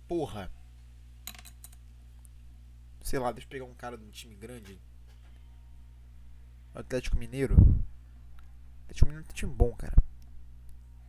Porra. 0.07 0.51
Sei 3.01 3.19
lá, 3.19 3.32
deixa 3.32 3.45
eu 3.45 3.49
pegar 3.49 3.65
um 3.65 3.73
cara 3.73 3.97
de 3.97 4.03
um 4.03 4.09
time 4.09 4.36
grande. 4.36 4.80
Atlético 6.73 7.17
Mineiro. 7.17 7.55
Atlético 8.84 9.05
Mineiro 9.07 9.28
é 9.28 9.32
um 9.32 9.36
time 9.36 9.53
bom, 9.53 9.71
cara. 9.73 9.95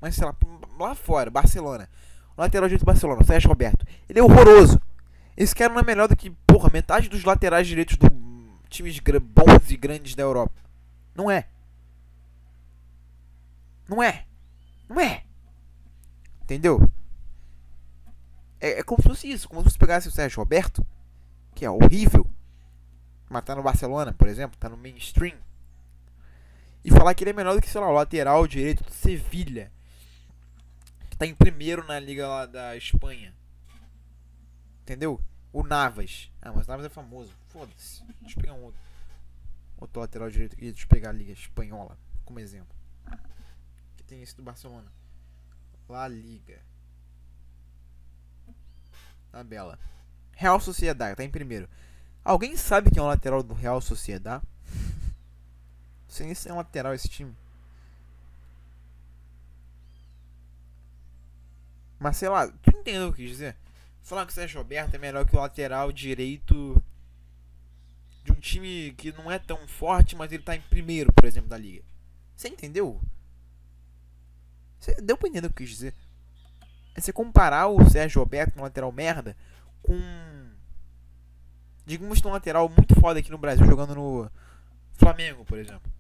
Mas 0.01 0.15
sei 0.15 0.27
lá, 0.27 0.37
lá 0.79 0.95
fora, 0.95 1.31
Barcelona. 1.31 1.89
O 2.37 2.41
lateral 2.41 2.69
direito 2.69 2.83
do 2.83 2.87
Barcelona, 2.87 3.25
Sérgio 3.25 3.49
Roberto. 3.49 3.87
Ele 4.09 4.19
é 4.19 4.23
horroroso. 4.23 4.81
Esse 5.37 5.55
cara 5.55 5.73
não 5.73 5.81
é 5.81 5.85
melhor 5.85 6.09
do 6.09 6.17
que, 6.17 6.31
porra, 6.47 6.71
metade 6.71 7.09
dos 7.09 7.25
laterais 7.25 7.67
direitos 7.67 7.97
do 7.97 8.11
times 8.69 8.99
bons 8.99 9.71
e 9.71 9.77
grandes 9.77 10.15
da 10.15 10.23
Europa. 10.23 10.61
Não 11.15 11.31
é. 11.31 11.49
Não 13.89 14.03
é. 14.03 14.27
Não 14.89 15.01
é. 15.01 15.25
Entendeu? 16.47 16.79
É, 18.61 18.79
é 18.79 18.83
como 18.85 19.03
se 19.03 19.09
fosse 19.09 19.29
isso. 19.29 19.49
Como 19.49 19.61
se 19.63 19.71
você 19.71 19.79
pegasse 19.79 20.07
o 20.07 20.13
Sérgio 20.13 20.39
Roberto, 20.39 20.87
que 21.57 21.65
é 21.65 21.71
horrível, 21.71 22.25
mas 23.29 23.43
tá 23.43 23.57
no 23.57 23.65
Barcelona, 23.65 24.13
por 24.13 24.29
exemplo, 24.29 24.57
tá 24.57 24.69
no 24.69 24.77
mainstream, 24.77 25.37
e 26.85 26.91
falar 26.93 27.15
que 27.15 27.25
ele 27.25 27.31
é 27.31 27.33
melhor 27.33 27.57
do 27.57 27.61
que, 27.61 27.69
sei 27.69 27.81
lá, 27.81 27.89
o 27.89 27.93
lateral 27.93 28.47
direito 28.47 28.85
do 28.85 28.93
Sevilha 28.93 29.73
tá 31.19 31.27
em 31.27 31.35
primeiro 31.35 31.85
na 31.85 31.99
liga 31.99 32.29
lá 32.29 32.47
da 32.47 32.77
Espanha. 32.77 33.35
Entendeu? 34.83 35.21
O 35.53 35.65
Navas. 35.65 36.31
Ah, 36.41 36.53
mas 36.53 36.69
o 36.69 36.71
Navas 36.71 36.87
é 36.87 36.89
famoso. 36.89 37.33
Foda-se. 37.49 38.05
Deixa 38.21 38.39
eu 38.39 38.41
pegar 38.41 38.55
um 38.55 38.63
outro. 38.63 38.81
Outro 39.79 40.01
lateral 40.01 40.31
direito 40.31 40.53
aqui. 40.53 40.67
Deixa 40.71 40.85
eu 40.85 40.89
pegar 40.89 41.11
a 41.11 41.13
liga 41.13 41.33
espanhola 41.33 41.99
como 42.25 42.39
exemplo. 42.39 42.77
Que 43.97 44.05
tem 44.05 44.23
esse 44.23 44.37
do 44.37 44.45
Barcelona. 44.45 44.93
La 45.89 46.09
Liga. 46.09 46.61
A 49.33 49.43
Bela. 49.43 49.79
Real 50.33 50.61
Sociedade, 50.61 51.17
tá 51.17 51.25
em 51.25 51.31
primeiro. 51.31 51.69
Alguém 52.25 52.57
sabe 52.57 52.91
quem 52.91 53.01
é 53.01 53.03
o 53.03 53.07
lateral 53.09 53.43
do 53.43 53.55
Real 53.55 53.81
Sociedade? 53.81 54.45
Sem 56.09 56.31
esse 56.31 56.49
é 56.49 56.53
um 56.53 56.57
lateral 56.57 56.95
esse 56.95 57.09
time. 57.09 57.35
Mas 61.99 62.17
sei 62.17 62.29
lá, 62.29 62.47
tu 62.49 62.71
entendeu 62.71 63.09
o 63.09 63.13
que 63.13 63.23
eu 63.23 63.29
dizer? 63.29 63.57
Falar 64.03 64.27
que 64.27 64.33
o 64.33 64.35
Sérgio 64.35 64.59
Roberto 64.59 64.95
é 64.95 64.99
melhor 64.99 65.27
que 65.27 65.35
o 65.35 65.41
lateral 65.41 65.91
direito 65.91 66.83
de 68.23 68.33
um 68.33 68.37
time 68.37 68.93
que 68.97 69.13
não 69.13 69.31
é 69.31 69.39
tão 69.39 69.67
forte, 69.67 70.15
mas 70.15 70.31
ele 70.31 70.43
tá 70.43 70.55
em 70.55 70.61
primeiro, 70.61 71.13
por 71.13 71.25
exemplo, 71.25 71.49
da 71.49 71.57
liga. 71.57 71.83
Você 72.37 72.49
entendeu? 72.49 73.01
Deu 75.03 75.17
pra 75.17 75.29
entender 75.29 75.47
o 75.47 75.53
que 75.53 75.63
eu 75.63 75.67
quis 75.67 75.71
dizer? 75.71 75.95
É 76.95 77.01
você 77.01 77.13
comparar 77.13 77.69
o 77.69 77.89
Sérgio 77.91 78.21
Roberto 78.21 78.57
no 78.57 78.63
lateral 78.63 78.91
merda 78.93 79.37
com. 79.83 79.99
Digamos 81.85 82.21
que 82.21 82.27
um 82.27 82.33
lateral 82.33 82.69
muito 82.69 82.99
foda 83.01 83.21
aqui 83.21 83.31
no 83.31 83.39
Brasil 83.39 83.65
jogando 83.67 83.95
no 83.95 84.31
Flamengo, 84.95 85.45
por 85.45 85.59
exemplo. 85.59 85.91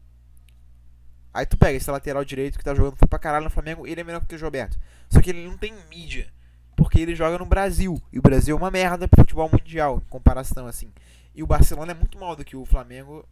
Aí 1.32 1.44
tu 1.44 1.56
pega 1.56 1.76
esse 1.76 1.90
lateral 1.90 2.24
direito 2.24 2.58
que 2.58 2.64
tá 2.64 2.74
jogando 2.74 2.96
pra 2.96 3.18
caralho 3.18 3.44
no 3.44 3.50
Flamengo, 3.50 3.86
ele 3.86 4.00
é 4.00 4.04
melhor 4.04 4.24
que 4.24 4.34
o 4.34 4.40
Roberto. 4.40 4.78
Só 5.10 5.20
que 5.20 5.30
ele 5.30 5.46
não 5.46 5.58
tem 5.58 5.74
mídia. 5.90 6.32
Porque 6.74 6.98
ele 6.98 7.14
joga 7.14 7.38
no 7.38 7.46
Brasil. 7.46 8.02
E 8.12 8.18
o 8.18 8.22
Brasil 8.22 8.56
é 8.56 8.58
uma 8.58 8.70
merda 8.70 9.06
pro 9.06 9.20
futebol 9.20 9.48
mundial, 9.50 9.98
em 9.98 10.08
comparação 10.08 10.66
assim. 10.66 10.90
E 11.34 11.42
o 11.42 11.46
Barcelona 11.46 11.92
é 11.92 11.94
muito 11.94 12.18
mal 12.18 12.34
do 12.34 12.44
que 12.44 12.56
o 12.56 12.64
Flamengo 12.64 13.28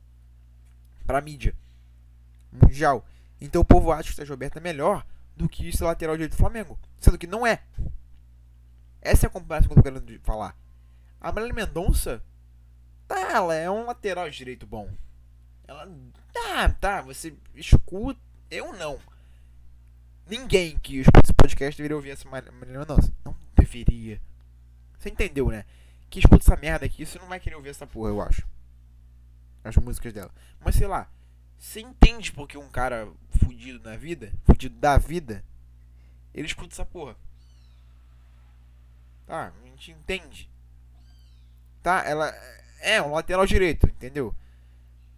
pra 1.06 1.20
mídia 1.20 1.54
mundial. 2.52 3.04
Então 3.40 3.62
o 3.62 3.64
povo 3.64 3.90
acha 3.90 4.04
que 4.04 4.12
o 4.12 4.14
Sérgio 4.14 4.34
Roberto 4.34 4.58
é 4.58 4.60
melhor 4.60 5.04
do 5.36 5.48
que 5.48 5.68
esse 5.68 5.82
lateral 5.82 6.16
direito 6.16 6.32
do 6.32 6.38
Flamengo. 6.38 6.78
Sendo 7.00 7.18
que 7.18 7.26
não 7.26 7.46
é. 7.46 7.62
Essa 9.00 9.26
é 9.26 9.28
a 9.28 9.30
comparação 9.30 9.68
que 9.68 9.78
eu 9.78 9.82
tô 9.82 9.82
querendo 9.82 10.20
falar. 10.22 10.56
A 11.20 11.32
Marília 11.32 11.54
Mendonça, 11.54 12.22
tá, 13.06 13.18
ela 13.32 13.54
é 13.54 13.70
um 13.70 13.86
lateral 13.86 14.28
direito 14.30 14.66
bom. 14.66 14.90
Ela 15.66 15.88
Tá, 16.32 16.68
tá, 16.68 17.00
você 17.00 17.34
escuta. 17.54 18.20
Eu 18.50 18.72
não. 18.72 18.98
Ninguém 20.26 20.76
que 20.78 20.98
escuta 20.98 21.20
esse 21.24 21.32
podcast 21.32 21.76
deveria 21.76 21.96
ouvir 21.96 22.10
essa 22.10 22.28
Marília 22.28 22.52
Mendonça. 22.52 23.12
Não 23.24 23.36
deveria. 23.54 24.20
Você 24.98 25.10
entendeu, 25.10 25.48
né? 25.48 25.64
Que 26.10 26.18
escuta 26.18 26.42
essa 26.42 26.56
merda 26.56 26.86
aqui, 26.86 27.04
você 27.06 27.18
não 27.18 27.26
vai 27.26 27.38
querer 27.38 27.56
ouvir 27.56 27.70
essa 27.70 27.86
porra, 27.86 28.10
eu 28.10 28.20
acho. 28.20 28.46
As 29.62 29.76
músicas 29.76 30.12
dela. 30.12 30.30
Mas 30.60 30.74
sei 30.76 30.86
lá. 30.86 31.08
Você 31.58 31.80
entende 31.80 32.32
porque 32.32 32.58
um 32.58 32.68
cara 32.68 33.08
fudido 33.30 33.82
na 33.88 33.96
vida, 33.96 34.32
fudido 34.44 34.76
da 34.76 34.98
vida, 34.98 35.44
ele 36.34 36.46
escuta 36.46 36.74
essa 36.74 36.84
porra. 36.84 37.16
Tá, 39.26 39.52
a 39.62 39.66
gente 39.66 39.90
entende. 39.90 40.50
Tá, 41.82 42.04
ela 42.04 42.32
é 42.80 43.00
um 43.00 43.12
lateral 43.12 43.46
direito, 43.46 43.86
entendeu? 43.86 44.34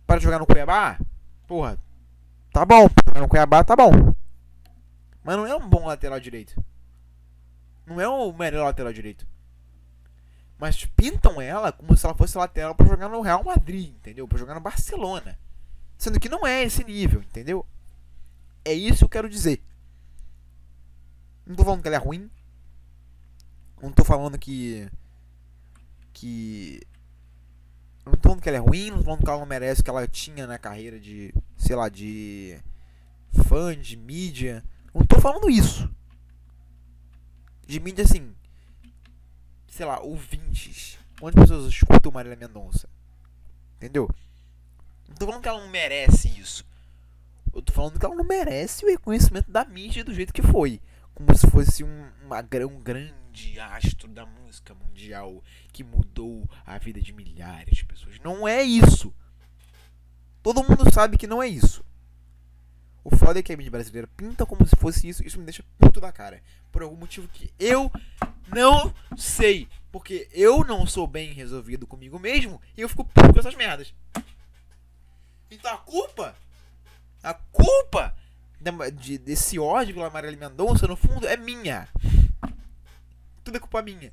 para 0.07 0.21
jogar 0.21 0.39
no 0.39 0.47
Cuiabá, 0.47 0.99
porra, 1.47 1.77
tá 2.53 2.65
bom. 2.65 2.89
Jogar 3.09 3.21
no 3.21 3.29
Cuiabá, 3.29 3.65
tá 3.65 3.75
bom. 3.75 3.91
Mas 5.23 5.37
não 5.37 5.47
é 5.47 5.57
um 5.57 5.69
bom 5.69 5.87
lateral 5.87 6.21
direito. 6.21 6.55
Não 7.85 8.01
é 8.01 8.09
o 8.09 8.33
melhor 8.33 8.65
lateral 8.65 8.93
direito. 8.93 9.27
Mas 10.59 10.85
pintam 10.85 11.41
ela 11.41 11.73
como 11.73 11.97
se 11.97 12.07
ela 12.07 12.15
fosse 12.15 12.39
lateral 12.39 12.75
para 12.75 12.87
jogar 12.87 13.09
no 13.09 13.21
Real 13.21 13.43
Madrid, 13.43 13.91
entendeu? 13.91 14.27
Para 14.29 14.39
jogar 14.39 14.55
no 14.55 14.61
Barcelona. 14.61 15.37
Sendo 15.99 16.21
que 16.21 16.29
não 16.29 16.47
é 16.47 16.63
esse 16.63 16.85
nível, 16.85 17.23
entendeu? 17.23 17.67
É 18.65 18.73
isso 18.73 18.99
que 18.99 19.05
eu 19.05 19.09
quero 19.09 19.29
dizer. 19.29 19.63
Não 21.47 21.55
tô 21.55 21.65
falando 21.65 21.83
que 21.83 21.89
ela 21.89 21.97
é 21.97 22.01
ruim. 22.01 22.31
Não 23.81 23.93
tô 23.93 24.05
falando 24.05 24.39
que. 24.39 24.91
Que 26.13 26.81
não 28.07 28.13
tô 28.13 28.29
falando 28.29 28.41
que 28.41 28.49
ela 28.49 28.59
é 28.59 28.61
ruim, 28.61 28.91
não 28.91 28.99
tô 28.99 29.05
falando 29.05 29.25
que 29.25 29.29
ela 29.29 29.41
não 29.41 29.47
merece 29.47 29.81
o 29.81 29.85
que 29.85 29.91
ela 29.91 30.07
tinha 30.07 30.47
na 30.47 30.59
carreira 30.59 31.01
de, 31.01 31.35
sei 31.57 31.75
lá, 31.75 31.89
de 31.89 32.57
fã, 33.49 33.77
de 33.77 33.97
mídia. 33.97 34.65
Não 34.95 35.05
tô 35.05 35.21
falando 35.21 35.51
isso. 35.51 35.91
De 37.67 37.81
mídia 37.81 38.05
assim, 38.05 38.33
sei 39.67 39.85
lá, 39.85 39.99
ouvintes. 40.01 40.99
Quantas 41.19 41.43
pessoas 41.43 41.67
escutam 41.67 42.13
Marília 42.13 42.37
Mendonça? 42.37 42.89
Entendeu? 43.77 44.09
Não 45.09 45.15
tô 45.17 45.27
falando 45.27 45.43
que 45.43 45.49
ela 45.49 45.61
não 45.61 45.69
merece 45.69 46.29
isso. 46.29 46.65
Eu 47.55 47.63
tô 47.63 47.73
falando 47.73 47.99
que 47.99 48.05
ela 48.05 48.15
não 48.15 48.25
merece 48.25 48.85
o 48.85 48.89
reconhecimento 48.89 49.51
da 49.51 49.65
mídia 49.65 50.05
do 50.05 50.13
jeito 50.13 50.33
que 50.33 50.43
foi. 50.43 50.81
Como 51.15 51.35
se 51.35 51.51
fosse 51.51 51.83
um, 51.83 52.11
uma, 52.25 52.41
um 52.41 52.81
grande 52.81 53.59
astro 53.59 54.09
da 54.09 54.27
música 54.27 54.75
mundial 54.75 55.43
que 55.73 55.83
mudou 55.83 56.49
a 56.67 56.77
vida 56.77 57.01
de 57.01 57.13
milhares 57.13 57.79
de 57.79 57.85
pessoas. 57.87 58.19
Não 58.23 58.47
é 58.47 58.63
isso. 58.63 59.15
Todo 60.43 60.63
mundo 60.63 60.93
sabe 60.93 61.17
que 61.17 61.27
não 61.27 61.43
é 61.43 61.49
isso. 61.49 61.85
O 63.03 63.17
foda 63.17 63.39
é 63.39 63.43
que 63.43 63.53
a 63.53 63.57
mídia 63.57 63.71
brasileira 63.71 64.09
pinta 64.17 64.45
como 64.45 64.67
se 64.67 64.77
fosse 64.77 65.09
isso. 65.09 65.27
Isso 65.27 65.39
me 65.39 65.45
deixa 65.45 65.65
puto 65.79 66.01
da 66.01 66.13
cara. 66.13 66.43
Por 66.71 66.83
algum 66.83 66.97
motivo 66.97 67.29
que 67.29 67.51
eu 67.59 67.91
não 68.55 68.93
sei. 69.17 69.69
Porque 69.91 70.29
eu 70.33 70.65
não 70.65 70.87
sou 70.87 71.07
bem 71.07 71.33
resolvido 71.33 71.87
comigo 71.87 72.19
mesmo. 72.19 72.61
E 72.77 72.81
eu 72.81 72.89
fico 72.89 73.05
puto 73.05 73.33
com 73.33 73.39
essas 73.41 73.55
merdas. 73.55 73.95
Então 75.51 75.73
a 75.73 75.79
culpa. 75.79 76.35
A 77.23 77.35
culpa 77.35 78.15
de, 78.93 79.19
desse 79.19 79.59
ódio 79.59 79.95
pela 79.95 80.11
Marília 80.11 80.49
Mendonça, 80.49 80.87
no 80.87 80.97
fundo, 80.97 81.27
é 81.27 81.37
minha. 81.37 81.89
Tudo 83.45 83.57
é 83.57 83.61
culpa 83.61 83.83
minha. 83.83 84.13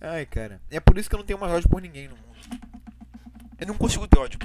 Ai, 0.00 0.26
cara. 0.26 0.60
É 0.70 0.80
por 0.80 0.98
isso 0.98 1.08
que 1.08 1.14
eu 1.14 1.18
não 1.18 1.26
tenho 1.26 1.38
mais 1.38 1.52
ódio 1.52 1.68
por 1.68 1.80
ninguém 1.80 2.08
no 2.08 2.16
mundo. 2.16 2.32
Eu 3.58 3.66
não 3.66 3.76
consigo 3.76 4.08
ter 4.08 4.18
ódio. 4.18 4.40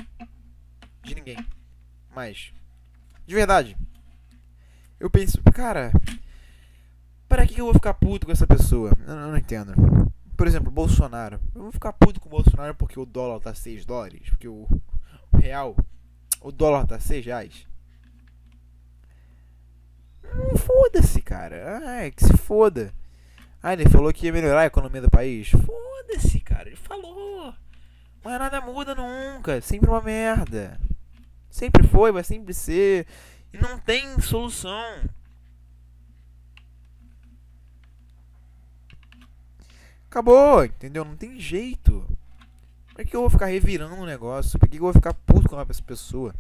De 1.04 1.16
ninguém. 1.16 1.38
Mas. 2.14 2.54
De 3.26 3.34
verdade. 3.34 3.76
Eu 5.00 5.10
penso, 5.10 5.42
cara. 5.54 5.92
Para 7.28 7.46
que 7.48 7.60
eu 7.60 7.66
vou 7.66 7.74
ficar 7.74 7.96
puto 7.96 8.28
com 8.28 8.32
essa 8.32 8.46
pessoa? 8.46 8.92
Eu 9.00 9.16
não, 9.16 9.22
eu 9.24 9.32
não 9.32 9.38
entendo. 9.38 9.74
Por 10.36 10.46
exemplo, 10.46 10.72
Bolsonaro. 10.72 11.40
Eu 11.56 11.64
vou 11.64 11.72
ficar 11.72 11.94
puto 11.94 12.20
com 12.20 12.28
o 12.28 12.32
Bolsonaro 12.32 12.76
porque 12.76 13.00
o 13.00 13.06
dólar 13.06 13.40
tá 13.40 13.56
6 13.56 13.86
dólares. 13.86 14.30
Porque 14.30 14.48
o, 14.48 14.68
o 14.70 14.97
real 15.38 15.76
o 16.42 16.52
dólar 16.52 16.86
tá 16.86 17.00
6 17.00 17.26
reais. 17.26 17.68
Hum, 20.24 20.58
Foda-se, 20.58 21.22
cara. 21.22 21.80
Ah, 21.84 22.06
é 22.06 22.12
que 22.12 22.24
se 22.24 22.38
foda. 22.38 22.94
Ah, 23.62 23.74
ele 23.74 23.90
falou 23.90 24.14
que 24.14 24.28
ia 24.28 24.34
melhorar 24.34 24.62
a 24.62 24.66
economia 24.68 25.02
do 25.02 25.10
país. 25.10 25.50
Foda-se, 25.50 26.40
cara. 26.40 26.70
Ele 26.70 26.76
falou. 26.76 27.54
Mas 28.24 28.40
nada 28.40 28.62
muda 28.62 28.94
nunca. 28.94 29.60
Sempre 29.62 29.90
uma 29.90 30.02
merda. 30.02 30.80
Sempre 31.50 31.88
foi, 31.88 32.12
vai 32.12 32.24
sempre 32.24 32.54
ser. 32.54 33.08
E 33.52 33.58
não 33.58 33.80
tem 33.80 34.20
solução. 34.22 35.02
Acabou, 40.10 40.64
entendeu? 40.64 41.04
Não 41.04 41.16
tem 41.16 41.40
jeito. 41.40 42.08
Pra 42.98 43.06
que 43.06 43.16
eu 43.16 43.22
vou 43.22 43.30
ficar 43.30 43.46
revirando 43.46 43.94
o 43.94 44.08
negócio? 44.08 44.58
Pra 44.58 44.68
que 44.68 44.78
eu 44.78 44.82
vou 44.82 44.92
ficar 44.92 45.14
puto 45.14 45.48
com 45.48 45.62
essa 45.62 45.84
pessoa? 45.84 46.34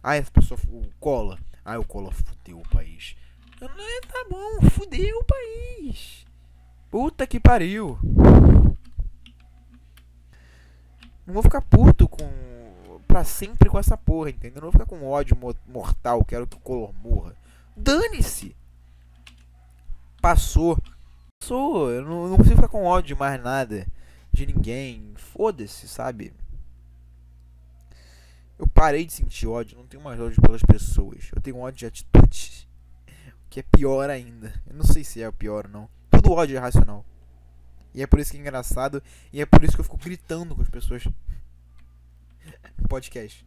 Ah, 0.00 0.14
essa 0.14 0.30
pessoa. 0.30 0.60
Cola. 1.00 1.36
Ah, 1.64 1.76
o 1.76 1.84
Cola 1.84 2.12
fudeu 2.12 2.60
o 2.60 2.68
país. 2.68 3.16
Não, 3.60 3.66
é, 3.68 4.00
tá 4.02 4.24
bom, 4.30 4.70
fudeu 4.70 5.18
o 5.18 5.24
país. 5.24 6.24
Puta 6.88 7.26
que 7.26 7.40
pariu. 7.40 7.98
Não 11.26 11.34
vou 11.34 11.42
ficar 11.42 11.62
puto 11.62 12.06
com. 12.08 12.30
pra 13.08 13.24
sempre 13.24 13.68
com 13.68 13.76
essa 13.76 13.96
porra, 13.96 14.30
entendeu? 14.30 14.62
Não 14.62 14.70
vou 14.70 14.72
ficar 14.72 14.86
com 14.86 15.04
ódio 15.04 15.36
mo- 15.36 15.56
mortal, 15.66 16.24
quero 16.24 16.46
que 16.46 16.56
o 16.56 16.60
Collor 16.60 16.92
morra. 17.02 17.34
Dane-se! 17.76 18.54
Passou. 20.22 20.78
Passou. 21.40 21.90
Eu 21.90 22.02
não, 22.02 22.28
não 22.28 22.44
ficar 22.44 22.68
com 22.68 22.84
ódio 22.84 23.16
mais 23.16 23.42
nada. 23.42 23.84
De 24.34 24.46
ninguém. 24.46 25.14
Foda-se, 25.14 25.86
sabe? 25.86 26.34
Eu 28.58 28.66
parei 28.66 29.06
de 29.06 29.12
sentir 29.12 29.46
ódio. 29.46 29.78
Não 29.78 29.86
tenho 29.86 30.02
mais 30.02 30.18
ódio 30.18 30.42
pelas 30.42 30.60
pessoas. 30.60 31.30
Eu 31.32 31.40
tenho 31.40 31.58
ódio 31.58 31.78
de 31.78 31.86
atitudes. 31.86 32.66
O 33.06 33.48
que 33.48 33.60
é 33.60 33.62
pior 33.62 34.10
ainda. 34.10 34.52
Eu 34.66 34.74
não 34.74 34.84
sei 34.84 35.04
se 35.04 35.22
é 35.22 35.28
o 35.28 35.32
pior 35.32 35.66
ou 35.66 35.70
não. 35.70 35.88
Todo 36.10 36.32
ódio 36.32 36.56
é 36.56 36.58
racional. 36.58 37.06
E 37.94 38.02
é 38.02 38.08
por 38.08 38.18
isso 38.18 38.32
que 38.32 38.36
é 38.36 38.40
engraçado. 38.40 39.00
E 39.32 39.40
é 39.40 39.46
por 39.46 39.62
isso 39.62 39.74
que 39.74 39.80
eu 39.80 39.84
fico 39.84 39.98
gritando 39.98 40.56
com 40.56 40.62
as 40.62 40.68
pessoas. 40.68 41.04
Podcast. 42.88 43.46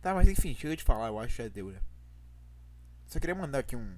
Tá, 0.00 0.14
mas 0.14 0.28
enfim, 0.28 0.54
chega 0.54 0.76
de 0.76 0.84
falar, 0.84 1.08
eu 1.08 1.18
acho 1.18 1.34
que 1.34 1.42
já 1.42 1.48
deu, 1.48 1.72
né? 1.72 1.80
Só 3.08 3.18
queria 3.18 3.34
mandar 3.34 3.58
aqui 3.58 3.74
um. 3.74 3.96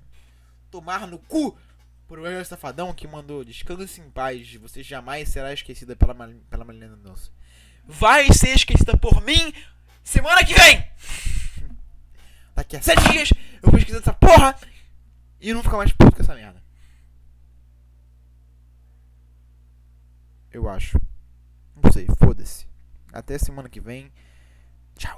Tomar 0.70 1.06
no 1.06 1.18
cu 1.18 1.58
pro 2.06 2.22
Wesley 2.22 2.44
Safadão 2.44 2.94
que 2.94 3.06
mandou 3.06 3.44
Descanse 3.44 4.00
em 4.00 4.10
paz, 4.10 4.54
você 4.54 4.82
jamais 4.82 5.28
será 5.28 5.52
esquecida 5.52 5.94
pela, 5.96 6.14
Mar- 6.14 6.30
pela 6.50 6.64
Marilena 6.64 6.96
Mendonça. 6.96 7.30
Vai 7.84 8.32
ser 8.32 8.50
esquecida 8.54 8.96
por 8.96 9.22
mim 9.22 9.52
semana 10.02 10.44
que 10.44 10.54
vem! 10.54 10.84
Daqui 12.54 12.76
a 12.76 12.82
sete 12.82 13.10
dias 13.10 13.30
eu 13.62 13.70
vou 13.70 13.78
esquecer 13.78 13.98
dessa 14.00 14.12
porra 14.14 14.56
e 15.40 15.52
não 15.52 15.62
ficar 15.62 15.76
mais 15.76 15.92
puto 15.92 16.16
com 16.16 16.22
essa 16.22 16.34
merda. 16.34 16.62
Eu 20.50 20.68
acho. 20.68 20.98
Não 21.82 21.92
sei, 21.92 22.06
foda-se. 22.18 22.66
Até 23.12 23.36
semana 23.38 23.68
que 23.68 23.80
vem. 23.80 24.10
Tchau. 24.96 25.16